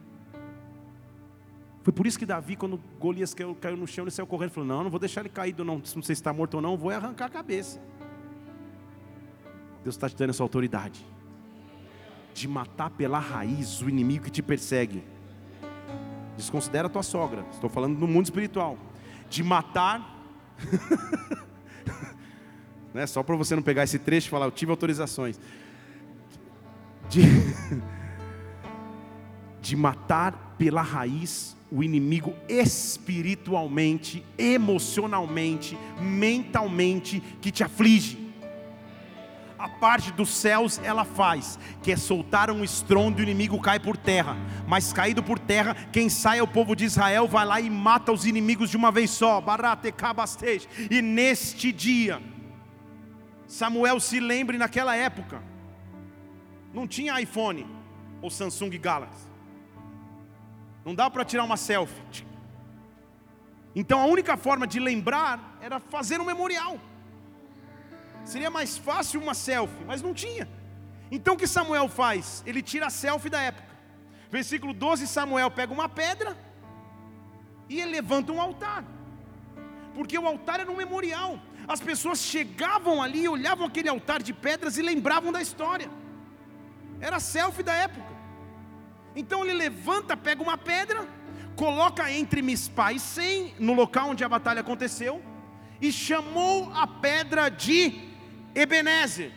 Foi 1.87 1.93
por 1.93 2.05
isso 2.05 2.19
que 2.19 2.25
Davi, 2.25 2.57
quando 2.57 2.77
Golias 2.99 3.33
caiu, 3.33 3.55
caiu 3.55 3.77
no 3.77 3.87
chão, 3.87 4.03
ele 4.03 4.11
saiu 4.11 4.27
correndo 4.27 4.49
e 4.49 4.53
falou: 4.53 4.67
Não, 4.67 4.83
não 4.83 4.89
vou 4.89 4.99
deixar 4.99 5.21
ele 5.21 5.29
caído, 5.29 5.63
não. 5.63 5.81
Se 5.85 6.11
está 6.11 6.33
morto 6.33 6.55
ou 6.55 6.61
não, 6.61 6.75
vou 6.75 6.91
arrancar 6.91 7.27
a 7.27 7.29
cabeça. 7.29 7.79
Deus 9.85 9.95
está 9.95 10.09
te 10.09 10.15
dando 10.17 10.31
essa 10.31 10.43
autoridade 10.43 11.05
de 12.33 12.45
matar 12.45 12.89
pela 12.89 13.19
raiz 13.19 13.81
o 13.81 13.87
inimigo 13.87 14.25
que 14.25 14.29
te 14.29 14.41
persegue. 14.41 15.01
Desconsidera 16.35 16.87
a 16.87 16.89
tua 16.89 17.03
sogra, 17.03 17.45
estou 17.53 17.69
falando 17.69 17.97
no 17.97 18.05
mundo 18.05 18.25
espiritual. 18.25 18.77
De 19.29 19.41
matar. 19.41 20.21
né? 22.93 23.07
Só 23.07 23.23
para 23.23 23.37
você 23.37 23.55
não 23.55 23.63
pegar 23.63 23.85
esse 23.85 23.97
trecho 23.97 24.27
e 24.27 24.29
falar, 24.29 24.47
eu 24.47 24.51
tive 24.51 24.71
autorizações. 24.71 25.39
De, 27.07 27.21
de 29.61 29.77
matar 29.77 30.55
pela 30.57 30.81
raiz 30.81 31.55
o 31.71 31.83
inimigo 31.83 32.33
espiritualmente, 32.47 34.23
emocionalmente, 34.37 35.77
mentalmente 35.99 37.21
que 37.41 37.51
te 37.51 37.63
aflige. 37.63 38.27
A 39.57 39.67
parte 39.67 40.11
dos 40.11 40.29
céus 40.29 40.79
ela 40.83 41.03
faz, 41.03 41.57
que 41.81 41.91
é 41.91 41.97
soltar 41.97 42.51
um 42.51 42.63
estrondo 42.63 43.19
e 43.19 43.23
o 43.23 43.23
inimigo 43.23 43.59
cai 43.59 43.79
por 43.79 43.97
terra. 43.97 44.37
Mas 44.67 44.93
caído 44.93 45.23
por 45.23 45.39
terra, 45.39 45.75
quem 45.91 46.09
sai 46.09 46.37
é 46.37 46.43
o 46.43 46.47
povo 46.47 46.75
de 46.75 46.85
Israel, 46.85 47.27
vai 47.27 47.43
lá 47.43 47.59
e 47.59 47.69
mata 47.69 48.11
os 48.11 48.25
inimigos 48.25 48.69
de 48.69 48.77
uma 48.77 48.91
vez 48.91 49.09
só. 49.09 49.43
E 50.91 51.01
neste 51.01 51.71
dia, 51.71 52.21
Samuel 53.47 53.99
se 53.99 54.19
lembre 54.19 54.57
naquela 54.57 54.95
época, 54.95 55.41
não 56.71 56.87
tinha 56.87 57.19
iPhone 57.19 57.65
ou 58.21 58.29
Samsung 58.29 58.77
Galaxy. 58.77 59.26
Não 60.87 60.95
dá 60.95 61.09
para 61.09 61.25
tirar 61.25 61.43
uma 61.43 61.57
selfie. 61.57 62.25
Então 63.75 63.99
a 63.99 64.05
única 64.05 64.37
forma 64.37 64.65
de 64.65 64.79
lembrar 64.79 65.57
era 65.59 65.81
fazer 65.81 66.21
um 66.21 66.23
memorial. 66.23 66.79
Seria 68.23 68.49
mais 68.49 68.77
fácil 68.77 69.21
uma 69.21 69.33
selfie, 69.33 69.83
mas 69.85 70.01
não 70.01 70.13
tinha. 70.13 70.47
Então 71.11 71.33
o 71.33 71.37
que 71.37 71.45
Samuel 71.45 71.89
faz? 71.89 72.41
Ele 72.45 72.61
tira 72.61 72.87
a 72.87 72.89
selfie 72.89 73.29
da 73.29 73.41
época. 73.41 73.67
Versículo 74.31 74.73
12: 74.73 75.07
Samuel 75.07 75.51
pega 75.51 75.73
uma 75.73 75.89
pedra 75.89 76.37
e 77.67 77.81
ele 77.81 77.91
levanta 77.91 78.31
um 78.31 78.39
altar. 78.39 78.85
Porque 79.93 80.17
o 80.17 80.25
altar 80.25 80.61
era 80.61 80.71
um 80.71 80.77
memorial. 80.77 81.37
As 81.67 81.81
pessoas 81.81 82.19
chegavam 82.19 83.03
ali, 83.03 83.27
olhavam 83.27 83.67
aquele 83.67 83.89
altar 83.89 84.23
de 84.23 84.33
pedras 84.33 84.77
e 84.77 84.81
lembravam 84.81 85.33
da 85.33 85.41
história. 85.41 85.89
Era 87.01 87.19
selfie 87.19 87.61
da 87.61 87.73
época. 87.73 88.16
Então 89.17 89.43
ele 89.43 89.53
levanta, 89.53 90.15
pega 90.15 90.43
uma 90.43 90.59
pedra, 90.59 91.07
coloca 91.55 92.11
entre 92.11 92.43
Mispá 92.43 92.93
e 92.93 92.99
Sem, 92.99 93.55
no 93.57 93.73
local 93.73 94.11
onde 94.11 94.23
a 94.23 94.29
batalha 94.29 94.61
aconteceu, 94.61 95.19
e 95.81 95.91
chamou 95.91 96.71
a 96.75 96.85
pedra 96.85 97.49
de 97.49 97.99
Ebenezer, 98.53 99.31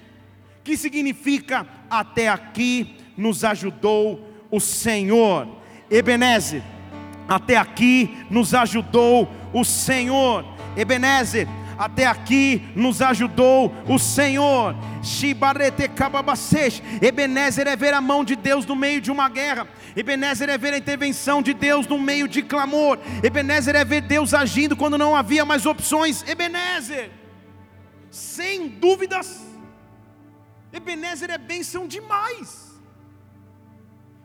que 0.62 0.76
significa 0.76 1.66
até 1.88 2.28
aqui 2.28 2.98
nos 3.16 3.42
ajudou 3.42 4.30
o 4.50 4.60
Senhor. 4.60 5.48
Ebenezer, 5.90 6.62
até 7.26 7.56
aqui 7.56 8.26
nos 8.28 8.52
ajudou 8.52 9.30
o 9.50 9.64
Senhor. 9.64 10.44
Ebenezer, 10.76 11.48
até 11.80 12.04
aqui 12.04 12.62
nos 12.76 13.00
ajudou 13.00 13.72
o 13.88 13.98
Senhor. 13.98 14.76
Ebenezer 17.00 17.66
é 17.66 17.74
ver 17.74 17.94
a 17.94 18.02
mão 18.02 18.22
de 18.22 18.36
Deus 18.36 18.66
no 18.66 18.76
meio 18.76 19.00
de 19.00 19.10
uma 19.10 19.30
guerra. 19.30 19.66
Ebenezer 19.96 20.50
é 20.50 20.58
ver 20.58 20.74
a 20.74 20.76
intervenção 20.76 21.40
de 21.40 21.54
Deus 21.54 21.86
no 21.86 21.98
meio 21.98 22.28
de 22.28 22.42
clamor. 22.42 22.98
Ebenezer 23.24 23.74
é 23.74 23.82
ver 23.82 24.02
Deus 24.02 24.34
agindo 24.34 24.76
quando 24.76 24.98
não 24.98 25.16
havia 25.16 25.42
mais 25.46 25.64
opções. 25.64 26.22
Ebenezer, 26.28 27.10
sem 28.10 28.68
dúvidas, 28.68 29.40
Ebenezer 30.70 31.30
é 31.30 31.38
bênção 31.38 31.86
demais. 31.86 32.78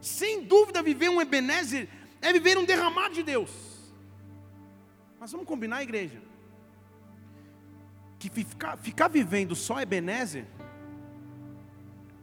Sem 0.02 0.44
dúvida, 0.44 0.84
viver 0.84 1.08
um 1.08 1.22
Ebenezer 1.22 1.88
é 2.22 2.34
viver 2.34 2.58
um 2.58 2.66
derramado 2.66 3.14
de 3.14 3.24
Deus. 3.24 3.50
Mas 5.18 5.32
vamos 5.32 5.48
combinar, 5.48 5.82
igreja 5.82 6.25
que 8.18 8.30
ficar, 8.30 8.78
ficar 8.78 9.08
vivendo 9.08 9.56
só 9.56 9.82
Ebenezer 9.82 10.46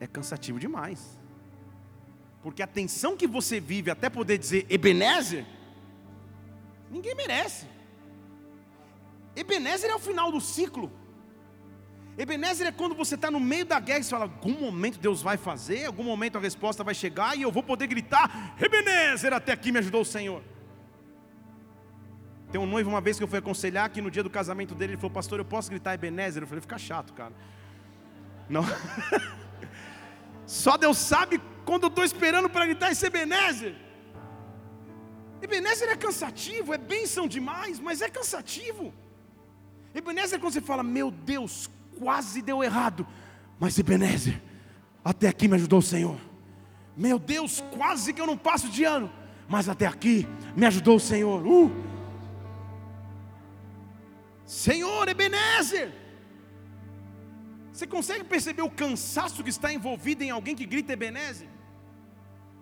é 0.00 0.06
cansativo 0.06 0.58
demais. 0.58 1.18
Porque 2.42 2.62
a 2.62 2.66
tensão 2.66 3.16
que 3.16 3.26
você 3.26 3.60
vive 3.60 3.90
até 3.90 4.10
poder 4.10 4.36
dizer 4.36 4.66
Ebenezer, 4.68 5.46
ninguém 6.90 7.14
merece. 7.14 7.66
Ebenezer 9.36 9.90
é 9.90 9.94
o 9.94 10.00
final 10.00 10.32
do 10.32 10.40
ciclo. 10.40 10.90
Ebenezer 12.18 12.66
é 12.66 12.72
quando 12.72 12.94
você 12.94 13.14
está 13.14 13.30
no 13.30 13.40
meio 13.40 13.64
da 13.64 13.80
guerra 13.80 14.00
e 14.00 14.04
você 14.04 14.10
fala: 14.10 14.24
algum 14.24 14.58
momento 14.60 14.98
Deus 14.98 15.22
vai 15.22 15.36
fazer, 15.36 15.86
algum 15.86 16.02
momento 16.02 16.36
a 16.36 16.40
resposta 16.40 16.84
vai 16.84 16.94
chegar 16.94 17.36
e 17.38 17.42
eu 17.42 17.52
vou 17.52 17.62
poder 17.62 17.86
gritar: 17.86 18.56
Ebenezer, 18.60 19.32
até 19.32 19.52
aqui 19.52 19.72
me 19.72 19.78
ajudou 19.78 20.02
o 20.02 20.04
Senhor. 20.04 20.42
Tem 22.52 22.60
um 22.60 22.66
noivo 22.66 22.90
uma 22.90 23.00
vez 23.00 23.16
que 23.16 23.24
eu 23.24 23.28
fui 23.28 23.38
aconselhar 23.38 23.88
que 23.88 24.02
no 24.02 24.10
dia 24.10 24.22
do 24.22 24.28
casamento 24.28 24.74
dele 24.74 24.92
ele 24.92 25.00
falou, 25.00 25.10
pastor, 25.10 25.38
eu 25.38 25.44
posso 25.44 25.70
gritar 25.70 25.94
Ebenezer? 25.94 26.42
Eu 26.42 26.46
falei, 26.46 26.60
fica 26.60 26.76
chato, 26.76 27.14
cara. 27.14 27.32
Não. 28.46 28.62
Só 30.46 30.76
Deus 30.76 30.98
sabe 30.98 31.40
quando 31.64 31.84
eu 31.84 31.88
estou 31.88 32.04
esperando 32.04 32.50
para 32.50 32.66
gritar 32.66 32.92
esse 32.92 33.06
Ebenezer. 33.06 33.74
Ebenezer 35.40 35.88
é 35.88 35.96
cansativo, 35.96 36.74
é 36.74 36.78
bênção 36.78 37.26
demais, 37.26 37.80
mas 37.80 38.02
é 38.02 38.10
cansativo. 38.10 38.92
Ebenezer 39.94 40.38
é 40.38 40.38
quando 40.38 40.52
você 40.52 40.60
fala, 40.60 40.82
meu 40.82 41.10
Deus, 41.10 41.70
quase 41.98 42.42
deu 42.42 42.62
errado, 42.62 43.06
mas 43.58 43.78
Ebenezer, 43.78 44.38
até 45.02 45.26
aqui 45.26 45.48
me 45.48 45.54
ajudou 45.54 45.78
o 45.78 45.82
Senhor. 45.82 46.20
Meu 46.94 47.18
Deus, 47.18 47.64
quase 47.74 48.12
que 48.12 48.20
eu 48.20 48.26
não 48.26 48.36
passo 48.36 48.68
de 48.68 48.84
ano, 48.84 49.10
mas 49.48 49.70
até 49.70 49.86
aqui 49.86 50.28
me 50.54 50.66
ajudou 50.66 50.96
o 50.96 51.00
Senhor. 51.00 51.46
Uh! 51.46 51.91
Senhor 54.44 55.08
Ebenezer. 55.08 55.92
Você 57.72 57.86
consegue 57.86 58.24
perceber 58.24 58.62
o 58.62 58.70
cansaço 58.70 59.42
que 59.42 59.50
está 59.50 59.72
envolvido 59.72 60.22
em 60.22 60.30
alguém 60.30 60.54
que 60.54 60.66
grita 60.66 60.92
Ebenezer? 60.92 61.48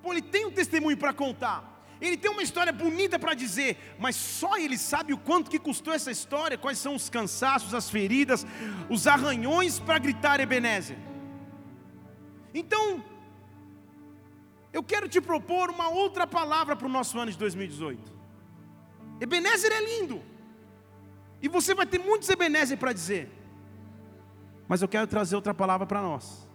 Pô, 0.02 0.12
ele 0.12 0.22
tem 0.22 0.46
um 0.46 0.50
testemunho 0.50 0.96
para 0.96 1.12
contar. 1.12 1.70
Ele 2.00 2.16
tem 2.16 2.30
uma 2.30 2.42
história 2.42 2.72
bonita 2.72 3.18
para 3.18 3.34
dizer, 3.34 3.76
mas 3.98 4.16
só 4.16 4.56
ele 4.56 4.78
sabe 4.78 5.12
o 5.12 5.18
quanto 5.18 5.50
que 5.50 5.58
custou 5.58 5.92
essa 5.92 6.10
história, 6.10 6.56
quais 6.56 6.78
são 6.78 6.94
os 6.94 7.10
cansaços, 7.10 7.74
as 7.74 7.90
feridas, 7.90 8.46
os 8.88 9.06
arranhões 9.06 9.78
para 9.78 9.98
gritar 9.98 10.40
Ebenezer. 10.40 10.96
Então, 12.54 13.04
eu 14.72 14.82
quero 14.82 15.08
te 15.08 15.20
propor 15.20 15.68
uma 15.70 15.88
outra 15.90 16.26
palavra 16.26 16.74
para 16.74 16.86
o 16.86 16.90
nosso 16.90 17.18
ano 17.18 17.30
de 17.30 17.36
2018. 17.36 18.12
Ebenezer 19.20 19.70
é 19.70 19.80
lindo. 19.84 20.22
E 21.42 21.48
você 21.48 21.74
vai 21.74 21.86
ter 21.86 21.98
muitos 21.98 22.28
Ebenezer 22.28 22.78
para 22.78 22.92
dizer. 22.92 23.30
Mas 24.68 24.82
eu 24.82 24.88
quero 24.88 25.06
trazer 25.06 25.34
outra 25.34 25.54
palavra 25.54 25.86
para 25.86 26.00
nós. 26.00 26.46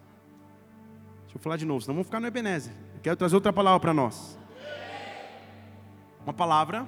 Deixa 1.24 1.38
eu 1.38 1.42
falar 1.42 1.58
de 1.58 1.66
novo, 1.66 1.82
senão 1.82 1.96
vamos 1.96 2.08
ficar 2.08 2.20
no 2.20 2.28
Ebenezer. 2.28 2.74
Eu 2.96 3.02
quero 3.02 3.16
trazer 3.16 3.36
outra 3.36 3.52
palavra 3.52 3.80
para 3.80 3.94
nós. 3.94 4.38
Uma 6.24 6.34
palavra 6.34 6.88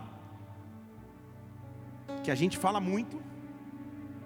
que 2.24 2.32
a 2.32 2.36
gente 2.36 2.58
fala 2.58 2.80
muito, 2.80 3.22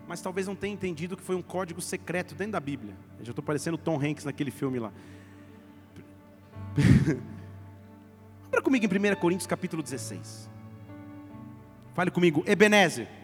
mas 0.07 0.21
talvez 0.21 0.47
não 0.47 0.55
tenha 0.55 0.73
entendido 0.73 1.17
que 1.17 1.23
foi 1.23 1.35
um 1.35 1.41
código 1.41 1.81
secreto 1.81 2.35
dentro 2.35 2.53
da 2.53 2.59
Bíblia. 2.59 2.95
Eu 3.19 3.25
já 3.25 3.31
estou 3.31 3.43
parecendo 3.43 3.77
Tom 3.77 3.99
Hanks 3.99 4.25
naquele 4.25 4.51
filme 4.51 4.79
lá. 4.79 4.91
Abra 8.47 8.61
comigo 8.61 8.85
em 8.85 9.11
1 9.11 9.15
Coríntios 9.15 9.47
capítulo 9.47 9.81
16. 9.81 10.49
Fale 11.93 12.11
comigo, 12.11 12.43
Ebenezer. 12.45 13.20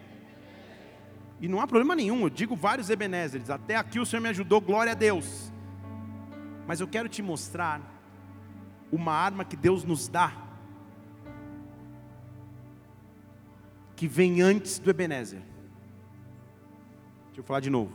E 1.40 1.46
não 1.46 1.60
há 1.60 1.66
problema 1.66 1.94
nenhum, 1.94 2.22
eu 2.22 2.30
digo 2.30 2.56
vários 2.56 2.90
Ebenezers. 2.90 3.48
Até 3.48 3.76
aqui 3.76 4.00
o 4.00 4.06
Senhor 4.06 4.20
me 4.20 4.28
ajudou, 4.28 4.60
glória 4.60 4.92
a 4.92 4.94
Deus. 4.94 5.52
Mas 6.66 6.80
eu 6.80 6.88
quero 6.88 7.08
te 7.08 7.22
mostrar 7.22 7.80
uma 8.90 9.12
arma 9.12 9.44
que 9.44 9.56
Deus 9.56 9.84
nos 9.84 10.08
dá, 10.08 10.32
que 13.94 14.08
vem 14.08 14.40
antes 14.42 14.78
do 14.78 14.90
Ebenezer. 14.90 15.40
Deixa 17.26 17.40
eu 17.40 17.44
falar 17.44 17.60
de 17.60 17.70
novo. 17.70 17.92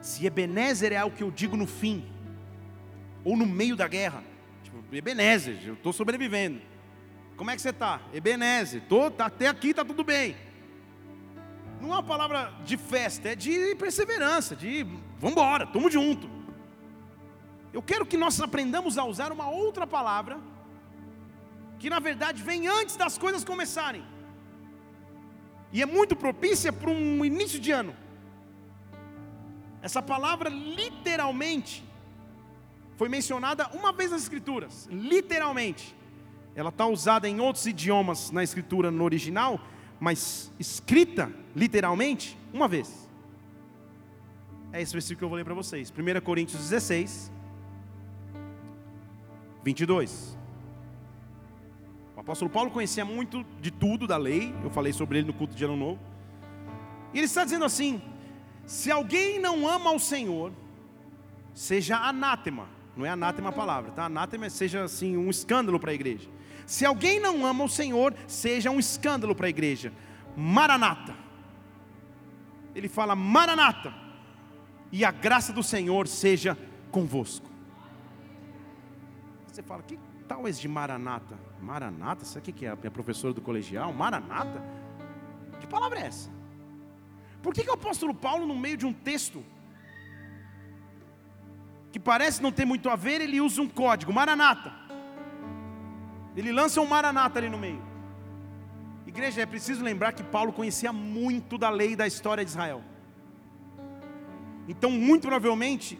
Se 0.00 0.26
Ebenezer 0.26 0.92
é 0.92 1.04
o 1.04 1.10
que 1.10 1.22
eu 1.22 1.30
digo 1.30 1.56
no 1.56 1.66
fim, 1.66 2.04
ou 3.24 3.36
no 3.36 3.46
meio 3.46 3.76
da 3.76 3.86
guerra, 3.86 4.22
tipo, 4.62 4.78
Ebenezer, 4.92 5.58
eu 5.64 5.74
estou 5.74 5.92
sobrevivendo. 5.92 6.60
Como 7.36 7.50
é 7.50 7.56
que 7.56 7.62
você 7.62 7.70
está? 7.70 8.00
Ebenezer, 8.12 8.82
tô, 8.88 9.10
tá, 9.10 9.26
até 9.26 9.48
aqui 9.48 9.70
está 9.70 9.84
tudo 9.84 10.04
bem. 10.04 10.36
Não 11.80 11.90
é 11.90 11.92
uma 11.94 12.02
palavra 12.02 12.52
de 12.64 12.76
festa, 12.76 13.30
é 13.30 13.34
de 13.34 13.74
perseverança, 13.76 14.54
de 14.54 14.84
vamos 15.18 15.32
embora, 15.32 15.64
estamos 15.64 15.92
junto. 15.92 16.28
Eu 17.72 17.82
quero 17.82 18.04
que 18.04 18.16
nós 18.16 18.40
aprendamos 18.40 18.98
a 18.98 19.04
usar 19.04 19.32
uma 19.32 19.48
outra 19.48 19.86
palavra, 19.86 20.38
que 21.78 21.88
na 21.88 21.98
verdade 21.98 22.42
vem 22.42 22.68
antes 22.68 22.96
das 22.96 23.16
coisas 23.16 23.44
começarem, 23.44 24.04
e 25.72 25.80
é 25.80 25.86
muito 25.86 26.14
propícia 26.14 26.72
para 26.72 26.90
um 26.90 27.24
início 27.24 27.58
de 27.58 27.70
ano. 27.70 27.94
Essa 29.80 30.02
palavra 30.02 30.50
literalmente 30.50 31.82
foi 32.96 33.08
mencionada 33.08 33.68
uma 33.72 33.92
vez 33.92 34.10
nas 34.10 34.22
Escrituras, 34.22 34.86
literalmente. 34.90 35.96
Ela 36.54 36.68
está 36.68 36.84
usada 36.84 37.26
em 37.26 37.40
outros 37.40 37.64
idiomas 37.64 38.30
na 38.30 38.42
Escritura 38.42 38.90
no 38.90 39.04
original, 39.04 39.58
mas 40.00 40.50
escrita 40.58 41.30
literalmente 41.54 42.36
uma 42.52 42.66
vez. 42.66 43.08
É 44.72 44.80
esse 44.80 44.92
versículo 44.92 45.18
que 45.18 45.24
eu 45.24 45.28
vou 45.28 45.36
ler 45.36 45.44
para 45.44 45.54
vocês. 45.54 45.92
1 45.92 46.20
Coríntios 46.22 46.58
16, 46.60 47.30
22. 49.62 50.38
O 52.16 52.20
apóstolo 52.20 52.50
Paulo 52.50 52.70
conhecia 52.70 53.04
muito 53.04 53.44
de 53.60 53.70
tudo 53.70 54.06
da 54.06 54.16
lei, 54.16 54.54
eu 54.64 54.70
falei 54.70 54.92
sobre 54.92 55.18
ele 55.18 55.26
no 55.26 55.34
culto 55.34 55.54
de 55.54 55.64
Ano 55.64 55.76
Novo. 55.76 56.00
E 57.12 57.18
ele 57.18 57.26
está 57.26 57.44
dizendo 57.44 57.64
assim: 57.64 58.00
se 58.64 58.90
alguém 58.90 59.38
não 59.38 59.68
ama 59.68 59.92
o 59.92 59.98
Senhor, 59.98 60.52
seja 61.52 61.96
anátema. 61.98 62.68
Não 62.96 63.04
é 63.04 63.10
anátema 63.10 63.50
a 63.50 63.52
palavra, 63.52 63.90
tá? 63.90 64.04
Anátema 64.04 64.46
é 64.46 64.48
seja 64.48 64.84
assim 64.84 65.16
um 65.16 65.28
escândalo 65.30 65.78
para 65.78 65.90
a 65.90 65.94
igreja. 65.94 66.28
Se 66.70 66.86
alguém 66.86 67.18
não 67.18 67.44
ama 67.44 67.64
o 67.64 67.68
Senhor, 67.68 68.14
seja 68.28 68.70
um 68.70 68.78
escândalo 68.78 69.34
para 69.34 69.46
a 69.46 69.50
igreja. 69.50 69.92
Maranata. 70.36 71.16
Ele 72.76 72.88
fala 72.88 73.16
Maranata. 73.16 73.92
E 74.92 75.04
a 75.04 75.10
graça 75.10 75.52
do 75.52 75.64
Senhor 75.64 76.06
seja 76.06 76.56
convosco. 76.92 77.50
Você 79.48 79.64
fala, 79.64 79.82
que 79.82 79.98
tal 80.28 80.46
esse 80.46 80.60
de 80.60 80.68
Maranata? 80.68 81.36
Maranata? 81.60 82.24
Sabe 82.24 82.50
o 82.50 82.54
que 82.54 82.64
é 82.64 82.68
a 82.68 82.76
minha 82.76 82.90
professora 82.92 83.34
do 83.34 83.40
colegial? 83.40 83.92
Maranata? 83.92 84.62
Que 85.58 85.66
palavra 85.66 85.98
é 85.98 86.06
essa? 86.06 86.30
Por 87.42 87.52
que, 87.52 87.64
que 87.64 87.70
o 87.70 87.74
apóstolo 87.74 88.14
Paulo, 88.14 88.46
no 88.46 88.56
meio 88.56 88.76
de 88.76 88.86
um 88.86 88.92
texto 88.92 89.44
que 91.90 91.98
parece 91.98 92.40
não 92.40 92.52
ter 92.52 92.64
muito 92.64 92.88
a 92.88 92.94
ver, 92.94 93.20
ele 93.20 93.40
usa 93.40 93.60
um 93.60 93.68
código, 93.68 94.12
Maranata? 94.12 94.89
Ele 96.36 96.52
lança 96.52 96.80
um 96.80 96.86
maranata 96.86 97.38
ali 97.38 97.48
no 97.48 97.58
meio. 97.58 97.82
Igreja, 99.06 99.42
é 99.42 99.46
preciso 99.46 99.82
lembrar 99.82 100.12
que 100.12 100.22
Paulo 100.22 100.52
conhecia 100.52 100.92
muito 100.92 101.58
da 101.58 101.68
lei 101.68 101.92
e 101.92 101.96
da 101.96 102.06
história 102.06 102.44
de 102.44 102.50
Israel. 102.50 102.82
Então, 104.68 104.90
muito 104.90 105.22
provavelmente, 105.22 105.98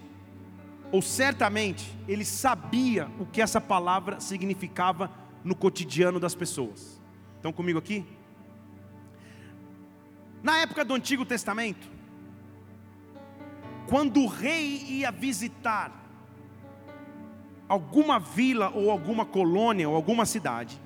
ou 0.92 1.02
certamente, 1.02 1.92
ele 2.06 2.24
sabia 2.24 3.08
o 3.18 3.26
que 3.26 3.42
essa 3.42 3.60
palavra 3.60 4.20
significava 4.20 5.10
no 5.42 5.56
cotidiano 5.56 6.20
das 6.20 6.34
pessoas. 6.34 7.00
Estão 7.36 7.52
comigo 7.52 7.78
aqui? 7.78 8.06
Na 10.42 10.58
época 10.58 10.84
do 10.84 10.94
Antigo 10.94 11.24
Testamento, 11.24 11.88
quando 13.88 14.20
o 14.20 14.26
rei 14.26 14.84
ia 14.88 15.10
visitar 15.10 15.99
alguma 17.70 18.18
vila 18.18 18.68
ou 18.74 18.90
alguma 18.90 19.24
colônia 19.24 19.88
ou 19.88 19.94
alguma 19.94 20.26
cidade, 20.26 20.82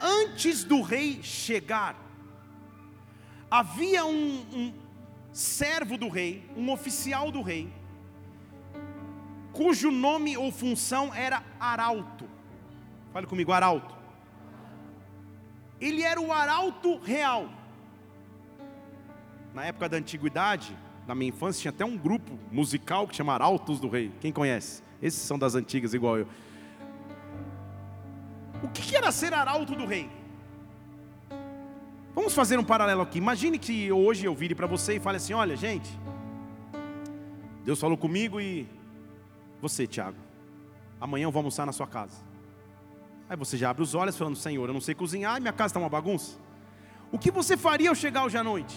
antes 0.00 0.64
do 0.64 0.82
rei 0.82 1.22
chegar, 1.22 1.94
havia 3.48 4.04
um, 4.04 4.44
um 4.52 4.74
servo 5.32 5.96
do 5.96 6.08
rei, 6.08 6.50
um 6.56 6.72
oficial 6.72 7.30
do 7.30 7.42
rei, 7.42 7.72
cujo 9.52 9.92
nome 9.92 10.36
ou 10.36 10.50
função 10.50 11.14
era 11.14 11.44
arauto. 11.60 12.28
Fale 13.12 13.28
comigo, 13.28 13.52
arauto. 13.52 13.94
Ele 15.80 16.02
era 16.02 16.20
o 16.20 16.32
arauto 16.32 16.98
real. 16.98 17.48
Na 19.54 19.64
época 19.64 19.88
da 19.88 19.96
antiguidade, 19.96 20.76
na 21.06 21.14
minha 21.14 21.28
infância, 21.28 21.62
tinha 21.62 21.70
até 21.70 21.84
um 21.84 21.96
grupo 21.96 22.36
musical 22.50 23.06
que 23.06 23.14
chama 23.14 23.32
Arautos 23.32 23.78
do 23.78 23.88
Rei. 23.88 24.12
Quem 24.20 24.32
conhece? 24.32 24.89
Esses 25.02 25.20
são 25.22 25.38
das 25.38 25.54
antigas, 25.54 25.94
igual 25.94 26.18
eu. 26.18 26.26
O 28.62 28.68
que 28.68 28.94
era 28.94 29.10
ser 29.10 29.32
arauto 29.32 29.74
do 29.74 29.86
rei? 29.86 30.10
Vamos 32.14 32.34
fazer 32.34 32.58
um 32.58 32.64
paralelo 32.64 33.02
aqui. 33.02 33.18
Imagine 33.18 33.58
que 33.58 33.90
hoje 33.90 34.26
eu 34.26 34.34
vire 34.34 34.54
para 34.54 34.66
você 34.66 34.96
e 34.96 35.00
fale 35.00 35.16
assim: 35.16 35.32
olha, 35.32 35.56
gente, 35.56 35.88
Deus 37.64 37.80
falou 37.80 37.96
comigo 37.96 38.40
e 38.40 38.68
você, 39.62 39.86
Tiago, 39.86 40.18
amanhã 41.00 41.24
eu 41.24 41.30
vou 41.30 41.40
almoçar 41.40 41.64
na 41.64 41.72
sua 41.72 41.86
casa. 41.86 42.16
Aí 43.28 43.36
você 43.36 43.56
já 43.56 43.70
abre 43.70 43.82
os 43.82 43.94
olhos 43.94 44.18
falando: 44.18 44.36
Senhor, 44.36 44.68
eu 44.68 44.74
não 44.74 44.80
sei 44.80 44.94
cozinhar 44.94 45.38
e 45.38 45.40
minha 45.40 45.52
casa 45.52 45.70
está 45.70 45.80
uma 45.80 45.88
bagunça. 45.88 46.36
O 47.12 47.18
que 47.18 47.30
você 47.30 47.56
faria 47.56 47.88
ao 47.88 47.94
chegar 47.94 48.24
hoje 48.24 48.36
à 48.36 48.44
noite? 48.44 48.76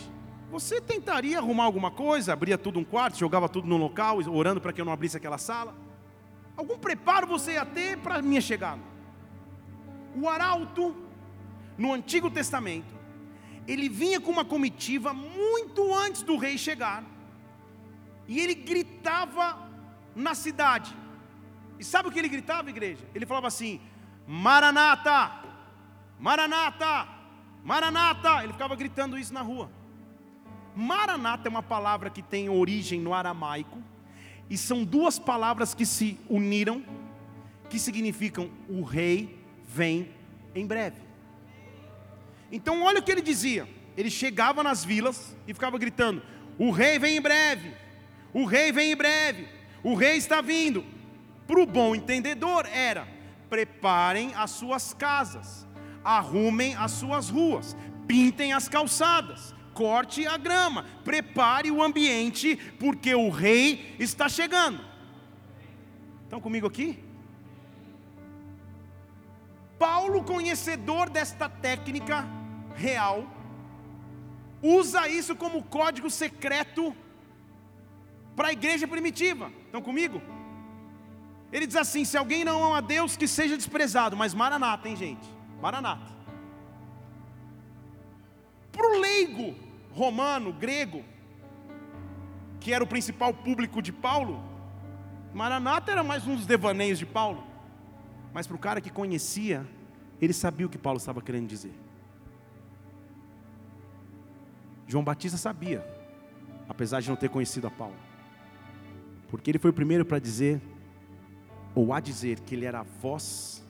Você 0.51 0.79
tentaria 0.79 1.39
arrumar 1.39 1.63
alguma 1.63 1.89
coisa, 1.89 2.31
abria 2.31 2.57
tudo 2.57 2.79
um 2.79 2.83
quarto, 2.83 3.17
jogava 3.17 3.49
tudo 3.49 3.67
no 3.67 3.75
local, 3.75 4.19
orando 4.29 4.61
para 4.61 4.71
que 4.71 4.79
eu 4.79 4.85
não 4.85 4.93
abrisse 4.93 5.17
aquela 5.17 5.37
sala? 5.37 5.82
Algum 6.55 6.77
preparo 6.77 7.27
você 7.27 7.53
ia 7.53 7.65
ter 7.65 7.97
para 7.97 8.15
a 8.15 8.21
minha 8.21 8.41
chegada? 8.41 8.81
O 10.15 10.29
arauto, 10.29 10.95
no 11.77 11.91
Antigo 11.91 12.29
Testamento, 12.29 12.93
ele 13.67 13.89
vinha 13.89 14.19
com 14.19 14.31
uma 14.31 14.45
comitiva 14.45 15.13
muito 15.13 15.93
antes 15.93 16.21
do 16.21 16.37
rei 16.37 16.57
chegar, 16.57 17.03
e 18.27 18.39
ele 18.39 18.53
gritava 18.53 19.69
na 20.15 20.35
cidade. 20.35 20.95
E 21.79 21.83
sabe 21.83 22.07
o 22.07 22.11
que 22.11 22.19
ele 22.19 22.29
gritava, 22.29 22.69
igreja? 22.69 23.03
Ele 23.13 23.25
falava 23.25 23.47
assim: 23.47 23.81
Maranata, 24.27 25.31
Maranata, 26.19 27.07
Maranata. 27.63 28.43
Ele 28.43 28.53
ficava 28.53 28.75
gritando 28.75 29.17
isso 29.17 29.33
na 29.33 29.41
rua. 29.41 29.69
Maranata 30.75 31.47
é 31.47 31.51
uma 31.51 31.63
palavra 31.63 32.09
que 32.09 32.21
tem 32.21 32.49
origem 32.49 32.99
no 32.99 33.13
aramaico, 33.13 33.81
e 34.49 34.57
são 34.57 34.83
duas 34.83 35.17
palavras 35.17 35.73
que 35.73 35.85
se 35.85 36.19
uniram, 36.29 36.83
que 37.69 37.79
significam 37.79 38.49
o 38.69 38.83
rei 38.83 39.39
vem 39.67 40.09
em 40.53 40.65
breve. 40.65 41.01
Então, 42.51 42.83
olha 42.83 42.99
o 42.99 43.03
que 43.03 43.11
ele 43.11 43.21
dizia: 43.21 43.67
ele 43.97 44.09
chegava 44.09 44.63
nas 44.63 44.83
vilas 44.83 45.35
e 45.47 45.53
ficava 45.53 45.77
gritando: 45.77 46.21
O 46.57 46.71
rei 46.71 46.99
vem 46.99 47.17
em 47.17 47.21
breve, 47.21 47.73
o 48.33 48.45
rei 48.45 48.71
vem 48.71 48.91
em 48.91 48.95
breve, 48.95 49.47
o 49.83 49.95
rei 49.95 50.17
está 50.17 50.41
vindo. 50.41 50.83
Para 51.47 51.61
o 51.61 51.65
bom 51.65 51.95
entendedor, 51.95 52.65
era: 52.67 53.07
preparem 53.49 54.33
as 54.35 54.51
suas 54.51 54.93
casas, 54.93 55.67
arrumem 56.03 56.75
as 56.75 56.91
suas 56.91 57.29
ruas, 57.29 57.75
pintem 58.07 58.53
as 58.53 58.67
calçadas, 58.67 59.53
corte 59.73 60.25
a 60.27 60.37
grama, 60.37 60.85
prepare 61.03 61.71
o 61.71 61.81
ambiente, 61.81 62.55
porque 62.79 63.13
o 63.15 63.29
rei 63.29 63.95
está 63.99 64.29
chegando. 64.29 64.83
Estão 66.23 66.39
comigo 66.39 66.67
aqui? 66.67 66.99
Paulo, 69.77 70.23
conhecedor 70.23 71.09
desta 71.09 71.49
técnica 71.49 72.25
real, 72.75 73.27
usa 74.61 75.09
isso 75.09 75.35
como 75.35 75.63
código 75.63 76.09
secreto 76.09 76.95
para 78.35 78.47
a 78.49 78.53
igreja 78.53 78.87
primitiva. 78.87 79.51
Estão 79.65 79.81
comigo? 79.81 80.21
Ele 81.51 81.67
diz 81.67 81.75
assim: 81.75 82.05
se 82.05 82.17
alguém 82.17 82.43
não 82.43 82.63
ama 82.63 82.77
a 82.77 82.81
Deus, 82.81 83.17
que 83.17 83.27
seja 83.27 83.57
desprezado. 83.57 84.15
Mas 84.15 84.33
Maranata, 84.33 84.87
hein, 84.87 84.95
gente? 84.95 85.27
Maranata. 85.61 86.12
Para 88.73 88.87
o 88.87 88.99
leigo, 88.99 89.55
romano, 89.91 90.51
grego, 90.51 91.05
que 92.59 92.73
era 92.73 92.83
o 92.83 92.87
principal 92.87 93.33
público 93.33 93.81
de 93.81 93.93
Paulo, 93.93 94.43
Maranata 95.31 95.91
era 95.91 96.03
mais 96.03 96.27
um 96.27 96.35
dos 96.35 96.47
devaneios 96.47 96.97
de 96.99 97.05
Paulo. 97.05 97.43
Mas 98.33 98.47
para 98.47 98.55
o 98.55 98.59
cara 98.59 98.81
que 98.81 98.89
conhecia, 98.89 99.65
ele 100.19 100.33
sabia 100.33 100.65
o 100.65 100.69
que 100.69 100.77
Paulo 100.77 100.97
estava 100.97 101.21
querendo 101.21 101.47
dizer. 101.47 101.73
João 104.87 105.03
Batista 105.03 105.37
sabia, 105.37 105.85
apesar 106.67 106.99
de 106.99 107.09
não 107.09 107.15
ter 107.15 107.29
conhecido 107.29 107.67
a 107.67 107.71
Paulo. 107.71 107.95
Porque 109.29 109.51
ele 109.51 109.59
foi 109.59 109.69
o 109.69 109.73
primeiro 109.73 110.03
para 110.03 110.17
dizer, 110.17 110.59
ou 111.75 111.93
a 111.93 111.99
dizer, 111.99 112.39
que 112.39 112.55
ele 112.55 112.65
era 112.65 112.79
a 112.79 112.83
voz 112.83 113.63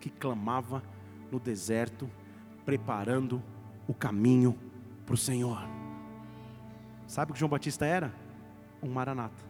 que 0.00 0.10
clamava 0.10 0.82
no 1.30 1.38
deserto, 1.38 2.10
preparando 2.64 3.42
o 3.88 3.94
caminho 3.94 4.56
para 5.04 5.14
o 5.14 5.18
Senhor. 5.18 5.58
Sabe 7.06 7.30
o 7.30 7.34
que 7.34 7.40
João 7.40 7.48
Batista 7.48 7.86
era? 7.86 8.14
Um 8.82 8.90
maranata. 8.90 9.48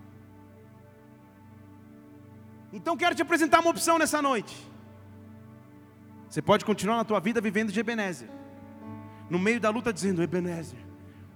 Então 2.72 2.97
quero 2.97 3.14
te 3.14 3.22
apresentar 3.22 3.61
uma 3.61 3.70
opção 3.70 3.99
nessa 3.99 4.22
noite. 4.22 4.57
Você 6.30 6.41
pode 6.41 6.64
continuar 6.64 6.97
na 6.97 7.05
tua 7.05 7.18
vida 7.18 7.41
vivendo 7.41 7.72
de 7.72 7.80
Ebenezer. 7.80 8.30
No 9.28 9.39
meio 9.39 9.61
da 9.61 9.70
luta 9.70 9.93
dizendo, 9.93 10.22
Ebenezer, 10.22 10.78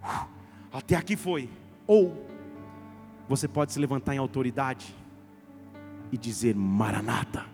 uh, 0.03 0.28
até 0.72 0.94
aqui 0.94 1.16
foi. 1.16 1.50
Ou 1.86 2.26
você 3.28 3.48
pode 3.48 3.72
se 3.72 3.80
levantar 3.80 4.14
em 4.14 4.18
autoridade 4.18 4.94
e 6.12 6.18
dizer 6.18 6.55
Maranata. 6.55 7.46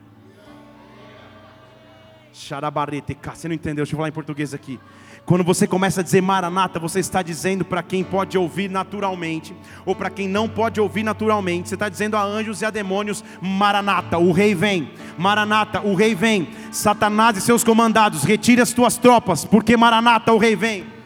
Você 2.39 3.49
não 3.49 3.55
entendeu? 3.55 3.85
Deixa 3.85 3.95
eu 3.95 3.97
falar 3.97 4.09
em 4.09 4.13
português 4.13 4.55
aqui. 4.55 4.79
Quando 5.25 5.45
você 5.45 5.67
começa 5.67 6.01
a 6.01 6.05
dizer 6.05 6.23
Maranata, 6.23 6.79
você 6.79 7.01
está 7.01 7.21
dizendo 7.21 7.65
para 7.65 7.83
quem 7.83 8.03
pode 8.03 8.39
ouvir 8.39 8.71
naturalmente, 8.71 9.55
ou 9.85 9.95
para 9.95 10.09
quem 10.09 10.27
não 10.27 10.49
pode 10.49 10.81
ouvir 10.81 11.03
naturalmente, 11.03 11.69
você 11.69 11.75
está 11.75 11.89
dizendo 11.89 12.17
a 12.17 12.23
anjos 12.23 12.63
e 12.63 12.65
a 12.65 12.71
demônios: 12.71 13.23
Maranata, 13.41 14.19
o 14.19 14.33
rei 14.33 14.55
vem. 14.55 14.91
Maranata, 15.19 15.81
o 15.83 15.95
rei 15.95 16.15
vem. 16.15 16.49
Satanás 16.73 17.37
e 17.37 17.41
seus 17.41 17.63
comandados, 17.63 18.25
retire 18.25 18.63
as 18.63 18.73
tuas 18.73 18.97
tropas, 18.97 19.45
porque 19.45 19.77
Maranata, 19.77 20.33
o 20.33 20.39
rei 20.39 20.57
vem 20.57 20.98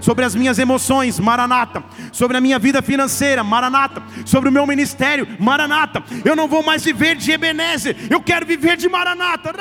sobre 0.00 0.24
as 0.24 0.34
minhas 0.34 0.58
emoções, 0.58 1.18
Maranata, 1.18 1.82
sobre 2.12 2.36
a 2.36 2.40
minha 2.40 2.58
vida 2.58 2.80
financeira, 2.80 3.42
Maranata, 3.42 4.02
sobre 4.24 4.48
o 4.48 4.52
meu 4.52 4.66
ministério, 4.66 5.26
Maranata. 5.38 6.02
Eu 6.24 6.36
não 6.36 6.48
vou 6.48 6.62
mais 6.62 6.84
viver 6.84 7.16
de 7.16 7.32
Ebenezer, 7.32 7.96
eu 8.08 8.22
quero 8.22 8.46
viver 8.46 8.76
de 8.76 8.88
Maranata. 8.88 9.52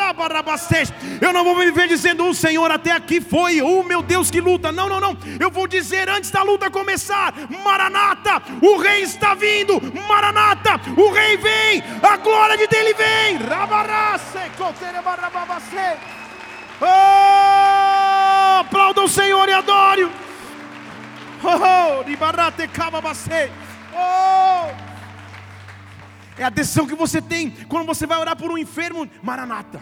Eu 1.21 1.33
não 1.33 1.43
vou 1.43 1.57
viver 1.57 1.87
dizendo 1.87 2.25
o 2.25 2.33
Senhor 2.33 2.69
até 2.71 2.91
aqui 2.91 3.19
foi, 3.19 3.61
oh 3.61 3.83
meu 3.83 4.01
Deus 4.01 4.29
que 4.29 4.39
luta. 4.39 4.71
Não, 4.71 4.87
não, 4.87 4.99
não. 4.99 5.17
Eu 5.39 5.49
vou 5.49 5.67
dizer 5.67 6.09
antes 6.09 6.29
da 6.31 6.43
luta 6.43 6.69
começar, 6.69 7.33
Maranata, 7.63 8.41
o 8.61 8.77
rei 8.77 9.01
está 9.01 9.33
vindo, 9.33 9.81
Maranata, 10.07 10.79
o 10.95 11.11
rei 11.11 11.37
vem, 11.37 11.83
a 12.01 12.17
glória 12.17 12.57
de 12.57 12.67
dele 12.67 12.93
vem. 12.93 13.37
Rabarasse, 13.37 14.37
Oh, 16.81 18.08
aplauda 18.59 19.01
o 19.01 19.07
Senhor 19.07 19.47
e 19.49 19.53
adore. 19.53 20.09
Oh, 21.43 22.03
oh. 23.93 24.89
É 26.37 26.43
a 26.43 26.49
decisão 26.49 26.87
que 26.87 26.95
você 26.95 27.21
tem 27.21 27.51
quando 27.67 27.85
você 27.85 28.05
vai 28.05 28.17
orar 28.17 28.35
por 28.35 28.51
um 28.51 28.57
enfermo. 28.57 29.09
Maranata. 29.21 29.81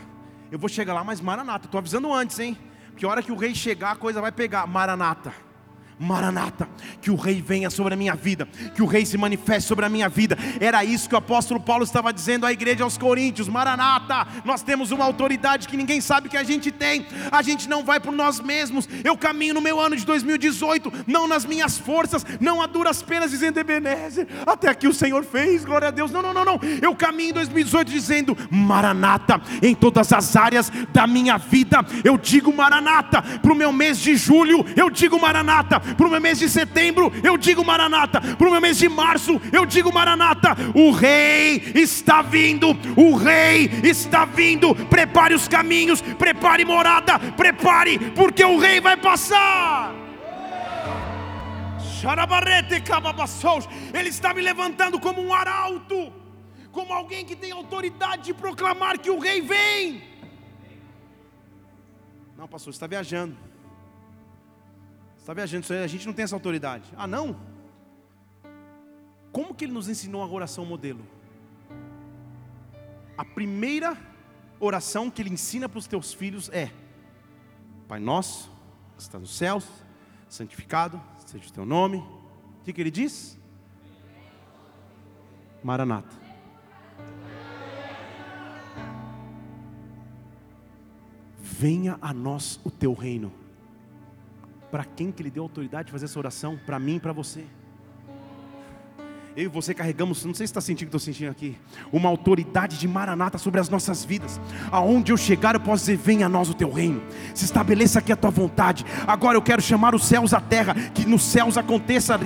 Eu 0.51 0.57
vou 0.57 0.69
chegar 0.69 0.93
lá, 0.93 1.03
mas 1.03 1.21
Maranata. 1.21 1.65
Estou 1.65 1.77
avisando 1.77 2.13
antes, 2.13 2.39
hein? 2.39 2.57
Que 2.95 3.05
hora 3.05 3.21
que 3.21 3.31
o 3.31 3.35
rei 3.35 3.53
chegar, 3.53 3.91
a 3.91 3.95
coisa 3.95 4.21
vai 4.21 4.31
pegar. 4.31 4.65
Maranata. 4.65 5.46
Maranata, 5.99 6.69
que 7.01 7.09
o 7.09 7.15
rei 7.15 7.41
venha 7.41 7.69
sobre 7.69 7.93
a 7.93 7.97
minha 7.97 8.15
vida, 8.15 8.47
que 8.75 8.83
o 8.83 8.85
rei 8.85 9.05
se 9.05 9.17
manifeste 9.17 9.67
sobre 9.67 9.85
a 9.85 9.89
minha 9.89 10.07
vida. 10.07 10.37
Era 10.59 10.85
isso 10.85 11.09
que 11.09 11.15
o 11.15 11.17
apóstolo 11.17 11.59
Paulo 11.59 11.83
estava 11.83 12.13
dizendo 12.13 12.45
à 12.45 12.51
igreja 12.51 12.83
aos 12.83 12.97
Coríntios: 12.97 13.47
Maranata, 13.47 14.27
nós 14.45 14.61
temos 14.61 14.91
uma 14.91 15.03
autoridade 15.03 15.67
que 15.67 15.75
ninguém 15.75 15.99
sabe 15.99 16.29
que 16.29 16.37
a 16.37 16.43
gente 16.43 16.71
tem. 16.71 17.07
A 17.31 17.41
gente 17.41 17.67
não 17.67 17.83
vai 17.83 17.99
por 17.99 18.13
nós 18.13 18.39
mesmos. 18.39 18.87
Eu 19.03 19.17
caminho 19.17 19.55
no 19.55 19.61
meu 19.61 19.79
ano 19.79 19.95
de 19.95 20.05
2018, 20.05 20.91
não 21.07 21.27
nas 21.27 21.45
minhas 21.45 21.77
forças, 21.77 22.23
não 22.39 22.61
a 22.61 22.67
duras 22.67 23.01
penas 23.01 23.31
dizendo 23.31 23.59
Ebenezer, 23.59 24.27
até 24.45 24.69
aqui 24.69 24.87
o 24.87 24.93
Senhor 24.93 25.23
fez, 25.23 25.65
glória 25.65 25.87
a 25.87 25.91
Deus. 25.91 26.11
Não, 26.11 26.21
não, 26.21 26.33
não, 26.33 26.45
não. 26.45 26.59
Eu 26.81 26.95
caminho 26.95 27.31
em 27.31 27.33
2018 27.33 27.91
dizendo 27.91 28.37
Maranata 28.51 29.41
em 29.63 29.73
todas 29.73 30.13
as 30.13 30.35
áreas 30.35 30.71
da 30.93 31.07
minha 31.07 31.37
vida. 31.37 31.79
Eu 32.03 32.17
digo 32.17 32.53
Maranata 32.53 33.21
para 33.21 33.51
o 33.51 33.55
meu 33.55 33.71
mês 33.71 33.99
de 33.99 34.15
julho, 34.15 34.63
eu 34.75 34.89
digo 34.91 35.19
Maranata 35.19 35.86
para 35.95 36.07
o 36.07 36.09
meu 36.09 36.21
mês 36.21 36.39
de 36.39 36.49
setembro, 36.49 37.11
eu 37.23 37.37
digo 37.37 37.63
Maranata, 37.63 38.19
para 38.21 38.47
o 38.47 38.51
meu 38.51 38.61
mês 38.61 38.77
de 38.77 38.89
março, 38.89 39.39
eu 39.51 39.65
digo 39.65 39.93
Maranata. 39.93 40.55
O 40.73 40.91
rei 40.91 41.71
está 41.75 42.21
vindo, 42.21 42.69
o 42.95 43.15
rei 43.15 43.69
está 43.83 44.25
vindo. 44.25 44.75
Prepare 44.87 45.33
os 45.33 45.47
caminhos, 45.47 46.01
prepare 46.01 46.65
morada, 46.65 47.19
prepare, 47.35 47.99
porque 48.11 48.43
o 48.43 48.57
rei 48.57 48.81
vai 48.81 48.97
passar. 48.97 49.93
Ele 53.93 54.09
está 54.09 54.33
me 54.33 54.41
levantando 54.41 54.99
como 54.99 55.21
um 55.21 55.33
arauto, 55.33 56.13
como 56.71 56.93
alguém 56.93 57.25
que 57.25 57.35
tem 57.35 57.51
autoridade 57.51 58.23
de 58.23 58.33
proclamar 58.33 58.99
que 58.99 59.09
o 59.09 59.19
rei 59.19 59.41
vem. 59.41 60.03
Não, 62.37 62.47
pastor, 62.47 62.71
você 62.71 62.77
está 62.77 62.87
viajando. 62.87 63.35
Está 65.27 65.33
viajando, 65.33 65.73
a 65.73 65.87
gente 65.87 66.05
não 66.05 66.13
tem 66.13 66.23
essa 66.23 66.37
autoridade. 66.37 66.89
Ah, 66.95 67.05
não? 67.05 67.37
Como 69.29 69.53
que 69.53 69.65
ele 69.65 69.73
nos 69.73 69.89
ensinou 69.89 70.23
a 70.23 70.25
oração 70.25 70.65
modelo? 70.65 71.05
A 73.17 73.25
primeira 73.25 73.97
oração 74.57 75.11
que 75.11 75.21
ele 75.21 75.29
ensina 75.29 75.67
para 75.67 75.79
os 75.79 75.85
teus 75.85 76.13
filhos 76.13 76.49
é: 76.53 76.71
Pai 77.89 77.99
nosso, 77.99 78.49
que 78.95 79.01
está 79.01 79.19
nos 79.19 79.35
céus, 79.35 79.67
santificado 80.29 80.97
seja 81.25 81.49
o 81.49 81.51
teu 81.51 81.65
nome. 81.65 81.97
O 81.97 82.63
que, 82.63 82.71
que 82.71 82.79
ele 82.79 82.89
diz? 82.89 83.37
Maranata. 85.61 86.15
Venha 91.37 91.97
a 92.01 92.13
nós 92.13 92.61
o 92.63 92.71
teu 92.71 92.93
reino. 92.93 93.46
Para 94.77 94.85
quem 94.85 95.11
que 95.11 95.23
ele 95.23 95.31
deu 95.31 95.41
autoridade 95.41 95.87
de 95.87 95.91
fazer 95.91 96.05
essa 96.05 96.19
oração? 96.19 96.55
Para 96.63 96.77
mim 96.77 96.97
e 96.97 96.99
para 96.99 97.11
você 97.11 97.43
eu 99.37 99.43
e 99.43 99.47
você 99.47 99.71
carregamos, 99.71 100.25
não 100.25 100.33
sei 100.33 100.47
se 100.47 100.51
está 100.51 100.59
sentindo 100.59 100.87
o 100.87 100.89
que 100.89 100.97
estou 100.97 101.13
sentindo 101.13 101.29
aqui, 101.29 101.55
uma 101.91 102.09
autoridade 102.09 102.79
de 102.79 102.87
maranata 102.87 103.37
sobre 103.37 103.59
as 103.59 103.69
nossas 103.69 104.03
vidas. 104.03 104.41
Aonde 104.71 105.11
eu 105.11 105.17
chegar, 105.17 105.53
eu 105.53 105.59
posso 105.59 105.83
dizer: 105.83 105.95
venha 105.95 106.25
a 106.25 106.29
nós 106.29 106.49
o 106.49 106.55
teu 106.55 106.71
reino, 106.71 106.99
se 107.35 107.45
estabeleça 107.45 107.99
aqui 107.99 108.11
a 108.11 108.15
tua 108.15 108.31
vontade. 108.31 108.83
Agora 109.05 109.37
eu 109.37 109.41
quero 109.43 109.61
chamar 109.61 109.93
os 109.93 110.05
céus 110.05 110.33
à 110.33 110.41
terra, 110.41 110.73
que 110.73 111.05
nos 111.05 111.21
céus 111.21 111.55
aconteça 111.55 112.17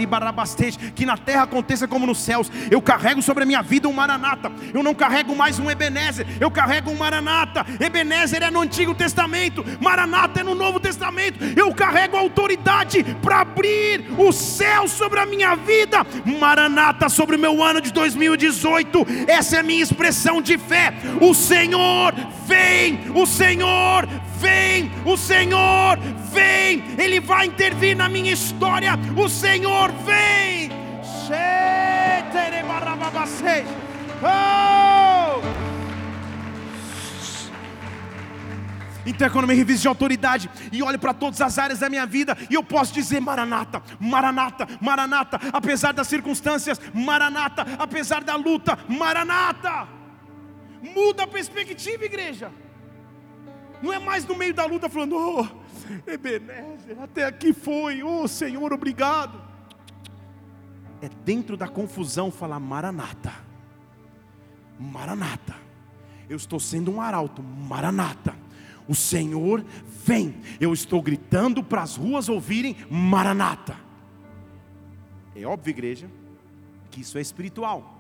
que 0.96 1.06
na 1.06 1.18
terra 1.18 1.44
aconteça 1.44 1.86
como 1.86 2.08
nos 2.08 2.18
céus. 2.20 2.50
Eu 2.72 2.82
carrego 2.82 3.22
sobre 3.22 3.44
a 3.44 3.46
minha 3.46 3.62
vida 3.62 3.90
um 3.90 3.94
maranata, 3.94 4.50
eu 4.74 4.82
não 4.82 4.96
carrego 4.96 5.36
mais 5.36 5.60
um 5.60 5.70
Ebenezer, 5.70 6.26
eu 6.40 6.50
carrego 6.50 6.92
um 6.92 6.96
maranata. 6.96 7.66
Ebenezer 7.78 8.42
é 8.42 8.50
no 8.50 8.62
Antigo 8.62 8.96
Testamento, 8.96 9.66
maranata 9.82 10.40
é 10.40 10.44
no 10.44 10.56
Novo 10.56 10.80
Testamento. 10.80 11.44
Eu 11.58 11.76
carrego 11.76 12.16
autoridade 12.16 13.04
para 13.22 13.42
abrir 13.42 14.06
o 14.18 14.32
céu 14.32 14.88
sobre 14.88 15.20
a 15.20 15.26
minha 15.26 15.56
vida, 15.56 16.06
maranata 16.40 17.01
sobre 17.10 17.36
o 17.36 17.40
meu 17.40 17.64
ano 17.64 17.82
de 17.82 17.92
2018. 17.92 19.06
Essa 19.28 19.58
é 19.58 19.60
a 19.60 19.64
minha 19.64 19.84
expressão 19.84 20.42
de 20.42 20.58
fé. 20.58 20.94
O 21.20 21.34
Senhor 21.34 22.14
vem, 22.46 23.00
o 23.16 23.26
Senhor 23.26 24.08
vem, 24.38 24.92
o 25.06 25.18
Senhor 25.18 26.00
vem. 26.32 26.84
Ele 26.98 27.20
vai 27.20 27.48
intervir 27.48 27.96
na 27.96 28.10
minha 28.10 28.32
história. 28.32 28.94
O 29.16 29.28
Senhor 29.30 29.92
vem. 30.06 30.72
Oh! 34.24 35.51
Então 39.06 39.30
quando 39.30 39.44
eu 39.44 39.48
me 39.48 39.56
reviso 39.56 39.82
de 39.82 39.88
autoridade 39.88 40.50
e 40.72 40.84
olho 40.84 41.00
para 41.00 41.14
todas 41.14 41.42
as 41.42 41.58
áreas 41.58 41.80
da 41.80 41.90
minha 41.90 42.06
vida 42.06 42.38
e 42.50 42.54
eu 42.54 42.64
posso 42.64 42.94
dizer 42.94 43.20
Maranata, 43.20 43.82
Maranata, 44.00 44.68
Maranata, 44.80 45.40
apesar 45.52 45.92
das 45.92 46.08
circunstâncias, 46.08 46.80
Maranata, 46.94 47.66
apesar 47.80 48.24
da 48.24 48.36
luta, 48.36 48.78
Maranata. 48.88 49.88
Muda 50.82 51.24
a 51.24 51.28
perspectiva, 51.28 52.06
igreja. 52.06 52.52
Não 53.82 53.92
é 53.92 54.00
mais 54.00 54.26
no 54.26 54.36
meio 54.36 54.54
da 54.54 54.66
luta 54.66 54.90
falando, 54.90 55.16
oh, 55.16 55.48
Ebenezer, 56.10 57.00
até 57.02 57.24
aqui 57.26 57.54
foi, 57.54 58.04
oh 58.04 58.28
Senhor, 58.28 58.72
obrigado. 58.72 59.42
É 61.02 61.10
dentro 61.26 61.58
da 61.58 61.68
confusão 61.68 62.30
falar 62.30 62.60
Maranata, 62.60 63.34
Maranata. 64.80 65.56
Eu 66.30 66.38
estou 66.38 66.60
sendo 66.60 66.92
um 66.92 67.02
arauto, 67.02 67.42
Maranata 67.42 68.41
o 68.92 68.96
Senhor 68.96 69.64
vem. 70.04 70.36
Eu 70.60 70.74
estou 70.74 71.02
gritando 71.02 71.64
para 71.64 71.82
as 71.82 71.96
ruas 71.96 72.28
ouvirem 72.28 72.76
Maranata. 72.90 73.78
É 75.34 75.46
óbvio, 75.46 75.72
igreja, 75.72 76.12
que 76.90 77.00
isso 77.00 77.18
é 77.18 77.22
espiritual. 77.22 77.98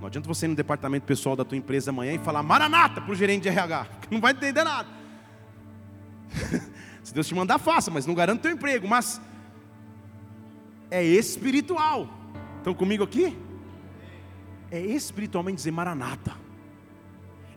Não 0.00 0.06
adianta 0.06 0.26
você 0.26 0.46
ir 0.46 0.48
no 0.48 0.54
departamento 0.54 1.04
pessoal 1.04 1.36
da 1.36 1.44
tua 1.44 1.58
empresa 1.58 1.90
amanhã 1.90 2.14
e 2.14 2.18
falar 2.18 2.42
Maranata 2.42 3.02
para 3.02 3.12
o 3.12 3.14
gerente 3.14 3.42
de 3.42 3.50
RH, 3.50 3.84
que 4.08 4.14
não 4.14 4.22
vai 4.22 4.32
entender 4.32 4.64
nada. 4.64 4.88
Se 7.04 7.12
Deus 7.12 7.28
te 7.28 7.34
mandar, 7.34 7.58
faça, 7.58 7.90
mas 7.90 8.06
não 8.06 8.14
garante 8.14 8.40
teu 8.40 8.52
emprego. 8.52 8.88
Mas 8.88 9.20
é 10.90 11.04
espiritual. 11.04 12.08
Estão 12.56 12.72
comigo 12.72 13.04
aqui? 13.04 13.36
É 14.70 14.80
espiritualmente 14.80 15.56
dizer 15.56 15.72
Maranata. 15.72 16.34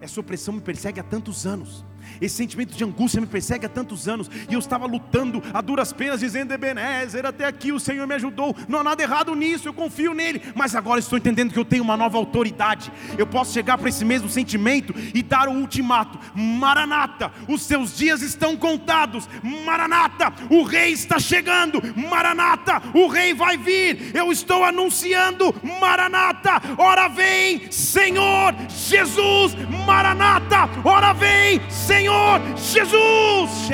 Essa 0.02 0.20
opressão 0.20 0.56
me 0.56 0.60
persegue 0.60 1.00
há 1.00 1.04
tantos 1.04 1.48
anos. 1.48 1.87
Esse 2.20 2.36
sentimento 2.36 2.76
de 2.76 2.84
angústia 2.84 3.22
me 3.22 3.28
persegue 3.28 3.66
há 3.66 3.70
tantos 3.70 4.08
anos. 4.08 4.30
E 4.50 4.54
eu 4.54 4.60
estava 4.60 4.86
lutando 4.86 5.42
a 5.54 5.62
duras 5.62 5.94
penas, 5.94 6.20
dizendo: 6.20 6.54
Ebenezer, 6.54 7.26
até 7.26 7.46
aqui 7.46 7.72
o 7.72 7.80
Senhor 7.80 8.08
me 8.08 8.16
ajudou. 8.16 8.56
Não 8.68 8.80
há 8.80 8.84
nada 8.84 9.04
errado 9.04 9.36
nisso, 9.36 9.68
eu 9.68 9.74
confio 9.74 10.14
nele. 10.14 10.42
Mas 10.56 10.76
agora 10.76 11.00
estou 11.00 11.18
entendendo 11.18 11.54
que 11.54 11.60
eu 11.60 11.66
tenho 11.66 11.84
uma 11.84 11.98
nova 11.98 12.18
autoridade. 12.18 12.92
Eu 13.18 13.28
posso 13.28 13.54
chegar 13.54 13.78
para 13.78 13.90
esse 13.90 14.04
mesmo 14.04 14.30
sentimento 14.30 14.94
e 15.14 15.22
dar 15.22 15.48
o 15.48 15.54
ultimato: 15.54 16.20
Maranata, 16.36 17.32
os 17.48 17.62
seus 17.62 17.96
dias 17.96 18.22
estão 18.22 18.56
contados. 18.56 19.28
Maranata, 19.66 20.34
o 20.50 20.64
rei 20.64 20.92
está 20.92 21.20
chegando. 21.20 21.82
Maranata, 21.96 22.82
o 22.94 23.08
rei 23.08 23.34
vai 23.34 23.58
vir. 23.58 24.16
Eu 24.16 24.32
estou 24.32 24.64
anunciando: 24.64 25.54
Maranata, 25.80 26.62
ora 26.78 27.08
vem, 27.08 27.72
Senhor 27.72 28.54
Jesus. 28.68 29.56
Maranata, 29.86 30.70
ora 30.84 31.14
vem, 31.14 31.62
Senhor. 31.70 32.40
Jesus. 32.56 33.70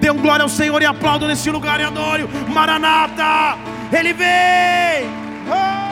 Dê 0.00 0.10
um 0.10 0.20
glória 0.20 0.42
ao 0.42 0.48
Senhor 0.48 0.80
e 0.82 0.86
aplaudo 0.86 1.26
nesse 1.26 1.50
lugar 1.50 1.80
e 1.80 1.84
adoro. 1.84 2.28
Maranata, 2.52 3.58
Ele 3.96 4.12
vem. 4.12 5.08
Oh! 5.48 5.90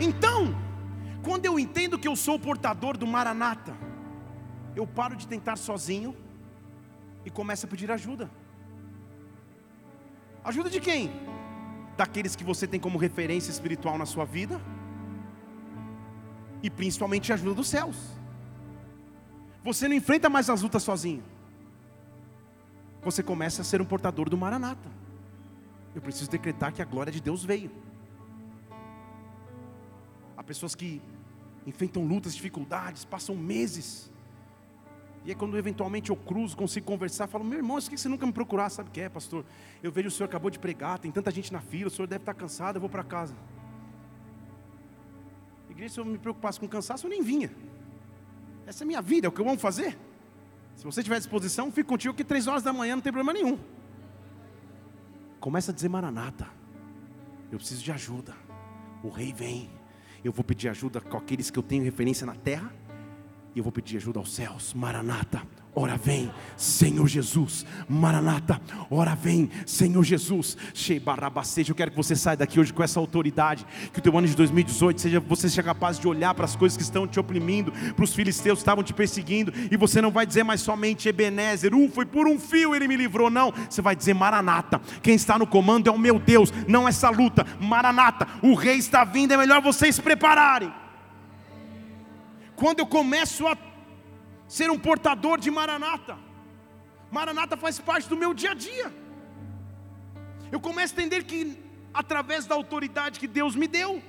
Então, 0.00 0.54
quando 1.22 1.44
eu 1.46 1.58
entendo 1.58 1.98
que 1.98 2.08
eu 2.08 2.16
sou 2.16 2.36
o 2.36 2.40
portador 2.40 2.96
do 2.96 3.06
Maranata, 3.06 3.76
eu 4.76 4.86
paro 4.86 5.16
de 5.16 5.26
tentar 5.26 5.56
sozinho 5.56 6.16
e 7.24 7.30
começo 7.30 7.66
a 7.66 7.68
pedir 7.68 7.90
ajuda. 7.90 8.30
Ajuda 10.44 10.70
de 10.70 10.80
quem? 10.80 11.10
Daqueles 11.98 12.34
que 12.34 12.44
você 12.44 12.66
tem 12.66 12.80
como 12.80 12.96
referência 12.96 13.50
espiritual 13.50 13.98
na 13.98 14.06
sua 14.06 14.24
vida? 14.24 14.58
e 16.62 16.70
principalmente 16.70 17.30
a 17.32 17.34
ajuda 17.34 17.54
dos 17.54 17.68
céus. 17.68 17.96
Você 19.62 19.88
não 19.88 19.96
enfrenta 19.96 20.28
mais 20.28 20.48
as 20.48 20.62
lutas 20.62 20.82
sozinho. 20.82 21.22
Você 23.02 23.22
começa 23.22 23.62
a 23.62 23.64
ser 23.64 23.80
um 23.80 23.84
portador 23.84 24.28
do 24.28 24.36
Maranata. 24.36 24.88
Eu 25.94 26.02
preciso 26.02 26.30
decretar 26.30 26.72
que 26.72 26.82
a 26.82 26.84
glória 26.84 27.12
de 27.12 27.20
Deus 27.20 27.44
veio. 27.44 27.70
Há 30.36 30.42
pessoas 30.42 30.74
que 30.74 31.00
enfrentam 31.66 32.04
lutas, 32.04 32.34
dificuldades, 32.34 33.04
passam 33.04 33.36
meses. 33.36 34.10
E 35.28 35.30
aí 35.30 35.34
quando 35.36 35.56
eventualmente 35.56 36.08
eu 36.08 36.16
cruzo, 36.16 36.56
consigo 36.56 36.86
conversar, 36.86 37.28
falo, 37.28 37.44
meu 37.44 37.58
irmão, 37.58 37.78
isso 37.78 37.90
que 37.90 37.98
você 37.98 38.08
nunca 38.08 38.24
me 38.24 38.32
procurar, 38.32 38.68
sabe 38.70 38.88
o 38.88 38.92
que 38.92 39.02
é, 39.02 39.08
pastor? 39.08 39.44
Eu 39.82 39.92
vejo 39.92 40.08
o 40.08 40.10
senhor 40.10 40.26
acabou 40.26 40.50
de 40.50 40.58
pregar, 40.58 40.98
tem 40.98 41.12
tanta 41.12 41.30
gente 41.30 41.52
na 41.52 41.60
fila, 41.60 41.88
o 41.88 41.90
senhor 41.90 42.08
deve 42.08 42.22
estar 42.22 42.34
cansado, 42.34 42.76
eu 42.76 42.80
vou 42.80 42.90
para 42.90 43.04
casa 43.04 43.34
igreja, 45.78 45.94
se 45.94 46.00
eu 46.00 46.04
me 46.04 46.18
preocupasse 46.18 46.58
com 46.58 46.66
cansaço, 46.66 47.06
eu 47.06 47.10
nem 47.10 47.22
vinha. 47.22 47.50
Essa 48.66 48.82
é 48.82 48.86
minha 48.86 49.00
vida, 49.00 49.26
é 49.26 49.28
o 49.28 49.32
que 49.32 49.40
eu 49.40 49.48
amo 49.48 49.58
fazer. 49.58 49.96
Se 50.74 50.84
você 50.84 51.02
tiver 51.02 51.18
disposição, 51.18 51.70
fico 51.70 51.88
contigo 51.88 52.14
que 52.14 52.24
três 52.24 52.48
horas 52.48 52.62
da 52.62 52.72
manhã 52.72 52.96
não 52.96 53.02
tem 53.02 53.12
problema 53.12 53.32
nenhum. 53.32 53.58
Começa 55.38 55.70
a 55.70 55.74
dizer 55.74 55.88
Maranata. 55.88 56.48
Eu 57.50 57.58
preciso 57.58 57.82
de 57.82 57.92
ajuda. 57.92 58.34
O 59.02 59.08
rei 59.08 59.32
vem. 59.32 59.70
Eu 60.24 60.32
vou 60.32 60.44
pedir 60.44 60.68
ajuda 60.68 61.00
com 61.00 61.16
aqueles 61.16 61.50
que 61.50 61.58
eu 61.58 61.62
tenho 61.62 61.84
referência 61.84 62.26
na 62.26 62.34
terra. 62.34 62.72
E 63.54 63.58
eu 63.58 63.62
vou 63.62 63.72
pedir 63.72 63.96
ajuda 63.96 64.18
aos 64.18 64.32
céus. 64.32 64.74
Maranata. 64.74 65.42
Ora 65.80 65.96
vem, 65.96 66.28
Senhor 66.56 67.06
Jesus, 67.06 67.64
Maranata, 67.88 68.60
ora 68.90 69.14
vem, 69.14 69.48
Senhor 69.64 70.02
Jesus, 70.02 70.56
eu 71.68 71.74
quero 71.74 71.92
que 71.92 71.96
você 71.96 72.16
saia 72.16 72.36
daqui 72.36 72.58
hoje 72.58 72.72
com 72.72 72.82
essa 72.82 72.98
autoridade, 72.98 73.64
que 73.92 74.00
o 74.00 74.02
teu 74.02 74.18
ano 74.18 74.26
de 74.26 74.34
2018 74.34 75.00
seja, 75.00 75.20
você 75.20 75.48
seja 75.48 75.62
capaz 75.62 75.96
de 75.96 76.08
olhar 76.08 76.34
para 76.34 76.46
as 76.46 76.56
coisas 76.56 76.76
que 76.76 76.82
estão 76.82 77.06
te 77.06 77.20
oprimindo, 77.20 77.70
para 77.94 78.02
os 78.02 78.12
filisteus 78.12 78.58
que 78.58 78.62
estavam 78.62 78.82
te 78.82 78.92
perseguindo, 78.92 79.52
e 79.70 79.76
você 79.76 80.02
não 80.02 80.10
vai 80.10 80.26
dizer 80.26 80.42
mais 80.42 80.62
somente 80.62 81.08
Ebenezer, 81.08 81.72
uh, 81.72 81.88
foi 81.90 82.06
por 82.06 82.26
um 82.26 82.40
fio 82.40 82.74
ele 82.74 82.88
me 82.88 82.96
livrou, 82.96 83.30
não, 83.30 83.52
você 83.70 83.80
vai 83.80 83.94
dizer 83.94 84.14
Maranata, 84.14 84.80
quem 85.00 85.14
está 85.14 85.38
no 85.38 85.46
comando 85.46 85.88
é 85.88 85.92
o 85.92 85.98
meu 85.98 86.18
Deus, 86.18 86.52
não 86.66 86.88
essa 86.88 87.08
luta, 87.08 87.46
Maranata, 87.60 88.26
o 88.42 88.54
rei 88.54 88.78
está 88.78 89.04
vindo, 89.04 89.32
é 89.32 89.36
melhor 89.36 89.62
vocês 89.62 89.94
se 89.94 90.02
prepararem. 90.02 90.72
Quando 92.60 92.80
eu 92.80 92.86
começo 92.86 93.46
a 93.46 93.56
ser 94.48 94.70
um 94.70 94.78
portador 94.78 95.38
de 95.38 95.50
Maranata. 95.50 96.18
Maranata 97.10 97.56
faz 97.56 97.78
parte 97.78 98.08
do 98.08 98.16
meu 98.16 98.32
dia 98.32 98.52
a 98.52 98.54
dia. 98.54 98.92
Eu 100.50 100.58
começo 100.58 100.94
a 100.94 100.96
entender 100.96 101.24
que, 101.24 101.62
através 101.92 102.46
da 102.46 102.54
autoridade 102.54 103.20
que 103.20 103.28
Deus 103.28 103.54
me 103.54 103.68
deu, 103.68 104.02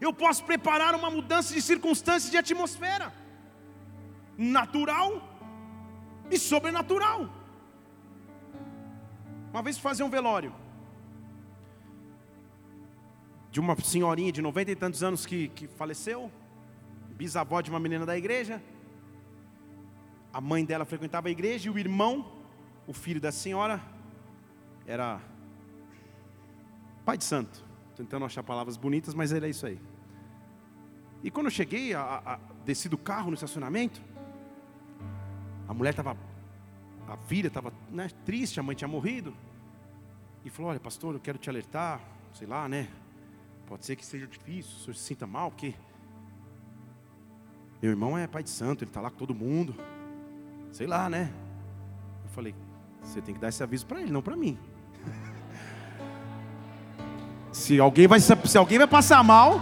eu 0.00 0.12
posso 0.12 0.44
preparar 0.44 0.94
uma 0.94 1.10
mudança 1.10 1.52
de 1.52 1.60
circunstâncias 1.60 2.30
de 2.30 2.36
atmosfera, 2.36 3.12
natural 4.38 5.10
e 6.30 6.38
sobrenatural. 6.38 7.28
Uma 9.52 9.62
vez 9.62 9.78
fazer 9.78 10.02
um 10.04 10.10
velório 10.10 10.54
de 13.50 13.60
uma 13.60 13.76
senhorinha 13.80 14.32
de 14.32 14.42
noventa 14.42 14.70
e 14.72 14.76
tantos 14.76 15.02
anos 15.02 15.26
que, 15.26 15.48
que 15.48 15.68
faleceu, 15.68 16.30
bisavó 17.16 17.60
de 17.60 17.70
uma 17.70 17.80
menina 17.80 18.04
da 18.04 18.16
igreja 18.16 18.60
a 20.34 20.40
mãe 20.40 20.64
dela 20.64 20.84
frequentava 20.84 21.28
a 21.28 21.30
igreja 21.30 21.68
e 21.68 21.70
o 21.70 21.78
irmão, 21.78 22.26
o 22.88 22.92
filho 22.92 23.20
da 23.20 23.30
senhora, 23.30 23.80
era 24.84 25.20
pai 27.04 27.16
de 27.16 27.22
santo. 27.22 27.64
Tentando 27.94 28.24
achar 28.24 28.42
palavras 28.42 28.76
bonitas, 28.76 29.14
mas 29.14 29.32
é 29.32 29.48
isso 29.48 29.64
aí. 29.64 29.80
E 31.22 31.30
quando 31.30 31.46
eu 31.46 31.52
cheguei, 31.52 31.94
a, 31.94 32.20
a, 32.26 32.40
desci 32.64 32.88
do 32.88 32.98
carro 32.98 33.28
no 33.28 33.34
estacionamento, 33.34 34.02
a 35.68 35.72
mulher 35.72 35.90
estava, 35.90 36.16
a 37.06 37.16
filha 37.16 37.46
estava 37.46 37.72
né, 37.88 38.10
triste, 38.24 38.58
a 38.58 38.62
mãe 38.64 38.74
tinha 38.74 38.88
morrido. 38.88 39.32
E 40.44 40.50
falou: 40.50 40.72
Olha, 40.72 40.80
pastor, 40.80 41.14
eu 41.14 41.20
quero 41.20 41.38
te 41.38 41.48
alertar, 41.48 42.00
sei 42.34 42.48
lá, 42.48 42.68
né? 42.68 42.88
Pode 43.66 43.86
ser 43.86 43.94
que 43.94 44.04
seja 44.04 44.26
difícil, 44.26 44.72
o 44.72 44.80
senhor 44.80 44.94
se 44.96 45.04
sinta 45.04 45.28
mal, 45.28 45.52
porque 45.52 45.74
meu 47.84 47.90
irmão 47.90 48.16
é 48.16 48.26
pai 48.26 48.42
de 48.42 48.48
santo, 48.48 48.82
ele 48.82 48.88
está 48.88 48.98
lá 48.98 49.10
com 49.10 49.18
todo 49.18 49.34
mundo. 49.34 49.74
Sei 50.72 50.86
lá, 50.86 51.10
né? 51.10 51.30
Eu 52.24 52.30
falei, 52.30 52.54
você 53.02 53.20
tem 53.20 53.34
que 53.34 53.40
dar 53.42 53.50
esse 53.50 53.62
aviso 53.62 53.84
para 53.84 54.00
ele, 54.00 54.10
não 54.10 54.22
para 54.22 54.34
mim. 54.34 54.56
se 57.52 57.78
alguém 57.78 58.06
vai 58.06 58.18
se 58.20 58.56
alguém 58.56 58.78
vai 58.78 58.86
passar 58.86 59.22
mal, 59.22 59.60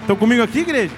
estão 0.00 0.16
comigo 0.16 0.42
aqui, 0.42 0.58
igreja? 0.58 0.92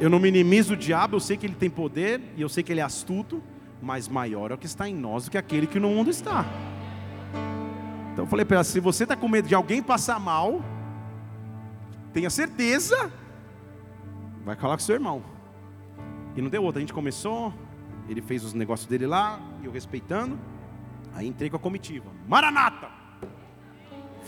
Eu 0.00 0.08
não 0.08 0.20
minimizo 0.20 0.74
o 0.74 0.76
diabo, 0.76 1.16
eu 1.16 1.20
sei 1.20 1.36
que 1.36 1.44
ele 1.46 1.56
tem 1.56 1.68
poder 1.68 2.20
e 2.36 2.42
eu 2.42 2.48
sei 2.48 2.62
que 2.62 2.70
ele 2.72 2.80
é 2.80 2.84
astuto, 2.84 3.42
mas 3.82 4.06
maior 4.06 4.52
é 4.52 4.54
o 4.54 4.58
que 4.58 4.66
está 4.66 4.88
em 4.88 4.94
nós 4.94 5.24
do 5.24 5.32
que 5.32 5.36
aquele 5.36 5.66
que 5.66 5.80
no 5.80 5.88
mundo 5.88 6.10
está. 6.10 6.44
Então 8.12 8.24
eu 8.24 8.28
falei 8.28 8.44
para 8.44 8.58
ela: 8.58 8.64
se 8.64 8.78
você 8.78 9.02
está 9.02 9.16
com 9.16 9.26
medo 9.26 9.48
de 9.48 9.54
alguém 9.56 9.82
passar 9.82 10.20
mal, 10.20 10.62
tenha 12.12 12.30
certeza 12.30 13.12
vai 14.44 14.56
falar 14.56 14.76
com 14.76 14.82
seu 14.82 14.94
irmão. 14.94 15.22
E 16.36 16.42
não 16.42 16.48
deu 16.48 16.62
outra, 16.62 16.78
a 16.78 16.82
gente 16.82 16.92
começou, 16.92 17.52
ele 18.08 18.22
fez 18.22 18.44
os 18.44 18.54
negócios 18.54 18.88
dele 18.88 19.06
lá, 19.06 19.40
eu 19.62 19.70
respeitando. 19.70 20.38
Aí 21.12 21.26
entrei 21.26 21.50
com 21.50 21.56
a 21.56 21.60
comitiva. 21.60 22.10
Maranata! 22.26 22.88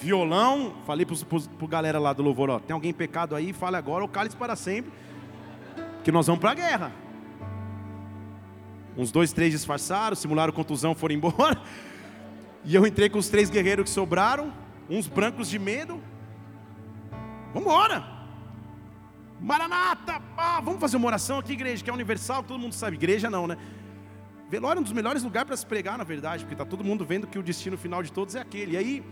Violão, 0.01 0.75
falei 0.85 1.07
para 1.07 1.17
a 1.17 1.67
galera 1.67 1.99
lá 1.99 2.13
do 2.13 2.23
louvor, 2.23 2.51
ó, 2.51 2.59
tem 2.59 2.75
alguém 2.75 2.93
pecado 2.93 3.37
aí, 3.37 3.53
fale 3.53 3.77
agora 3.77 4.03
ou 4.03 4.09
cale 4.09 4.31
para 4.31 4.57
sempre, 4.57 4.91
que 6.03 6.11
nós 6.11 6.27
vamos 6.27 6.41
para 6.41 6.51
a 6.51 6.55
guerra. 6.55 6.93
Uns 8.97 9.13
dois, 9.13 9.33
três 9.33 9.53
disfarçaram, 9.53 10.17
simularam 10.17 10.53
contusão, 10.53 10.95
foram 10.95 11.15
embora. 11.15 11.61
E 12.65 12.77
eu 12.77 12.87
entrei 12.87 13.11
com 13.11 13.19
os 13.19 13.29
três 13.29 13.51
guerreiros 13.51 13.87
que 13.87 13.91
sobraram, 13.91 14.53
uns 14.89 15.09
brancos 15.09 15.49
de 15.49 15.59
medo. 15.59 16.01
Vamos 17.53 17.69
embora! 17.69 18.23
Maranata, 19.41 20.23
ah, 20.37 20.61
vamos 20.61 20.81
fazer 20.81 20.97
uma 20.97 21.09
oração 21.09 21.39
aqui, 21.39 21.53
igreja, 21.53 21.83
que 21.83 21.91
é 21.91 21.93
universal, 21.93 22.45
todo 22.45 22.61
mundo 22.61 22.75
sabe. 22.75 22.97
Igreja 22.97 23.29
não, 23.29 23.47
né? 23.47 23.57
Velório 24.49 24.79
é 24.79 24.81
um 24.81 24.85
dos 24.85 24.93
melhores 24.93 25.23
lugares 25.23 25.47
para 25.47 25.57
se 25.57 25.67
pregar, 25.67 25.99
na 25.99 26.05
verdade, 26.05 26.45
porque 26.45 26.55
está 26.55 26.65
todo 26.65 26.85
mundo 26.85 27.05
vendo 27.05 27.27
que 27.27 27.39
o 27.39 27.43
destino 27.43 27.77
final 27.77 28.03
de 28.03 28.13
todos 28.13 28.37
é 28.37 28.41
aquele. 28.41 28.73
E 28.73 28.77
aí, 28.77 29.05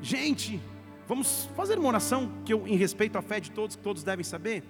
gente, 0.00 0.60
vamos 1.06 1.48
fazer 1.54 1.78
uma 1.78 1.88
oração 1.88 2.32
que 2.44 2.52
eu, 2.52 2.66
em 2.66 2.76
respeito 2.76 3.16
à 3.16 3.22
fé 3.22 3.38
de 3.38 3.50
todos, 3.50 3.76
que 3.76 3.82
todos 3.82 4.02
devem 4.02 4.24
saber, 4.24 4.64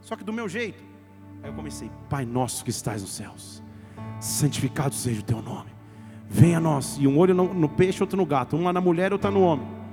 só 0.00 0.16
que 0.16 0.24
do 0.24 0.32
meu 0.32 0.48
jeito. 0.48 0.82
Aí 1.42 1.50
eu 1.50 1.54
comecei, 1.54 1.90
Pai 2.08 2.24
nosso 2.24 2.64
que 2.64 2.70
estás 2.70 3.02
nos 3.02 3.12
céus, 3.12 3.62
santificado 4.18 4.94
seja 4.94 5.20
o 5.20 5.24
teu 5.24 5.40
nome, 5.40 5.70
venha 6.26 6.56
a 6.56 6.60
nós, 6.60 6.96
e 6.98 7.06
um 7.06 7.18
olho 7.18 7.34
no, 7.34 7.54
no 7.54 7.68
peixe, 7.68 8.02
outro 8.02 8.16
no 8.16 8.26
gato, 8.26 8.56
um 8.56 8.64
lá 8.64 8.72
na 8.72 8.80
mulher, 8.80 9.12
outro 9.12 9.30
no 9.30 9.42
homem. 9.42 9.83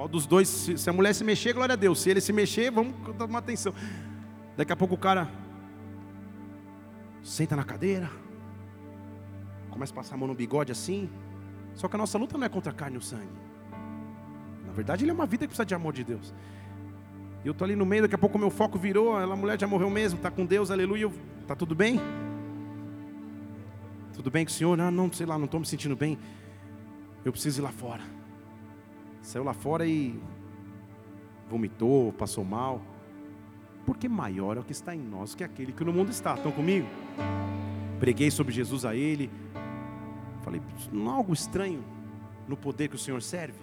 Qual 0.00 0.08
dos 0.08 0.24
dois, 0.24 0.48
se, 0.48 0.88
a 0.88 0.94
mulher 0.94 1.14
se 1.14 1.22
mexer, 1.22 1.52
glória 1.52 1.74
a 1.74 1.76
Deus, 1.76 2.00
se 2.00 2.08
ele 2.08 2.22
se 2.22 2.32
mexer, 2.32 2.70
vamos 2.70 2.94
uma 3.28 3.38
atenção. 3.38 3.74
Daqui 4.56 4.72
a 4.72 4.76
pouco 4.76 4.94
o 4.94 4.96
cara 4.96 5.28
senta 7.22 7.54
na 7.54 7.64
cadeira, 7.64 8.10
começa 9.68 9.92
a 9.92 9.96
passar 9.96 10.14
a 10.14 10.16
mão 10.16 10.26
no 10.26 10.34
bigode 10.34 10.72
assim. 10.72 11.10
Só 11.74 11.86
que 11.86 11.96
a 11.96 11.98
nossa 11.98 12.16
luta 12.16 12.38
não 12.38 12.46
é 12.46 12.48
contra 12.48 12.72
a 12.72 12.74
carne 12.74 12.96
e 12.96 12.98
o 12.98 13.02
sangue. 13.02 13.28
Na 14.66 14.72
verdade, 14.72 15.04
ele 15.04 15.10
é 15.10 15.12
uma 15.12 15.26
vida 15.26 15.44
que 15.44 15.48
precisa 15.48 15.66
de 15.66 15.74
amor 15.74 15.92
de 15.92 16.02
Deus. 16.02 16.32
E 17.44 17.48
eu 17.48 17.52
estou 17.52 17.66
ali 17.66 17.76
no 17.76 17.84
meio, 17.84 18.00
daqui 18.00 18.14
a 18.14 18.18
pouco 18.18 18.38
o 18.38 18.40
meu 18.40 18.48
foco 18.48 18.78
virou, 18.78 19.14
a 19.14 19.36
mulher 19.36 19.60
já 19.60 19.66
morreu 19.66 19.90
mesmo, 19.90 20.16
está 20.16 20.30
com 20.30 20.46
Deus, 20.46 20.70
aleluia. 20.70 21.12
Está 21.42 21.54
tudo 21.54 21.74
bem? 21.74 22.00
Tudo 24.14 24.30
bem 24.30 24.46
com 24.46 24.50
o 24.50 24.54
senhor? 24.54 24.78
Não, 24.78 24.90
não, 24.90 25.12
sei 25.12 25.26
lá, 25.26 25.36
não 25.36 25.44
estou 25.44 25.60
me 25.60 25.66
sentindo 25.66 25.94
bem. 25.94 26.18
Eu 27.22 27.32
preciso 27.32 27.60
ir 27.60 27.64
lá 27.64 27.70
fora. 27.70 28.19
Saiu 29.22 29.44
lá 29.44 29.52
fora 29.52 29.86
e 29.86 30.20
vomitou, 31.48 32.12
passou 32.12 32.44
mal. 32.44 32.80
Porque 33.84 34.08
maior 34.08 34.56
é 34.56 34.60
o 34.60 34.64
que 34.64 34.72
está 34.72 34.94
em 34.94 35.00
nós 35.00 35.34
que 35.34 35.42
aquele 35.42 35.72
que 35.72 35.84
no 35.84 35.92
mundo 35.92 36.10
está. 36.10 36.34
Estão 36.34 36.52
comigo? 36.52 36.86
Preguei 37.98 38.30
sobre 38.30 38.52
Jesus 38.52 38.84
a 38.84 38.94
ele. 38.94 39.30
Falei, 40.42 40.60
não 40.92 41.10
há 41.10 41.14
algo 41.14 41.32
estranho 41.32 41.84
no 42.48 42.56
poder 42.56 42.88
que 42.88 42.96
o 42.96 42.98
Senhor 42.98 43.20
serve? 43.20 43.58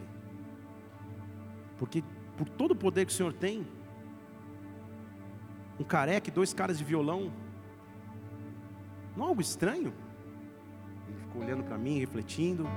Porque 1.78 2.04
por 2.36 2.48
todo 2.50 2.72
o 2.72 2.76
poder 2.76 3.06
que 3.06 3.12
o 3.12 3.16
Senhor 3.16 3.34
tem, 3.34 3.66
um 5.80 5.84
careca 5.84 6.30
e 6.30 6.32
dois 6.32 6.54
caras 6.54 6.78
de 6.78 6.84
violão, 6.84 7.32
não 9.16 9.26
há 9.26 9.28
algo 9.30 9.42
estranho? 9.42 9.94
Ele 11.08 11.18
ficou 11.20 11.42
olhando 11.42 11.64
para 11.64 11.78
mim, 11.78 12.00
refletindo. 12.00 12.68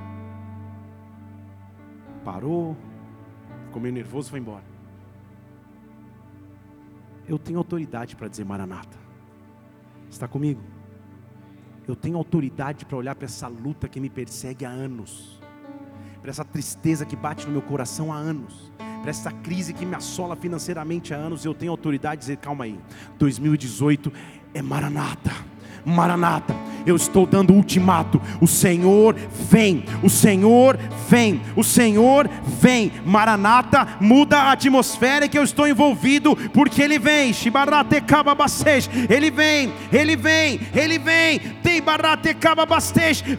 Parou, 2.24 2.76
ficou 3.66 3.80
meio 3.80 3.94
nervoso 3.94 4.28
e 4.28 4.30
foi 4.30 4.40
embora. 4.40 4.64
Eu 7.28 7.38
tenho 7.38 7.58
autoridade 7.58 8.16
para 8.16 8.28
dizer 8.28 8.44
Maranata. 8.44 8.98
Está 10.10 10.26
comigo? 10.26 10.60
Eu 11.86 11.94
tenho 11.94 12.16
autoridade 12.16 12.84
para 12.84 12.96
olhar 12.96 13.14
para 13.14 13.24
essa 13.24 13.48
luta 13.48 13.88
que 13.88 14.00
me 14.00 14.10
persegue 14.10 14.64
há 14.64 14.70
anos, 14.70 15.40
para 16.20 16.30
essa 16.30 16.44
tristeza 16.44 17.06
que 17.06 17.16
bate 17.16 17.46
no 17.46 17.52
meu 17.52 17.62
coração 17.62 18.12
há 18.12 18.16
anos, 18.16 18.72
para 19.00 19.10
essa 19.10 19.32
crise 19.32 19.72
que 19.72 19.86
me 19.86 19.94
assola 19.94 20.36
financeiramente 20.36 21.14
há 21.14 21.16
anos. 21.16 21.44
Eu 21.44 21.54
tenho 21.54 21.72
autoridade 21.72 22.16
de 22.16 22.26
dizer: 22.26 22.36
calma 22.36 22.64
aí, 22.64 22.78
2018 23.18 24.12
é 24.52 24.60
Maranata 24.60 25.50
Maranata, 25.84 26.54
eu 26.86 26.96
estou 26.96 27.26
dando 27.26 27.52
ultimato. 27.52 28.20
O 28.40 28.46
Senhor 28.46 29.14
vem, 29.50 29.84
o 30.02 30.10
Senhor 30.10 30.78
vem, 31.08 31.40
o 31.56 31.64
Senhor 31.64 32.28
vem. 32.60 32.92
Maranata, 33.04 33.96
muda 34.00 34.38
a 34.38 34.52
atmosfera 34.52 35.28
que 35.28 35.38
eu 35.38 35.44
estou 35.44 35.66
envolvido, 35.66 36.36
porque 36.52 36.82
Ele 36.82 36.98
vem. 36.98 37.32
Ele 39.08 39.30
vem, 39.30 39.72
Ele 39.92 40.16
vem, 40.16 40.60
Ele 40.74 40.98
vem. 40.98 41.38
Tem 41.62 41.80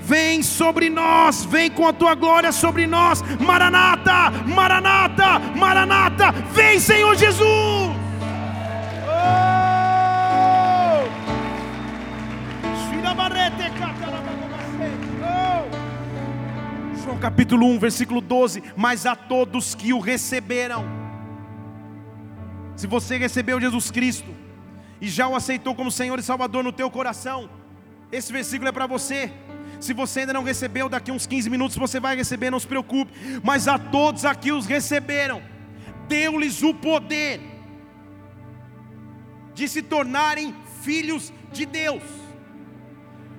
vem 0.04 0.42
sobre 0.44 0.90
nós, 0.90 1.46
vem 1.46 1.70
com 1.70 1.88
a 1.88 1.94
tua 1.94 2.16
glória 2.16 2.52
sobre 2.52 2.88
nós. 2.88 3.24
Maranata, 3.40 4.32
Maranata, 4.48 5.40
Maranata, 5.56 6.32
vem, 6.54 6.80
Senhor 6.80 7.16
Jesus. 7.16 7.91
João 17.12 17.20
capítulo 17.20 17.68
1, 17.68 17.80
versículo 17.80 18.22
12: 18.22 18.64
Mas 18.78 19.06
a 19.06 19.18
todos 19.18 19.76
que 19.76 19.92
o 19.92 20.00
receberam, 20.00 20.86
se 22.78 22.88
você 22.88 23.18
recebeu 23.18 23.60
Jesus 23.60 23.92
Cristo 23.92 24.34
e 25.02 25.10
já 25.10 25.28
o 25.28 25.36
aceitou 25.36 25.76
como 25.76 25.92
Senhor 25.92 26.18
e 26.18 26.24
Salvador 26.24 26.64
no 26.64 26.72
teu 26.72 26.90
coração, 26.90 27.50
esse 28.14 28.32
versículo 28.32 28.70
é 28.70 28.72
para 28.72 28.88
você. 28.88 29.30
Se 29.82 29.94
você 29.94 30.22
ainda 30.22 30.32
não 30.32 30.44
recebeu, 30.44 30.88
daqui 30.88 31.12
uns 31.12 31.28
15 31.28 31.50
minutos 31.50 31.76
você 31.76 32.00
vai 32.00 32.16
receber, 32.16 32.50
não 32.50 32.60
se 32.62 32.68
preocupe. 32.68 33.12
Mas 33.44 33.68
a 33.68 33.78
todos 33.78 34.24
aqui 34.24 34.54
os 34.54 34.66
receberam, 34.66 35.42
deu-lhes 36.08 36.64
o 36.64 36.74
poder 36.74 37.42
de 39.54 39.68
se 39.68 39.82
tornarem 39.82 40.56
filhos 40.82 41.34
de 41.52 41.66
Deus 41.66 42.04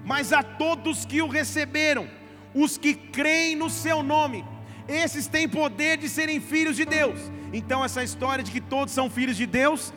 mas 0.05 0.33
a 0.33 0.43
todos 0.43 1.05
que 1.05 1.23
o 1.23 1.29
receberam, 1.29 2.09
os 2.55 2.77
que 2.77 2.95
creem 2.95 3.57
no 3.57 3.71
seu 3.71 4.03
nome, 4.03 4.45
esses 4.89 5.27
têm 5.27 5.49
poder 5.49 5.97
de 5.97 6.09
serem 6.09 6.41
filhos 6.41 6.77
de 6.77 6.85
Deus. 6.85 7.19
Então, 7.53 7.85
essa 7.85 8.03
história 8.03 8.43
de 8.43 8.51
que 8.51 8.61
todos 8.61 8.93
são 8.93 9.11
filhos 9.11 9.37
de 9.37 9.47
Deus, 9.47 9.93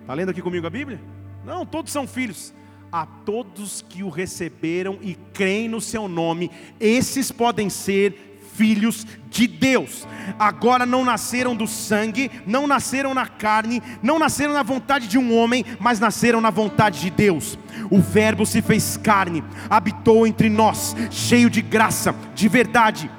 está 0.00 0.14
lendo 0.14 0.30
aqui 0.30 0.42
comigo 0.42 0.66
a 0.66 0.70
Bíblia? 0.70 1.00
Não, 1.44 1.64
todos 1.64 1.92
são 1.92 2.06
filhos. 2.06 2.52
A 2.90 3.04
todos 3.04 3.84
que 3.88 4.02
o 4.02 4.08
receberam 4.08 4.98
e 5.02 5.16
creem 5.32 5.68
no 5.68 5.80
seu 5.80 6.08
nome, 6.08 6.50
esses 6.80 7.32
podem 7.32 7.68
ser 7.68 8.35
filhos 8.56 9.06
de 9.30 9.46
Deus. 9.46 10.06
Agora 10.38 10.84
não 10.86 11.04
nasceram 11.04 11.54
do 11.54 11.66
sangue, 11.66 12.30
não 12.46 12.66
nasceram 12.66 13.14
na 13.14 13.26
carne, 13.26 13.82
não 14.02 14.18
nasceram 14.18 14.52
na 14.52 14.62
vontade 14.62 15.06
de 15.06 15.18
um 15.18 15.36
homem, 15.36 15.64
mas 15.78 16.00
nasceram 16.00 16.40
na 16.40 16.50
vontade 16.50 17.00
de 17.00 17.10
Deus. 17.10 17.58
O 17.90 18.00
Verbo 18.00 18.46
se 18.46 18.62
fez 18.62 18.96
carne, 18.96 19.44
habitou 19.68 20.26
entre 20.26 20.48
nós, 20.48 20.96
cheio 21.10 21.50
de 21.50 21.62
graça, 21.62 22.14
de 22.34 22.48
verdade. 22.48 23.10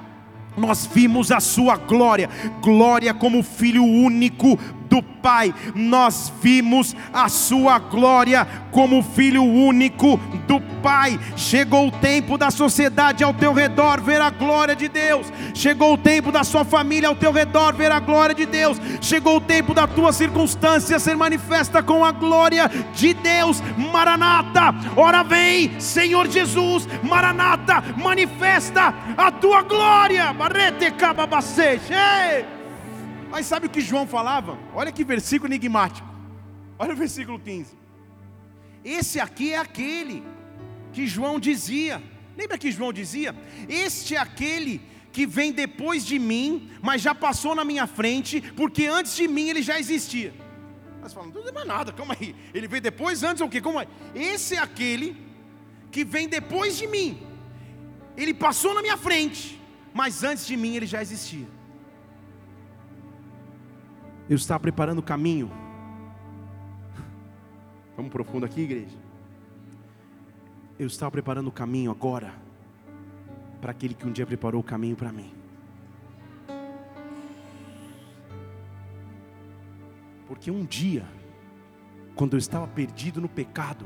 Nós 0.58 0.90
vimos 0.92 1.32
a 1.32 1.40
sua 1.40 1.78
glória, 1.78 2.30
glória 2.62 3.14
como 3.14 3.44
filho 3.44 3.84
único 3.84 4.58
do 4.90 5.02
Pai. 5.02 5.54
Nós 5.76 6.32
vimos 6.42 6.96
a 7.14 7.30
sua 7.30 7.80
glória 7.80 8.48
como 8.72 9.02
filho 9.02 9.44
único 9.44 10.18
do 10.48 10.60
Pai. 10.82 11.20
Chegou 11.36 11.88
o 11.88 11.92
tempo 11.92 12.38
da 12.38 12.52
sociedade 12.52 13.24
ao 13.24 13.34
teu 13.34 13.54
redor 13.54 14.02
ver 14.02 14.22
a 14.22 14.30
glória 14.30 14.76
de 14.76 14.88
Deus. 14.88 15.32
Chegou 15.54 15.94
o 15.94 15.98
tempo 15.98 16.32
da 16.32 16.44
sua 16.44 16.64
família 16.64 17.10
ao 17.10 17.16
teu 17.16 17.32
redor 17.32 17.74
ver 17.74 17.92
a 17.92 18.00
glória 18.00 18.36
de 18.36 18.46
Deus. 18.46 18.78
Chegou 19.02 19.38
o 19.38 19.42
tempo 19.42 19.74
da 19.74 19.88
tua 19.88 20.12
circunstância 20.14 21.00
ser 21.00 21.16
manifesta 21.16 21.82
com 21.84 22.04
a 22.04 22.12
glória 22.12 22.70
de 22.94 23.14
Deus. 23.14 23.62
Maranata, 23.92 24.74
ora 24.96 25.24
vem, 25.24 25.80
Senhor 25.80 26.28
Jesus. 26.28 26.88
Maranata, 27.04 27.84
manifesta 27.98 28.94
a 29.18 29.32
tua 29.32 29.62
glória. 29.64 30.34
Barrete 30.34 30.94
Ei! 31.90 32.57
Mas 33.30 33.45
sabe 33.45 33.67
o 33.67 33.69
que 33.69 33.82
João 33.82 34.07
falava? 34.07 34.57
Olha 34.73 34.91
que 34.91 35.03
versículo 35.03 35.51
enigmático. 35.51 36.07
Olha 36.80 36.93
o 36.93 36.97
versículo 36.97 37.39
15. 37.39 37.75
Esse 38.84 39.19
aqui 39.19 39.53
é 39.53 39.57
aquele 39.57 40.23
que 40.93 41.05
João 41.05 41.39
dizia. 41.39 42.01
Lembra 42.38 42.57
que 42.57 42.71
João 42.71 42.93
dizia? 42.93 43.36
Este 43.67 44.15
é 44.15 44.19
aquele 44.19 44.82
que 45.11 45.25
vem 45.25 45.51
depois 45.51 46.05
de 46.05 46.19
mim, 46.19 46.69
mas 46.82 47.01
já 47.01 47.13
passou 47.15 47.55
na 47.55 47.65
minha 47.65 47.88
frente, 47.88 48.39
porque 48.55 48.86
antes 48.86 49.15
de 49.15 49.28
mim 49.28 49.49
ele 49.49 49.63
já 49.63 49.80
existia. 49.80 50.34
Mas 51.01 51.11
falam, 51.11 51.32
não 51.32 51.47
é 51.47 51.51
mais 51.51 51.67
nada, 51.67 51.91
calma 51.91 52.15
aí. 52.19 52.36
Ele 52.53 52.67
veio 52.67 52.82
depois, 52.82 53.23
antes 53.23 53.41
ou 53.41 53.47
o 53.47 53.49
quê? 53.49 53.59
Como 53.59 53.80
é? 53.80 53.88
Esse 54.13 54.55
é 54.55 54.59
aquele 54.59 55.17
que 55.91 56.05
vem 56.05 56.28
depois 56.28 56.78
de 56.78 56.86
mim. 56.86 57.19
Ele 58.15 58.34
passou 58.34 58.73
na 58.73 58.82
minha 58.82 58.97
frente, 58.97 59.59
mas 59.93 60.23
antes 60.23 60.45
de 60.45 60.55
mim 60.55 60.75
ele 60.75 60.86
já 60.86 61.01
existia. 61.01 61.57
Eu 64.30 64.36
estava 64.36 64.59
preparando 64.59 64.99
o 64.99 65.03
caminho. 65.03 65.49
Vamos 67.95 68.11
profundo 68.11 68.45
aqui, 68.45 68.61
igreja. 68.61 68.97
Eu 70.78 70.88
estava 70.88 71.09
preparando 71.11 71.47
o 71.47 71.51
caminho 71.51 71.91
agora 71.91 72.34
para 73.61 73.71
aquele 73.71 73.93
que 73.93 74.05
um 74.05 74.11
dia 74.11 74.25
preparou 74.25 74.59
o 74.59 74.63
caminho 74.63 74.97
para 74.97 75.13
mim. 75.13 75.32
Porque 80.28 80.51
um 80.51 80.65
dia, 80.65 81.05
quando 82.13 82.34
eu 82.34 82.38
estava 82.38 82.67
perdido 82.67 83.21
no 83.21 83.30
pecado, 83.30 83.86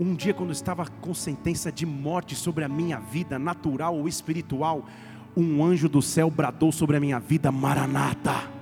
um 0.00 0.14
dia 0.14 0.32
quando 0.32 0.48
eu 0.48 0.54
estava 0.54 0.86
com 0.86 1.12
sentença 1.12 1.70
de 1.70 1.84
morte 1.84 2.34
sobre 2.34 2.64
a 2.64 2.68
minha 2.68 2.98
vida, 2.98 3.38
natural 3.38 3.94
ou 3.94 4.08
espiritual, 4.08 4.86
um 5.36 5.62
anjo 5.62 5.88
do 5.88 6.00
céu 6.00 6.30
bradou 6.30 6.72
sobre 6.72 6.96
a 6.96 7.00
minha 7.00 7.20
vida, 7.20 7.52
Maranata. 7.52 8.53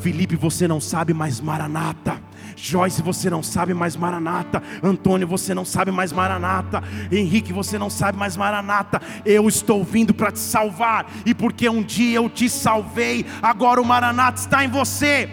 Felipe, 0.00 0.36
você 0.36 0.66
não 0.66 0.80
sabe, 0.80 1.12
mas 1.12 1.40
Maranata, 1.40 2.20
Joyce, 2.56 3.02
você 3.02 3.30
não 3.30 3.42
sabe 3.42 3.72
mais 3.72 3.96
Maranata. 3.96 4.62
Antônio, 4.82 5.26
você 5.26 5.54
não 5.54 5.64
sabe 5.64 5.90
mais 5.90 6.12
Maranata. 6.12 6.82
Henrique, 7.10 7.52
você 7.52 7.78
não 7.78 7.88
sabe 7.88 8.18
mais 8.18 8.36
Maranata. 8.36 9.00
Eu 9.24 9.48
estou 9.48 9.82
vindo 9.82 10.12
para 10.12 10.30
te 10.30 10.38
salvar. 10.38 11.10
E 11.24 11.34
porque 11.34 11.68
um 11.68 11.82
dia 11.82 12.16
eu 12.16 12.28
te 12.28 12.48
salvei, 12.48 13.24
agora 13.42 13.80
o 13.80 13.84
Maranata 13.84 14.40
está 14.40 14.64
em 14.64 14.68
você. 14.68 15.30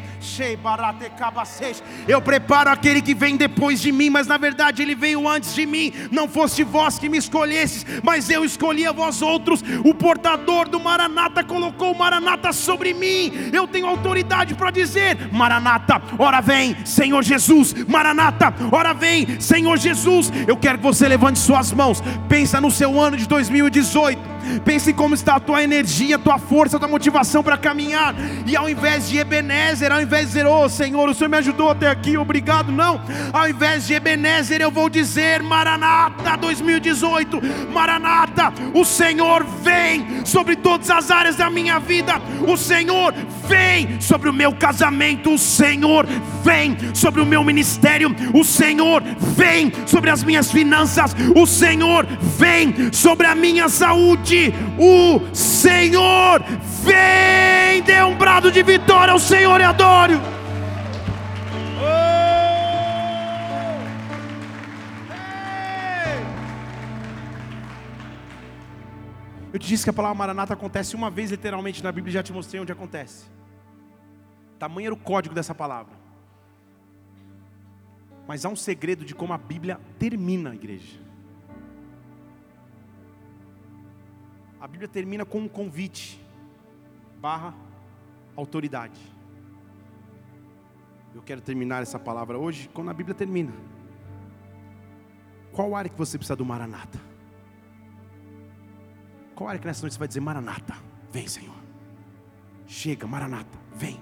Eu 2.08 2.22
preparo 2.22 2.70
aquele 2.70 3.02
que 3.02 3.14
vem 3.14 3.36
depois 3.36 3.82
de 3.82 3.92
mim, 3.92 4.10
mas 4.10 4.28
na 4.28 4.38
verdade 4.38 4.82
ele 4.82 4.96
veio 4.96 5.28
antes 5.28 5.54
de 5.54 5.66
mim. 5.66 5.94
Não 6.12 6.28
foste 6.28 6.64
vós 6.64 7.00
que 7.00 7.10
me 7.10 7.18
escolhestes, 7.18 7.86
mas 8.04 8.30
eu 8.30 8.44
escolhi 8.44 8.86
a 8.86 8.92
vós 8.92 9.22
outros. 9.22 9.64
O 9.84 9.94
portador 9.94 10.68
do 10.68 10.80
Maranata 10.80 11.44
colocou 11.44 11.92
o 11.92 11.98
Maranata 11.98 12.52
sobre 12.52 12.94
mim. 12.94 13.32
Eu 13.54 13.68
tenho 13.68 13.88
autoridade 13.88 14.56
para 14.56 14.72
dizer: 14.72 15.32
Maranata, 15.32 16.02
ora 16.18 16.42
vem, 16.42 16.76
Senhor 16.86 17.24
Jesus. 17.24 17.74
Maranata, 17.88 18.54
ora 18.72 18.94
vem, 18.94 19.40
Senhor 19.40 19.78
Jesus. 19.78 20.32
Eu 20.48 20.58
quero 20.58 20.78
que 20.78 20.84
você 20.84 21.08
levante 21.08 21.40
suas 21.40 21.72
mãos. 21.72 22.02
Pensa 22.28 22.60
no 22.60 22.72
seu 22.72 23.00
ano 23.00 23.18
de 23.18 23.28
2018 23.28 24.27
Pense 24.64 24.94
como 24.94 25.16
está 25.16 25.36
a 25.36 25.40
tua 25.40 25.64
energia, 25.64 26.16
a 26.16 26.20
tua 26.20 26.38
força, 26.38 26.78
a 26.78 26.80
tua 26.80 26.88
motivação 26.88 27.44
para 27.44 27.58
caminhar. 27.58 28.16
E 28.46 28.56
ao 28.56 28.70
invés 28.70 29.08
de 29.10 29.18
Ebenezer, 29.18 29.92
ao 29.92 30.02
invés 30.02 30.22
de 30.22 30.28
dizer, 30.28 30.46
oh 30.46 30.68
Senhor, 30.70 31.10
o 31.10 31.14
Senhor 31.14 31.30
me 31.30 31.38
ajudou 31.38 31.70
até 31.70 31.88
aqui, 31.88 32.18
obrigado. 32.18 32.72
Não, 32.72 33.02
ao 33.34 33.50
invés 33.50 33.88
de 33.88 33.94
Ebenezer, 33.94 34.62
eu 34.62 34.72
vou 34.72 34.90
dizer 34.90 35.42
Maranata 35.42 36.38
2018. 36.38 37.42
Maranata, 37.72 38.27
o 38.74 38.86
Senhor 38.86 39.44
vem 39.62 40.26
sobre 40.26 40.56
todas 40.56 40.90
as 40.90 41.10
áreas 41.12 41.36
da 41.36 41.50
minha 41.50 41.80
vida. 41.80 42.22
O 42.48 42.58
Senhor 42.58 43.14
vem 43.48 44.00
sobre 44.00 44.30
o 44.30 44.34
meu 44.34 44.54
casamento. 44.54 45.34
O 45.34 45.38
Senhor 45.38 46.06
vem 46.44 46.78
sobre 46.94 47.22
o 47.22 47.26
meu 47.26 47.44
ministério. 47.44 48.16
O 48.34 48.44
Senhor 48.44 49.02
vem 49.36 49.72
sobre 49.86 50.10
as 50.10 50.24
minhas 50.24 50.52
finanças. 50.52 51.16
O 51.36 51.46
Senhor 51.46 52.06
vem 52.38 52.92
sobre 52.92 53.28
a 53.28 53.36
minha 53.36 53.70
saúde 53.70 54.54
o 54.78 55.22
Senhor. 55.34 56.44
Vem, 56.84 57.82
dê 57.82 58.04
um 58.04 58.16
brado 58.16 58.52
de 58.52 58.64
vitória 58.64 59.12
ao 59.12 59.20
Senhor 59.20 59.60
e 59.60 59.64
adore. 59.64 60.37
Eu 69.58 69.60
te 69.60 69.70
disse 69.70 69.84
que 69.84 69.90
a 69.90 69.94
palavra 69.94 70.16
Maranata 70.16 70.54
acontece 70.54 70.96
uma 70.96 71.10
vez 71.10 71.32
literalmente 71.32 71.84
na 71.84 71.92
Bíblia, 71.92 72.14
já 72.14 72.22
te 72.22 72.32
mostrei 72.32 72.62
onde 72.62 72.72
acontece. 72.72 73.26
Tamanho 74.60 74.86
era 74.86 74.94
o 74.94 75.00
código 75.00 75.34
dessa 75.34 75.56
palavra. 75.56 75.96
Mas 78.28 78.46
há 78.46 78.50
um 78.50 78.56
segredo 78.56 79.04
de 79.04 79.16
como 79.16 79.34
a 79.34 79.38
Bíblia 79.40 79.82
termina 79.98 80.52
a 80.52 80.54
igreja. 80.54 81.02
A 84.62 84.68
Bíblia 84.68 84.88
termina 84.88 85.26
com 85.26 85.40
um 85.40 85.48
convite 85.48 86.24
barra 87.20 87.56
autoridade. 88.36 89.02
Eu 91.16 91.24
quero 91.24 91.42
terminar 91.42 91.82
essa 91.82 91.98
palavra 91.98 92.38
hoje 92.38 92.70
quando 92.76 92.92
a 92.92 92.94
Bíblia 92.94 93.16
termina. 93.16 93.54
Qual 95.52 95.76
área 95.76 95.90
que 95.90 95.98
você 95.98 96.16
precisa 96.16 96.36
do 96.36 96.46
Maranata? 96.46 97.07
Qual 99.38 99.48
área 99.48 99.60
que 99.60 99.68
nessa 99.68 99.84
noite 99.84 99.94
você 99.94 100.00
vai 100.00 100.08
dizer 100.08 100.20
Maranata? 100.20 100.74
Vem, 101.12 101.28
Senhor. 101.28 101.54
Chega, 102.66 103.06
Maranata, 103.06 103.56
vem. 103.76 104.00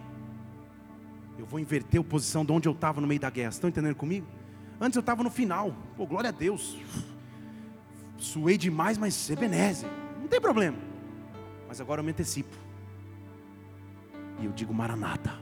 Eu 1.38 1.46
vou 1.46 1.60
inverter 1.60 2.00
a 2.00 2.04
posição 2.06 2.46
de 2.46 2.54
onde 2.54 2.70
eu 2.70 2.72
estava 2.72 3.02
no 3.02 3.06
meio 3.06 3.20
da 3.20 3.30
guerra. 3.30 3.50
Estão 3.50 3.70
entendendo 3.70 3.96
comigo? 3.96 4.26
Antes 4.80 4.96
eu 4.96 5.02
estava 5.02 5.24
no 5.24 5.30
final. 5.30 5.76
Pô, 5.98 6.08
glória 6.08 6.30
a 6.30 6.32
Deus. 6.32 6.78
Suei 8.18 8.58
demais, 8.58 8.98
mas 8.98 9.30
Ebenezer. 9.30 9.90
Não 10.22 10.30
tem 10.30 10.40
problema. 10.40 10.78
Mas 11.68 11.82
agora 11.82 12.00
eu 12.00 12.06
me 12.06 12.12
antecipo. 12.12 12.56
E 14.40 14.46
eu 14.46 14.54
digo 14.54 14.74
Maranata. 14.74 15.38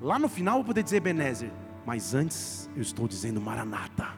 Lá 0.00 0.20
no 0.20 0.28
final 0.28 0.58
eu 0.58 0.58
vou 0.58 0.68
poder 0.68 0.84
dizer 0.84 0.98
Ebenezer. 0.98 1.50
Mas 1.84 2.14
antes 2.14 2.70
eu 2.76 2.82
estou 2.82 3.08
dizendo 3.08 3.40
Maranata. 3.40 4.14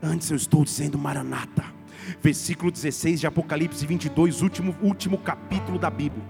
Antes 0.00 0.30
eu 0.30 0.36
estou 0.36 0.62
dizendo 0.62 0.96
Maranata. 0.96 1.75
Versículo 2.20 2.70
16 2.70 3.20
de 3.20 3.26
Apocalipse 3.26 3.84
22, 3.86 4.42
último, 4.42 4.76
último 4.82 5.18
capítulo 5.18 5.78
da 5.78 5.90
Bíblia. 5.90 6.24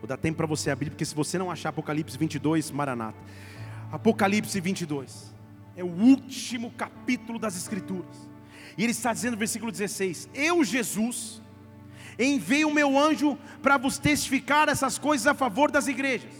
Vou 0.00 0.08
dar 0.08 0.16
tempo 0.16 0.36
para 0.36 0.46
você 0.46 0.70
abrir, 0.70 0.90
porque 0.90 1.04
se 1.04 1.14
você 1.14 1.38
não 1.38 1.50
achar 1.50 1.70
Apocalipse 1.70 2.16
22, 2.16 2.70
Maranata. 2.70 3.18
Apocalipse 3.90 4.60
22 4.60 5.34
é 5.76 5.84
o 5.84 5.88
último 5.88 6.70
capítulo 6.72 7.38
das 7.38 7.56
Escrituras. 7.56 8.16
E 8.76 8.82
ele 8.82 8.92
está 8.92 9.12
dizendo 9.12 9.32
no 9.32 9.38
versículo 9.38 9.70
16: 9.70 10.28
Eu, 10.34 10.62
Jesus, 10.64 11.42
enviei 12.18 12.64
o 12.64 12.72
meu 12.72 12.98
anjo 12.98 13.38
para 13.62 13.76
vos 13.76 13.98
testificar 13.98 14.68
essas 14.68 14.98
coisas 14.98 15.26
a 15.26 15.34
favor 15.34 15.70
das 15.70 15.86
igrejas. 15.86 16.32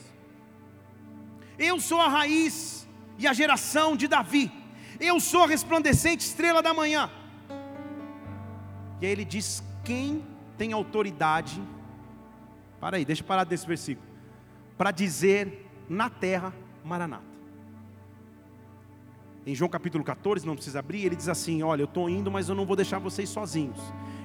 Eu 1.59 1.81
sou 1.81 2.01
a 2.01 2.09
raiz 2.09 2.87
e 3.19 3.27
a 3.27 3.33
geração 3.33 3.97
de 3.97 4.07
Davi. 4.07 4.51
Eu 5.01 5.21
sou 5.21 5.45
a 5.45 5.47
resplandecente 5.47 6.25
estrela 6.25 6.63
da 6.63 6.73
manhã. 6.73 7.11
E 9.01 9.07
aí 9.07 9.13
ele 9.13 9.25
diz: 9.25 9.63
Quem 9.85 10.25
tem 10.57 10.73
autoridade? 10.73 11.63
Para 12.81 12.97
aí, 12.97 13.05
deixa 13.05 13.23
eu 13.23 13.27
parar 13.27 13.45
desse 13.45 13.67
versículo. 13.67 14.07
Para 14.77 14.91
dizer 14.91 15.67
na 15.89 16.11
terra, 16.11 16.53
Maranata 16.85 17.37
em 19.47 19.55
João 19.55 19.71
capítulo 19.71 20.03
14, 20.03 20.45
não 20.45 20.57
precisa 20.57 20.81
abrir, 20.81 21.05
ele 21.05 21.15
diz 21.15 21.29
assim: 21.29 21.63
Olha, 21.63 21.83
eu 21.83 21.87
estou 21.87 22.11
indo, 22.11 22.31
mas 22.31 22.49
eu 22.49 22.55
não 22.55 22.67
vou 22.67 22.75
deixar 22.75 22.99
vocês 22.99 23.29
sozinhos. 23.29 23.79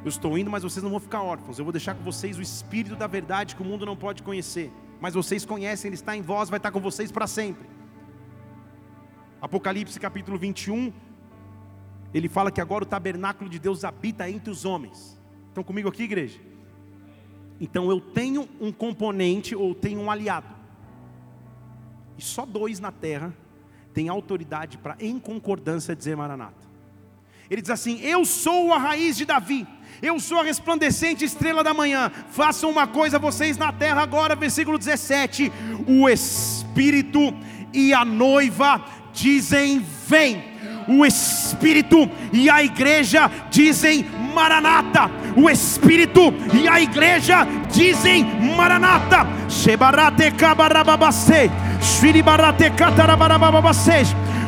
Eu 0.03 0.09
estou 0.09 0.35
indo, 0.35 0.49
mas 0.49 0.63
vocês 0.63 0.81
não 0.81 0.89
vão 0.89 0.99
ficar 0.99 1.21
órfãos. 1.21 1.59
Eu 1.59 1.63
vou 1.63 1.71
deixar 1.71 1.93
com 1.93 2.03
vocês 2.03 2.39
o 2.39 2.41
Espírito 2.41 2.95
da 2.95 3.05
verdade 3.05 3.55
que 3.55 3.61
o 3.61 3.65
mundo 3.65 3.85
não 3.85 3.95
pode 3.95 4.23
conhecer. 4.23 4.71
Mas 4.99 5.13
vocês 5.13 5.45
conhecem, 5.45 5.89
ele 5.89 5.95
está 5.95 6.17
em 6.17 6.23
vós, 6.23 6.49
vai 6.49 6.57
estar 6.57 6.71
com 6.71 6.79
vocês 6.79 7.11
para 7.11 7.27
sempre. 7.27 7.69
Apocalipse 9.39 9.99
capítulo 9.99 10.39
21, 10.39 10.91
ele 12.13 12.27
fala 12.27 12.51
que 12.51 12.59
agora 12.59 12.83
o 12.83 12.87
tabernáculo 12.87 13.49
de 13.49 13.59
Deus 13.59 13.83
habita 13.83 14.29
entre 14.29 14.49
os 14.49 14.65
homens. 14.65 15.19
Estão 15.47 15.63
comigo 15.63 15.87
aqui, 15.87 16.03
igreja? 16.03 16.39
Então 17.59 17.89
eu 17.89 18.01
tenho 18.01 18.49
um 18.59 18.71
componente 18.71 19.55
ou 19.55 19.73
tenho 19.75 19.99
um 19.99 20.09
aliado. 20.09 20.47
E 22.17 22.21
só 22.21 22.45
dois 22.45 22.79
na 22.79 22.91
terra 22.91 23.33
tem 23.93 24.09
autoridade 24.09 24.77
para, 24.77 24.95
em 24.99 25.19
concordância, 25.19 25.95
dizer 25.95 26.15
Maranata. 26.17 26.69
Ele 27.49 27.61
diz 27.61 27.69
assim: 27.69 27.99
Eu 28.01 28.25
sou 28.25 28.73
a 28.73 28.77
raiz 28.77 29.15
de 29.15 29.25
Davi, 29.25 29.67
eu 30.01 30.19
sou 30.19 30.39
a 30.39 30.43
resplandecente 30.43 31.23
estrela 31.23 31.63
da 31.63 31.73
manhã. 31.73 32.09
Façam 32.29 32.69
uma 32.69 32.87
coisa 32.87 33.19
vocês 33.19 33.57
na 33.57 33.71
terra 33.71 34.01
agora, 34.01 34.35
versículo 34.35 34.77
17: 34.77 35.51
O 35.87 36.09
Espírito 36.09 37.19
e 37.73 37.93
a 37.93 38.03
noiva 38.03 38.83
dizem: 39.13 39.79
Vem. 40.07 40.50
O 40.87 41.05
Espírito 41.05 42.09
e 42.31 42.49
a 42.49 42.63
igreja 42.63 43.29
dizem 43.49 44.05
Maranata. 44.33 45.09
O 45.35 45.49
Espírito 45.49 46.33
e 46.53 46.67
a 46.67 46.81
igreja 46.81 47.47
dizem 47.71 48.23
Maranata. 48.55 49.27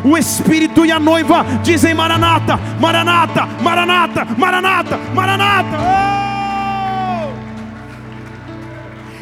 O 0.04 0.18
Espírito 0.18 0.86
e 0.86 0.92
a 0.92 1.00
noiva 1.00 1.46
dizem 1.64 1.94
Maranata, 1.94 2.58
Maranata, 2.80 3.46
Maranata, 3.62 4.26
Maranata, 4.38 4.98
Maranata. 5.14 5.78
Oh! 5.80 6.33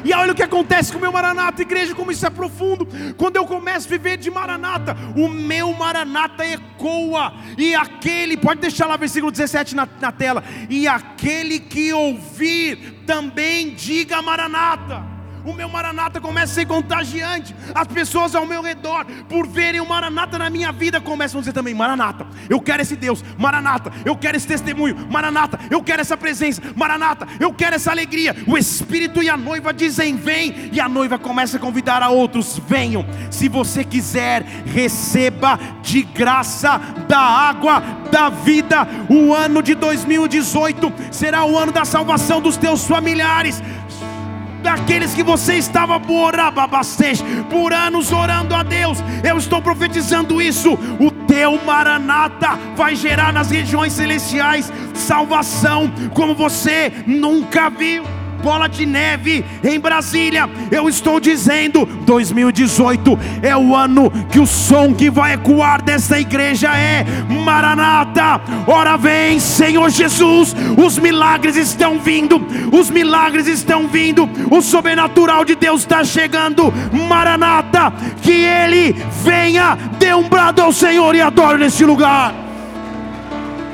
E 0.04 0.14
olha 0.14 0.32
o 0.32 0.36
que 0.36 0.44
acontece 0.44 0.92
com 0.92 0.98
o 0.98 1.02
meu 1.02 1.12
Maranata, 1.12 1.62
igreja, 1.62 1.94
como 1.94 2.12
isso 2.12 2.26
é 2.26 2.30
profundo. 2.30 2.88
Quando 3.18 3.36
eu 3.36 3.46
começo 3.46 3.88
a 3.88 3.90
viver 3.90 4.18
de 4.18 4.32
Maranata, 4.32 4.96
o 5.16 5.28
meu 5.28 5.74
Maranata 5.74 6.46
ecoa. 6.46 7.34
E 7.58 7.76
aquele, 7.76 8.38
pode 8.38 8.62
deixar 8.62 8.88
lá 8.88 8.98
versículo 8.98 9.32
17 9.32 9.76
na, 9.76 9.88
na 10.00 10.12
tela. 10.12 10.44
E 10.70 10.88
aquele 10.88 11.60
que 11.60 11.92
ouvir 11.94 13.04
também 13.06 13.74
diga 13.74 14.22
Maranata 14.22 15.11
o 15.46 15.54
meu 15.54 15.68
maranata 15.68 16.20
começa 16.20 16.52
a 16.52 16.56
ser 16.56 16.66
contagiante. 16.66 17.56
As 17.74 17.88
pessoas 17.88 18.36
ao 18.36 18.46
meu 18.46 18.62
redor, 18.62 19.06
por 19.28 19.48
verem 19.48 19.82
o 19.82 19.88
maranata 19.88 20.38
na 20.38 20.50
minha 20.50 20.72
vida, 20.72 21.02
começam 21.02 21.40
a 21.40 21.42
dizer 21.42 21.54
também: 21.54 21.74
Maranata, 21.74 22.26
eu 22.50 22.60
quero 22.60 22.82
esse 22.82 22.96
Deus, 22.96 23.24
Maranata, 23.38 23.92
eu 24.06 24.16
quero 24.16 24.38
esse 24.38 24.48
testemunho, 24.48 25.08
Maranata, 25.10 25.60
eu 25.70 25.82
quero 25.84 26.02
essa 26.02 26.18
presença, 26.18 26.62
Maranata, 26.76 27.28
eu 27.40 27.54
quero 27.54 27.76
essa 27.76 27.92
alegria. 27.92 28.36
O 28.48 28.58
Espírito 28.58 29.22
e 29.24 29.30
a 29.30 29.38
noiva 29.38 29.74
dizem: 29.74 30.16
Vem, 30.16 30.70
e 30.72 30.80
a 30.80 30.88
noiva 30.88 31.18
começa 31.18 31.58
a 31.58 31.60
convidar 31.60 32.04
a 32.04 32.10
outros: 32.10 32.60
Venham, 32.68 33.06
se 33.30 33.48
você 33.48 33.84
quiser, 33.84 34.44
receba 34.66 35.60
de 35.82 36.04
graça 36.04 36.78
da 37.08 37.20
água 37.20 37.82
da 38.12 38.30
vida. 38.30 38.88
O 39.10 39.34
ano 39.34 39.62
de 39.62 39.74
2018 39.76 40.94
será 41.12 41.46
o 41.46 41.58
ano 41.58 41.72
da 41.72 41.86
salvação 41.86 42.42
dos 42.42 42.58
teus 42.58 42.86
familiares 42.86 43.62
daqueles 44.62 45.14
que 45.14 45.24
você 45.24 45.56
estava 45.56 46.00
por 47.50 47.74
anos 47.74 48.12
orando 48.12 48.56
a 48.56 48.64
Deus. 48.64 49.00
Eu 49.24 49.38
estou 49.38 49.62
profetizando 49.62 50.42
isso. 50.42 50.74
O 51.00 51.12
teu 51.28 51.62
Maranata 51.64 52.58
vai 52.76 52.96
gerar 52.96 53.34
nas 53.34 53.50
regiões 53.52 53.94
celestiais 53.94 54.72
salvação 54.94 55.92
como 56.14 56.36
você 56.36 56.92
nunca 57.06 57.70
viu 57.70 58.21
bola 58.42 58.68
de 58.68 58.86
neve 58.86 59.46
em 59.64 59.80
Brasília. 59.80 60.50
Eu 60.72 60.90
estou 60.90 61.20
dizendo, 61.20 61.86
2018 61.86 63.18
é 63.42 63.56
o 63.56 63.76
ano 63.76 64.12
que 64.32 64.40
o 64.40 64.48
som 64.48 64.94
que 64.94 65.10
vai 65.10 65.34
ecoar 65.34 65.82
dessa 65.82 66.20
igreja 66.20 66.76
é 66.76 67.06
Maranata. 67.30 68.42
Ora 68.68 68.98
vem, 68.98 69.40
Senhor 69.40 69.90
Jesus. 69.90 70.56
Os 70.78 70.98
milagres 70.98 71.56
estão 71.56 72.00
vindo. 72.00 72.42
Os 72.72 72.90
milagres 72.90 73.48
estão 73.48 73.88
vindo. 73.88 74.28
O 74.50 74.62
sobrenatural 74.62 75.46
de 75.46 75.56
Deus 75.56 75.82
está 75.82 76.04
chegando. 76.04 76.74
Maranata, 77.08 77.94
que 78.22 78.32
ele 78.32 78.96
venha. 79.24 79.78
Dê 80.00 80.14
um 80.14 80.28
brado 80.28 80.62
ao 80.62 80.74
Senhor 80.74 81.14
e 81.16 81.22
adore 81.22 81.60
nesse 81.60 81.86
lugar. 81.86 82.34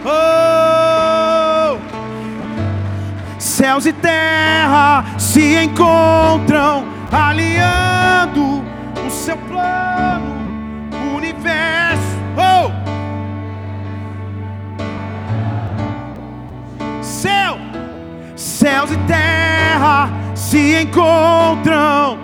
Oh! 0.05 0.96
Céus 3.47 3.85
e 3.85 3.93
terra 3.93 5.05
se 5.17 5.55
encontram, 5.63 6.85
alinhando 7.09 8.61
o 9.05 9.09
seu 9.09 9.37
plano, 9.37 10.35
o 10.91 11.15
universo. 11.15 12.17
Oh! 12.35 12.69
Céu, 17.01 17.57
céus 18.35 18.91
e 18.91 18.97
terra 19.07 20.09
se 20.35 20.81
encontram. 20.81 22.19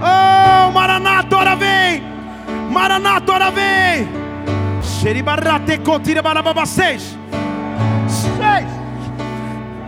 Oh, 0.00 0.70
Maranata, 0.70 1.36
ora 1.36 1.56
vem! 1.56 2.00
Maranata, 2.70 3.32
ora 3.32 3.50
vem! 3.50 4.08
Xeribarate 4.80 5.78
cotira 5.78 6.22
barababacês. 6.22 7.18
Seis 8.06 8.83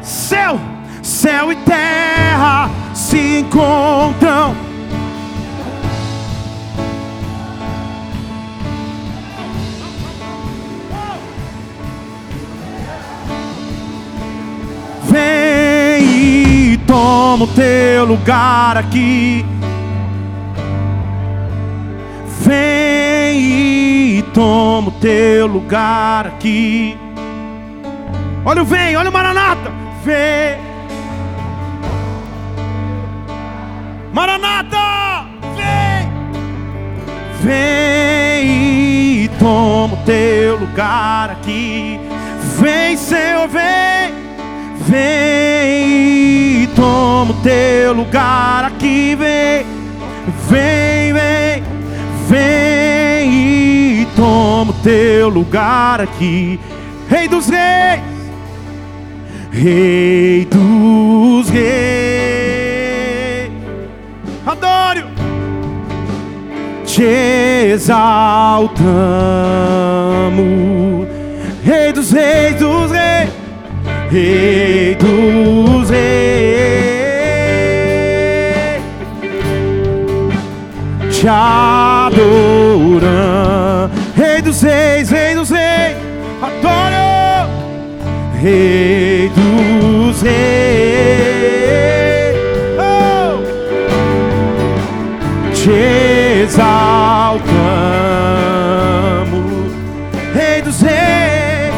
céu, 0.07 0.61
céu 1.03 1.51
e 1.51 1.57
terra 1.57 2.71
se 2.95 3.41
encontram. 3.41 4.55
Vem 15.11 16.75
e 16.75 16.81
toma 16.87 17.45
o 17.45 17.49
teu 17.49 18.05
lugar 18.05 18.77
aqui. 18.77 19.45
Vem 22.43 24.19
e 24.19 24.25
toma 24.33 24.89
o 24.89 24.93
teu 24.93 25.49
lugar 25.49 26.29
aqui. 26.29 26.97
Olha 28.45 28.63
o 28.63 28.65
vem, 28.65 28.97
olha 28.97 29.11
o 29.11 29.13
Maranata 29.13 29.86
vê. 30.07 30.57
Maranata, 34.13 35.27
vem, 35.57 36.09
vem 37.43 39.25
e 39.25 39.29
toma 39.41 39.95
o 39.95 40.05
teu 40.05 40.59
lugar 40.59 41.31
aqui. 41.31 42.01
Vem, 42.59 42.97
Senhor, 42.97 43.49
vem, 43.49 44.15
vem 44.87 46.63
e 46.63 46.69
toma 46.77 47.33
o 47.33 47.43
teu 47.43 47.93
lugar 47.93 48.65
aqui. 48.65 49.17
Vem, 49.17 49.67
vem, 50.49 51.13
vem, 51.13 51.65
vem 52.29 54.03
e 54.03 54.09
toma 54.15 54.71
o 54.71 54.75
teu 54.85 55.29
lugar 55.29 56.01
aqui. 56.01 56.61
Rei 57.09 57.27
dos 57.27 57.49
reis. 57.49 58.16
Rei 59.53 60.47
dos 60.51 61.49
reis, 61.49 61.67
adoro, 64.45 65.07
te 66.85 67.73
exaltamos, 67.73 68.77
Rei 71.65 71.93
dos 71.93 72.13
reis, 72.13 72.57
dos 72.57 72.91
reis, 72.91 73.31
Rei 74.11 74.95
dos 74.97 75.89
reis, 75.89 76.07
te 81.19 81.29
adoramos, 81.29 83.01
Rei 84.17 84.43
dos 84.43 84.63
reis, 84.63 85.11
Rei 85.11 85.35
dos 85.35 85.51
reis, 85.51 85.97
adoro. 86.43 86.96
Rei 88.43 89.31
dos 89.35 90.23
Reis. 90.23 90.35
Oh! 92.79 93.43
Te 95.55 96.43
exaltamos, 96.43 97.47
Rei 100.35 100.63
dos 100.63 100.81
Reis, 100.83 101.75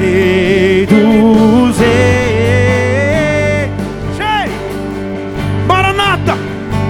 Rei 0.00 0.86
dos 0.86 1.78
Reis. 1.78 1.94
Maranata, 5.68 6.36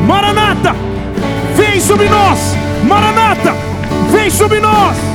Maranata, 0.07 0.75
vem 1.55 1.79
sobre 1.81 2.09
nós, 2.09 2.57
Maranata, 2.85 3.55
vem 4.11 4.31
sobre 4.31 4.59
nós. 4.61 5.14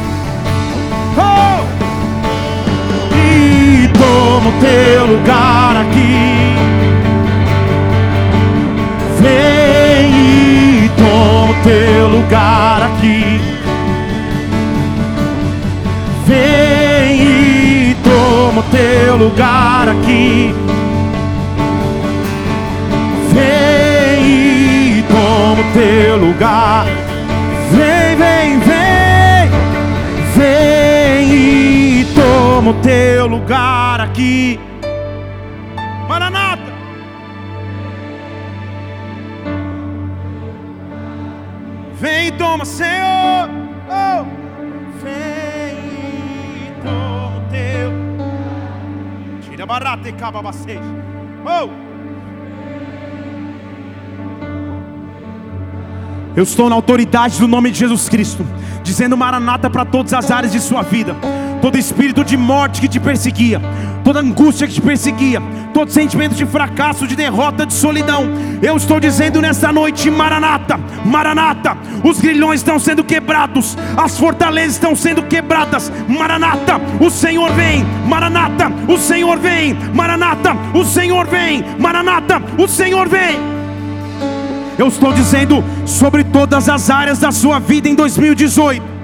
O 4.47 4.51
teu 4.61 5.05
lugar 5.05 5.75
aqui. 5.75 6.55
Vem 9.19 10.11
e 10.85 10.91
toma 10.97 11.51
o 11.51 11.63
teu 11.63 12.07
lugar 12.07 12.83
aqui. 12.83 13.41
Vem 16.25 17.21
e 17.21 17.97
toma 18.03 18.61
o 18.61 18.63
teu 18.71 19.17
lugar 19.17 19.89
aqui. 19.89 20.55
Vem 23.33 24.25
e 24.25 25.05
toma 25.09 25.61
o 25.61 25.73
teu 25.73 26.17
lugar. 26.17 26.85
Vem, 27.71 28.15
vem, 28.15 28.59
vem. 28.59 29.49
Vem 30.35 31.33
e 31.33 32.07
toma 32.15 32.71
o 32.71 32.73
teu 32.75 33.27
lugar 33.27 33.88
aqui. 34.19 34.59
Maranata. 36.07 36.71
Vem, 41.93 42.31
toma, 42.33 42.65
Senhor. 42.65 43.49
Oh. 43.87 44.25
Vem 45.01 45.77
e 46.67 46.73
toma 46.83 47.37
o 47.37 47.41
teu. 47.49 47.93
Tira 49.49 49.65
barata 49.65 50.09
e 50.09 50.13
caba 50.13 50.41
vocês. 50.41 50.81
Oh. 51.45 51.69
Eu 56.35 56.43
estou 56.43 56.69
na 56.69 56.75
autoridade 56.75 57.39
do 57.39 57.47
nome 57.47 57.71
de 57.71 57.79
Jesus 57.79 58.07
Cristo, 58.07 58.45
dizendo 58.83 59.17
Maranata 59.17 59.67
para 59.69 59.83
todas 59.83 60.13
as 60.13 60.31
áreas 60.31 60.53
de 60.53 60.61
sua 60.61 60.83
vida 60.83 61.13
todo 61.61 61.77
espírito 61.77 62.23
de 62.23 62.37
morte 62.37 62.81
que 62.81 62.87
te 62.87 62.99
perseguia, 62.99 63.61
toda 64.09 64.21
angústia 64.21 64.65
que 64.65 64.73
te 64.73 64.81
perseguia, 64.81 65.39
todo 65.71 65.91
sentimento 65.91 66.33
de 66.33 66.43
fracasso, 66.43 67.05
de 67.05 67.15
derrota, 67.15 67.63
de 67.63 67.75
solidão. 67.75 68.23
Eu 68.59 68.75
estou 68.75 68.99
dizendo 68.99 69.39
nesta 69.39 69.71
noite, 69.71 70.09
Maranata, 70.09 70.79
Maranata, 71.05 71.77
os 72.03 72.19
grilhões 72.19 72.59
estão 72.61 72.79
sendo 72.79 73.03
quebrados, 73.03 73.77
as 73.95 74.17
fortalezas 74.17 74.73
estão 74.73 74.95
sendo 74.95 75.21
quebradas. 75.21 75.91
Maranata, 76.07 76.81
o 76.99 77.11
Senhor 77.11 77.51
vem. 77.51 77.85
Maranata, 78.07 78.71
o 78.87 78.97
Senhor 78.97 79.37
vem. 79.37 79.77
Maranata, 79.93 80.57
o 80.73 80.83
Senhor 80.83 81.27
vem. 81.27 81.63
Maranata, 81.77 82.41
o 82.57 82.67
Senhor 82.67 83.07
vem. 83.07 83.37
Eu 84.75 84.87
estou 84.87 85.13
dizendo 85.13 85.63
sobre 85.85 86.23
todas 86.23 86.67
as 86.67 86.89
áreas 86.89 87.19
da 87.19 87.31
sua 87.31 87.59
vida 87.59 87.87
em 87.87 87.93
2018 87.93 88.98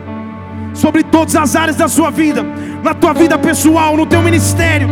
sobre 0.76 1.04
todas 1.04 1.36
as 1.36 1.56
áreas 1.56 1.78
da 1.78 1.88
sua 1.88 2.12
vida, 2.12 2.44
na 2.84 2.94
tua 2.94 3.14
vida 3.14 3.38
pessoal, 3.38 3.98
no 3.98 4.06
teu 4.06 4.22
ministério, 4.22 4.88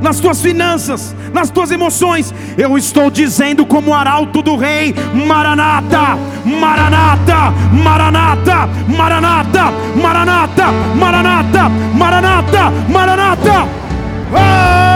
nas 0.00 0.20
tuas 0.20 0.40
finanças, 0.40 1.16
nas 1.32 1.50
tuas 1.50 1.70
emoções. 1.70 2.32
Eu 2.56 2.78
estou 2.78 3.10
dizendo 3.10 3.66
como 3.66 3.94
arauto 3.94 4.42
do 4.42 4.56
rei, 4.56 4.94
Maranata, 5.26 6.16
Maranata, 6.44 7.50
Maranata, 7.72 8.68
Maranata, 8.86 9.72
Maranata, 9.96 10.72
Maranata, 10.94 11.68
Maranata, 11.94 12.70
Maranata. 12.88 13.68
Oh! 14.30 14.87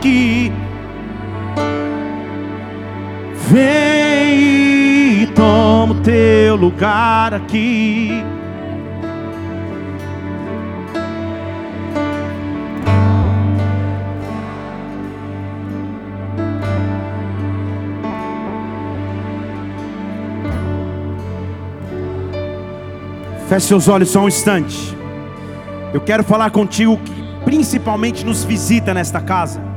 Aqui. 0.00 0.50
Vem 3.50 5.22
e 5.22 5.26
toma 5.34 5.92
o 5.92 6.00
teu 6.00 6.56
lugar 6.56 7.34
aqui. 7.34 8.24
Feche 23.48 23.66
seus 23.66 23.88
olhos 23.88 24.08
só 24.08 24.20
um 24.20 24.28
instante. 24.28 24.96
Eu 25.92 26.00
quero 26.00 26.22
falar 26.22 26.52
contigo 26.52 26.96
que 26.98 27.44
principalmente 27.44 28.24
nos 28.24 28.44
visita 28.44 28.94
nesta 28.94 29.20
casa. 29.20 29.69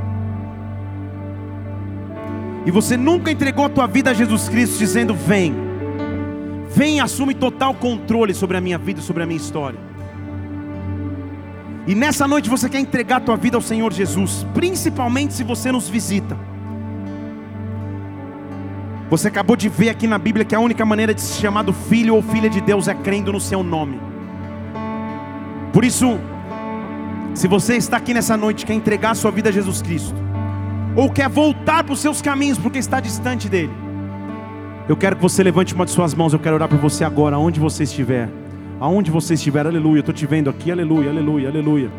E 2.65 2.71
você 2.71 2.95
nunca 2.95 3.31
entregou 3.31 3.65
a 3.65 3.69
tua 3.69 3.87
vida 3.87 4.11
a 4.11 4.13
Jesus 4.13 4.47
Cristo 4.47 4.77
dizendo: 4.77 5.13
Vem, 5.13 5.53
vem 6.69 6.99
assume 6.99 7.33
total 7.33 7.73
controle 7.73 8.33
sobre 8.33 8.57
a 8.57 8.61
minha 8.61 8.77
vida, 8.77 9.01
sobre 9.01 9.23
a 9.23 9.25
minha 9.25 9.37
história. 9.37 9.79
E 11.85 11.93
nessa 11.93 12.27
noite 12.27 12.49
você 12.49 12.69
quer 12.69 12.79
entregar 12.79 13.17
a 13.17 13.21
tua 13.21 13.35
vida 13.35 13.57
ao 13.57 13.61
Senhor 13.61 13.91
Jesus, 13.91 14.45
principalmente 14.53 15.33
se 15.33 15.43
você 15.43 15.71
nos 15.71 15.89
visita. 15.89 16.37
Você 19.09 19.27
acabou 19.27 19.55
de 19.55 19.67
ver 19.67 19.89
aqui 19.89 20.07
na 20.07 20.17
Bíblia 20.17 20.45
que 20.45 20.55
a 20.55 20.59
única 20.59 20.85
maneira 20.85 21.13
de 21.13 21.21
se 21.21 21.39
chamar 21.39 21.63
do 21.63 21.73
filho 21.73 22.15
ou 22.15 22.21
filha 22.21 22.49
de 22.49 22.61
Deus 22.61 22.87
é 22.87 22.95
crendo 22.95 23.33
no 23.33 23.39
seu 23.39 23.61
nome. 23.61 23.99
Por 25.73 25.83
isso, 25.83 26.17
se 27.35 27.47
você 27.47 27.75
está 27.75 27.97
aqui 27.97 28.13
nessa 28.13 28.37
noite, 28.37 28.65
quer 28.65 28.73
entregar 28.73 29.11
a 29.11 29.15
sua 29.15 29.29
vida 29.29 29.49
a 29.49 29.51
Jesus 29.51 29.81
Cristo, 29.81 30.15
ou 30.95 31.09
quer 31.09 31.29
voltar 31.29 31.83
para 31.83 31.93
os 31.93 31.99
seus 31.99 32.21
caminhos 32.21 32.57
porque 32.57 32.79
está 32.79 32.99
distante 32.99 33.49
dele, 33.49 33.71
eu 34.87 34.97
quero 34.97 35.15
que 35.15 35.21
você 35.21 35.41
levante 35.41 35.73
uma 35.73 35.85
de 35.85 35.91
suas 35.91 36.13
mãos. 36.13 36.33
Eu 36.33 36.39
quero 36.39 36.55
orar 36.55 36.67
por 36.67 36.77
você 36.77 37.05
agora, 37.05 37.37
aonde 37.37 37.57
você 37.57 37.83
estiver. 37.83 38.29
Aonde 38.81 39.09
você 39.09 39.33
estiver, 39.35 39.65
aleluia. 39.65 40.01
Estou 40.01 40.13
te 40.13 40.25
vendo 40.25 40.49
aqui, 40.49 40.69
aleluia, 40.69 41.09
aleluia, 41.09 41.47
aleluia. 41.47 41.89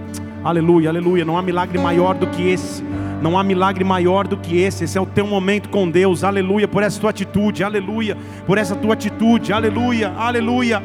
Aleluia, 0.45 0.91
aleluia. 0.91 1.25
Não 1.25 1.39
há 1.39 1.43
milagre 1.43 1.79
maior 1.79 2.15
do 2.15 2.27
que 2.27 2.47
esse. 2.47 2.85
Não 3.23 3.39
há 3.39 3.43
milagre 3.43 3.83
maior 3.85 4.29
do 4.29 4.37
que 4.37 4.59
esse. 4.59 4.85
Esse 4.85 4.99
é 4.99 5.01
o 5.01 5.07
teu 5.07 5.27
momento 5.27 5.71
com 5.71 5.89
Deus. 5.89 6.23
Aleluia 6.23 6.69
por 6.69 6.83
essa 6.83 7.01
tua 7.01 7.09
atitude. 7.09 7.65
Aleluia 7.65 8.19
por 8.47 8.59
essa 8.59 8.77
tua 8.77 8.93
atitude. 8.93 9.51
Aleluia, 9.51 10.13
aleluia. 10.15 10.83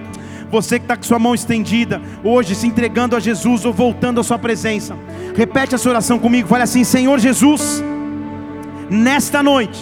Você 0.49 0.80
que 0.80 0.86
está 0.86 0.95
com 0.95 1.03
sua 1.03 1.20
mão 1.20 1.36
estendida, 1.36 2.01
hoje 2.24 2.55
se 2.55 2.66
entregando 2.66 3.14
a 3.14 3.20
Jesus 3.20 3.66
ou 3.66 3.74
voltando 3.74 4.22
à 4.22 4.24
sua 4.24 4.39
presença, 4.39 4.95
repete 5.36 5.76
essa 5.76 5.89
oração 5.89 6.18
comigo. 6.18 6.47
Fale 6.47 6.64
assim: 6.64 6.86
Senhor 6.86 7.20
Jesus, 7.20 7.84
nesta 8.89 9.41
noite, 9.43 9.79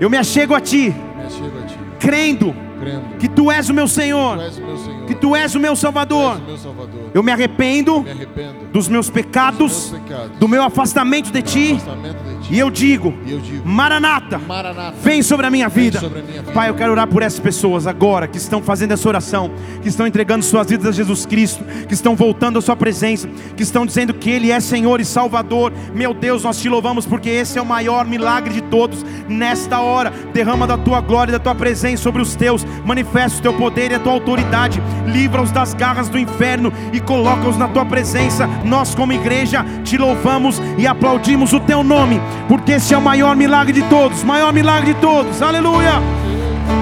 eu 0.00 0.10
me 0.10 0.16
achego 0.16 0.54
a 0.54 0.60
Ti, 0.60 0.94
achego 1.24 1.58
a 1.58 1.66
ti 1.66 1.74
crendo, 1.98 2.54
crendo 2.80 3.16
que 3.18 3.28
Tu 3.28 3.50
és 3.50 3.68
o 3.68 3.74
meu 3.74 3.86
Senhor, 3.86 4.36
Tu 4.36 4.42
és 4.42 4.58
o 4.58 4.60
meu 4.60 4.76
Senhor, 4.76 5.06
que 5.06 5.14
Tu 5.14 5.36
és 5.36 5.54
o 5.54 5.60
meu 5.60 5.76
Salvador. 5.76 6.32
és 6.34 6.40
o 6.40 6.44
meu 6.46 6.56
Salvador. 6.58 7.10
Eu 7.14 7.22
me 7.22 7.30
arrependo 7.30 8.00
me 8.02 8.10
arrependo 8.10 8.66
dos 8.72 8.88
meus 8.88 9.08
pecados, 9.08 9.58
dos 9.58 9.90
meus 9.90 10.02
pecados, 10.02 10.38
do 10.38 10.48
meu 10.48 10.62
afastamento 10.62 11.30
de 11.30 11.42
Ti, 11.42 11.72
afastamento 11.74 12.22
de 12.24 12.41
ti. 12.41 12.41
E 12.52 12.58
eu 12.58 12.70
digo: 12.70 13.14
E 13.24 13.32
eu 13.32 13.40
digo, 13.40 13.66
Maranata, 13.66 14.36
Maranata, 14.36 14.94
vem 15.02 15.22
sobre 15.22 15.46
a 15.46 15.50
minha 15.50 15.70
vida. 15.70 15.98
sobre 15.98 16.20
a 16.20 16.22
minha 16.22 16.42
vida. 16.42 16.52
Pai, 16.52 16.68
eu 16.68 16.74
quero 16.74 16.92
orar 16.92 17.08
por 17.08 17.22
essas 17.22 17.40
pessoas 17.40 17.86
agora 17.86 18.28
que 18.28 18.36
estão 18.36 18.62
fazendo 18.62 18.92
essa 18.92 19.08
oração, 19.08 19.50
que 19.80 19.88
estão 19.88 20.06
entregando 20.06 20.44
suas 20.44 20.68
vidas 20.68 20.86
a 20.86 20.92
Jesus 20.92 21.24
Cristo, 21.24 21.64
que 21.88 21.94
estão 21.94 22.14
voltando 22.14 22.58
à 22.58 22.62
Sua 22.62 22.76
presença, 22.76 23.26
que 23.56 23.62
estão 23.62 23.86
dizendo 23.86 24.12
que 24.12 24.28
Ele 24.28 24.52
é 24.52 24.60
Senhor 24.60 25.00
e 25.00 25.04
Salvador. 25.04 25.72
Meu 25.94 26.12
Deus, 26.12 26.44
nós 26.44 26.60
te 26.60 26.68
louvamos 26.68 27.06
porque 27.06 27.30
esse 27.30 27.58
é 27.58 27.62
o 27.62 27.64
maior 27.64 28.04
milagre 28.04 28.52
de 28.52 28.60
todos. 28.60 29.02
Nesta 29.26 29.80
hora, 29.80 30.12
derrama 30.34 30.66
da 30.66 30.76
Tua 30.76 31.00
glória 31.00 31.30
e 31.30 31.32
da 31.32 31.38
Tua 31.38 31.54
presença 31.54 32.02
sobre 32.02 32.20
os 32.20 32.34
Teus, 32.36 32.66
manifesta 32.84 33.38
o 33.38 33.42
Teu 33.42 33.54
poder 33.54 33.92
e 33.92 33.94
a 33.94 33.98
Tua 33.98 34.12
autoridade, 34.12 34.82
livra-os 35.06 35.50
das 35.50 35.72
garras 35.72 36.10
do 36.10 36.18
inferno 36.18 36.70
e 36.92 37.00
coloca-os 37.00 37.56
na 37.56 37.68
Tua 37.68 37.86
presença. 37.86 38.46
Nós, 38.62 38.94
como 38.94 39.14
igreja, 39.14 39.64
te 39.84 39.96
louvamos 39.96 40.60
e 40.76 40.86
aplaudimos 40.86 41.54
o 41.54 41.60
Teu 41.60 41.82
nome, 41.82 42.20
porque 42.48 42.72
esse 42.72 42.94
é 42.94 42.98
o 42.98 43.02
maior 43.02 43.36
milagre 43.36 43.72
de 43.72 43.88
todos, 43.88 44.22
maior 44.22 44.52
milagre 44.52 44.94
de 44.94 45.00
todos. 45.00 45.40
Aleluia! 45.42 46.00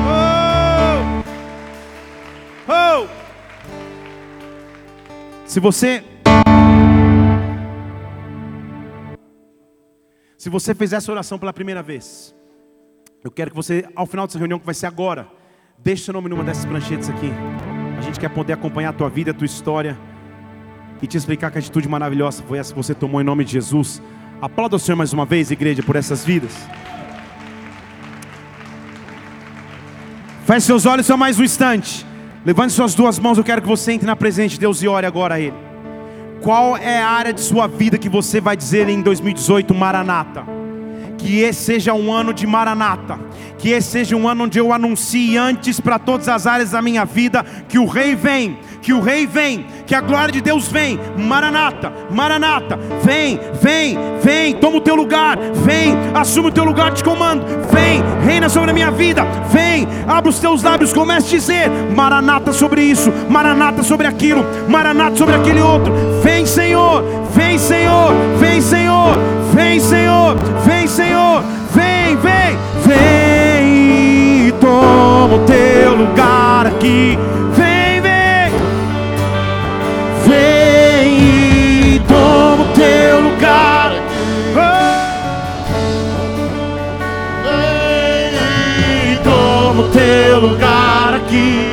Oh! 0.07 1.23
Oh! 2.73 3.07
Se 5.47 5.61
você 5.61 6.05
Se 10.41 10.49
você 10.49 10.75
fez 10.75 10.95
essa 10.95 11.13
oração 11.13 11.39
pela 11.39 11.53
primeira 11.53 11.83
vez, 11.83 12.35
eu 13.23 13.31
quero 13.31 13.51
que 13.51 13.57
você, 13.57 13.87
ao 13.95 14.07
final 14.07 14.27
dessa 14.27 14.39
reunião 14.39 14.59
que 14.59 14.65
vai 14.65 14.75
ser 14.75 14.87
agora, 14.87 15.29
deixe 15.77 16.05
seu 16.05 16.15
nome 16.15 16.31
numa 16.31 16.43
dessas 16.43 16.65
pranchetas 16.65 17.11
aqui. 17.11 17.31
A 17.99 18.01
gente 18.01 18.19
quer 18.19 18.31
poder 18.31 18.55
acompanhar 18.55 18.89
a 18.89 18.93
tua 18.95 19.11
vida, 19.11 19.33
a 19.33 19.35
tua 19.35 19.45
história 19.45 19.99
e 21.03 21.07
te 21.07 21.19
explicar 21.19 21.51
que 21.51 21.59
a 21.59 21.61
atitude 21.61 21.87
maravilhosa 21.87 22.43
foi 22.43 22.57
essa 22.57 22.73
que 22.73 22.79
você 22.83 22.95
tomou 22.95 23.21
em 23.21 23.25
nome 23.25 23.45
de 23.45 23.53
Jesus. 23.53 24.01
Aplauda 24.41 24.76
o 24.76 24.78
Senhor 24.78 24.97
mais 24.97 25.12
uma 25.12 25.26
vez, 25.26 25.51
igreja, 25.51 25.82
por 25.82 25.97
essas 25.97 26.24
vidas. 26.24 26.53
Feche 30.47 30.66
seus 30.66 30.86
olhos 30.86 31.05
só 31.05 31.16
mais 31.16 31.38
um 31.38 31.45
instante. 31.45 32.07
Levante 32.45 32.72
suas 32.72 32.95
duas 32.95 33.18
mãos, 33.18 33.36
eu 33.36 33.45
quero 33.45 33.61
que 33.61 33.68
você 33.68 33.93
entre 33.93 34.07
na 34.07 34.16
presença 34.16 34.51
de 34.51 34.61
Deus 34.61 34.82
e 34.82 34.88
ore 34.88 35.07
agora 35.07 35.34
a 35.34 35.41
Ele. 35.41 35.55
Qual 36.41 36.74
é 36.74 37.03
a 37.03 37.09
área 37.09 37.34
de 37.34 37.41
sua 37.43 37.66
vida 37.66 37.99
que 37.99 38.09
você 38.09 38.41
vai 38.41 38.57
dizer 38.57 38.88
em 38.88 39.03
2018, 39.03 39.74
Maranata? 39.74 40.45
Que 41.21 41.41
esse 41.41 41.62
seja 41.62 41.93
um 41.93 42.12
ano 42.12 42.33
de 42.33 42.47
Maranata. 42.47 43.21
Que 43.59 43.71
esse 43.71 43.91
seja 43.91 44.16
um 44.16 44.27
ano 44.27 44.45
onde 44.45 44.59
eu 44.59 44.73
anuncie 44.73 45.37
antes 45.37 45.79
para 45.79 45.99
todas 45.99 46.29
as 46.29 46.47
áreas 46.47 46.71
da 46.71 46.81
minha 46.81 47.05
vida 47.05 47.45
que 47.68 47.79
o 47.79 47.85
Rei 47.85 48.14
vem, 48.14 48.59
que 48.81 48.93
o 48.95 49.01
Rei 49.01 49.27
vem, 49.27 49.66
que 49.87 49.95
a 49.95 50.01
glória 50.01 50.33
de 50.33 50.41
Deus 50.41 50.68
vem. 50.68 50.99
Maranata, 51.18 51.93
Maranata, 52.11 52.79
vem, 53.03 53.39
vem, 53.61 53.99
vem, 54.23 54.55
toma 54.55 54.79
o 54.79 54.81
teu 54.81 54.95
lugar, 54.95 55.39
vem, 55.62 55.95
assume 56.14 56.49
o 56.49 56.53
teu 56.53 56.64
lugar 56.64 56.93
de 56.93 57.05
comando, 57.05 57.45
vem, 57.71 58.03
reina 58.25 58.49
sobre 58.49 58.71
a 58.71 58.75
minha 58.75 58.91
vida, 58.91 59.25
vem, 59.51 59.87
abre 60.09 60.31
os 60.31 60.39
teus 60.39 60.62
lábios, 60.62 60.93
comece 60.93 61.27
a 61.27 61.39
dizer: 61.39 61.71
Maranata 61.95 62.53
sobre 62.53 62.83
isso, 62.83 63.12
Maranata 63.29 63.83
sobre 63.83 64.07
aquilo, 64.07 64.43
Maranata 64.68 65.16
sobre 65.16 65.35
aquele 65.35 65.61
outro. 65.61 65.93
Vem, 66.23 66.47
Senhor, 66.47 67.05
vem, 67.35 67.59
Senhor, 67.59 68.12
vem, 68.39 68.61
Senhor, 68.62 69.18
vem, 69.61 69.79
Senhor, 69.79 70.37
vem, 70.65 70.87
Senhor, 70.87 71.45
vem, 71.75 72.17
vem, 72.17 72.59
vem 72.87 74.49
e 74.49 74.53
toma 74.53 75.37
o 75.37 75.45
teu 75.45 75.97
lugar 75.97 76.67
aqui. 76.67 77.19
Vem, 77.53 78.01
vem, 78.01 78.53
vem 80.27 81.97
e 81.97 82.03
toma 82.09 82.63
o 82.63 82.73
teu 82.75 83.21
lugar. 83.21 83.93
Vem 87.45 89.13
e 89.13 89.17
toma 89.23 89.83
o 89.83 89.89
teu 89.89 90.41
lugar 90.41 91.15
aqui. 91.15 91.70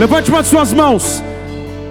Levante 0.00 0.30
uma 0.30 0.42
de 0.42 0.48
suas 0.48 0.72
mãos. 0.72 1.22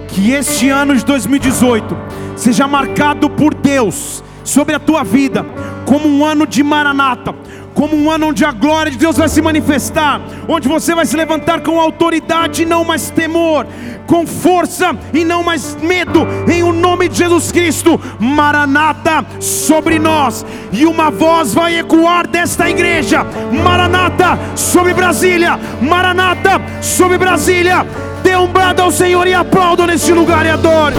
Que 0.08 0.32
este 0.32 0.68
ano 0.68 0.96
de 0.96 1.04
2018 1.04 1.96
seja 2.34 2.66
marcado 2.66 3.30
por 3.30 3.54
Deus 3.54 4.24
sobre 4.42 4.74
a 4.74 4.80
tua 4.80 5.04
vida 5.04 5.46
como 5.86 6.08
um 6.08 6.26
ano 6.26 6.44
de 6.44 6.60
maranata, 6.64 7.32
como 7.74 7.96
um 7.96 8.10
ano 8.10 8.28
onde 8.28 8.44
a 8.44 8.52
glória 8.52 8.90
de 8.90 8.98
Deus 8.98 9.16
vai 9.16 9.28
se 9.28 9.40
manifestar, 9.40 10.20
onde 10.48 10.68
você 10.68 10.94
vai 10.94 11.06
se 11.06 11.16
levantar 11.16 11.60
com 11.60 11.80
autoridade 11.80 12.62
e 12.62 12.66
não 12.66 12.84
mais 12.84 13.10
temor, 13.10 13.66
com 14.06 14.26
força 14.26 14.96
e 15.12 15.24
não 15.24 15.42
mais 15.42 15.76
medo, 15.76 16.26
em 16.50 16.62
o 16.62 16.72
nome 16.72 17.08
de 17.08 17.18
Jesus 17.18 17.52
Cristo, 17.52 18.00
maranata 18.18 19.24
sobre 19.40 19.98
nós, 19.98 20.44
e 20.72 20.84
uma 20.84 21.10
voz 21.10 21.54
vai 21.54 21.78
ecoar 21.78 22.26
desta 22.26 22.68
igreja: 22.68 23.24
Maranata 23.52 24.38
sobre 24.56 24.92
Brasília, 24.94 25.58
Maranata 25.80 26.60
sobre 26.80 27.18
Brasília. 27.18 27.86
Dê 28.22 28.36
um 28.36 28.46
brado 28.46 28.82
ao 28.82 28.90
Senhor 28.90 29.26
e 29.26 29.32
aplauda 29.32 29.86
neste 29.86 30.12
lugar 30.12 30.44
e 30.44 30.50
adore. 30.50 30.96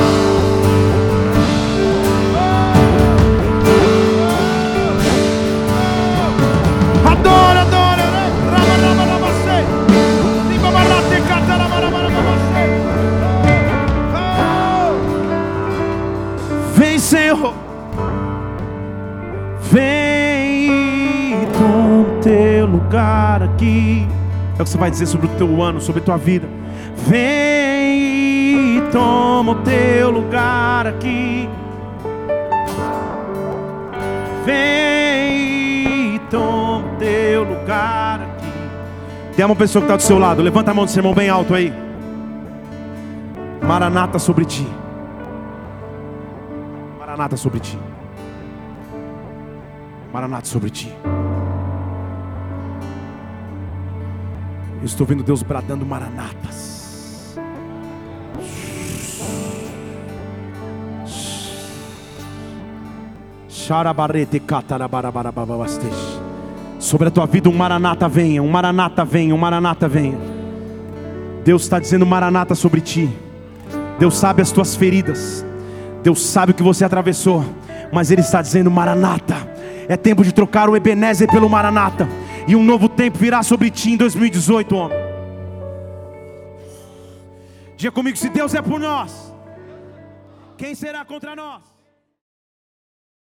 Senhor. 17.35 17.53
Vem 19.61 21.43
e 21.43 21.47
toma 21.57 22.21
teu 22.21 22.65
lugar 22.65 23.41
aqui. 23.43 24.07
É 24.57 24.61
o 24.61 24.65
que 24.65 24.69
você 24.69 24.77
vai 24.77 24.91
dizer 24.91 25.05
sobre 25.05 25.27
o 25.27 25.29
teu 25.31 25.61
ano, 25.61 25.79
sobre 25.79 26.01
a 26.01 26.03
tua 26.03 26.17
vida. 26.17 26.47
Vem 27.07 28.77
e 28.77 28.81
toma 28.91 29.53
o 29.53 29.55
teu 29.55 30.11
lugar 30.11 30.87
aqui. 30.87 31.47
Vem 34.45 36.15
e 36.15 36.19
toma 36.29 36.85
o 36.85 36.97
teu 36.97 37.43
lugar 37.43 38.21
aqui. 38.21 38.51
Tem 39.35 39.45
uma 39.45 39.55
pessoa 39.55 39.81
que 39.81 39.85
está 39.85 39.95
do 39.95 40.03
seu 40.03 40.19
lado. 40.19 40.41
Levanta 40.41 40.71
a 40.71 40.73
mão 40.73 40.85
do 40.85 40.91
seu 40.91 40.99
irmão 40.99 41.13
bem 41.13 41.29
alto 41.29 41.53
aí. 41.53 41.73
Maranata 43.61 44.19
sobre 44.19 44.43
ti. 44.43 44.67
Maranata 47.11 47.35
sobre 47.35 47.59
ti. 47.59 47.77
Maranata 50.13 50.45
sobre 50.45 50.69
ti. 50.69 50.89
Eu 54.79 54.85
estou 54.85 55.05
vendo 55.05 55.21
Deus 55.21 55.43
bradando 55.43 55.85
maranatas. 55.85 57.37
Sobre 66.79 67.07
a 67.09 67.11
tua 67.11 67.25
vida 67.25 67.49
um 67.49 67.53
maranata 67.53 68.07
venha, 68.07 68.41
um 68.41 68.49
maranata 68.49 69.03
venha, 69.03 69.35
um 69.35 69.37
maranata 69.37 69.89
venha. 69.89 70.17
Deus 71.43 71.63
está 71.63 71.77
dizendo 71.77 72.05
maranata 72.05 72.55
sobre 72.55 72.79
ti. 72.79 73.09
Deus 73.99 74.15
sabe 74.15 74.41
as 74.41 74.49
tuas 74.53 74.77
feridas. 74.77 75.50
Deus 76.03 76.21
sabe 76.21 76.51
o 76.51 76.55
que 76.55 76.63
você 76.63 76.83
atravessou. 76.83 77.43
Mas 77.91 78.11
Ele 78.11 78.21
está 78.21 78.41
dizendo 78.41 78.71
maranata. 78.71 79.35
É 79.87 79.97
tempo 79.97 80.23
de 80.23 80.31
trocar 80.31 80.69
o 80.69 80.75
Ebenezer 80.75 81.29
pelo 81.29 81.49
maranata. 81.49 82.07
E 82.47 82.55
um 82.55 82.63
novo 82.63 82.87
tempo 82.87 83.17
virá 83.17 83.43
sobre 83.43 83.69
ti 83.69 83.91
em 83.91 83.97
2018, 83.97 84.75
homem. 84.75 84.97
Diga 87.75 87.91
comigo: 87.91 88.17
se 88.17 88.29
Deus 88.29 88.53
é 88.53 88.61
por 88.61 88.79
nós, 88.79 89.33
quem 90.57 90.75
será 90.75 91.03
contra 91.03 91.35
nós? 91.35 91.63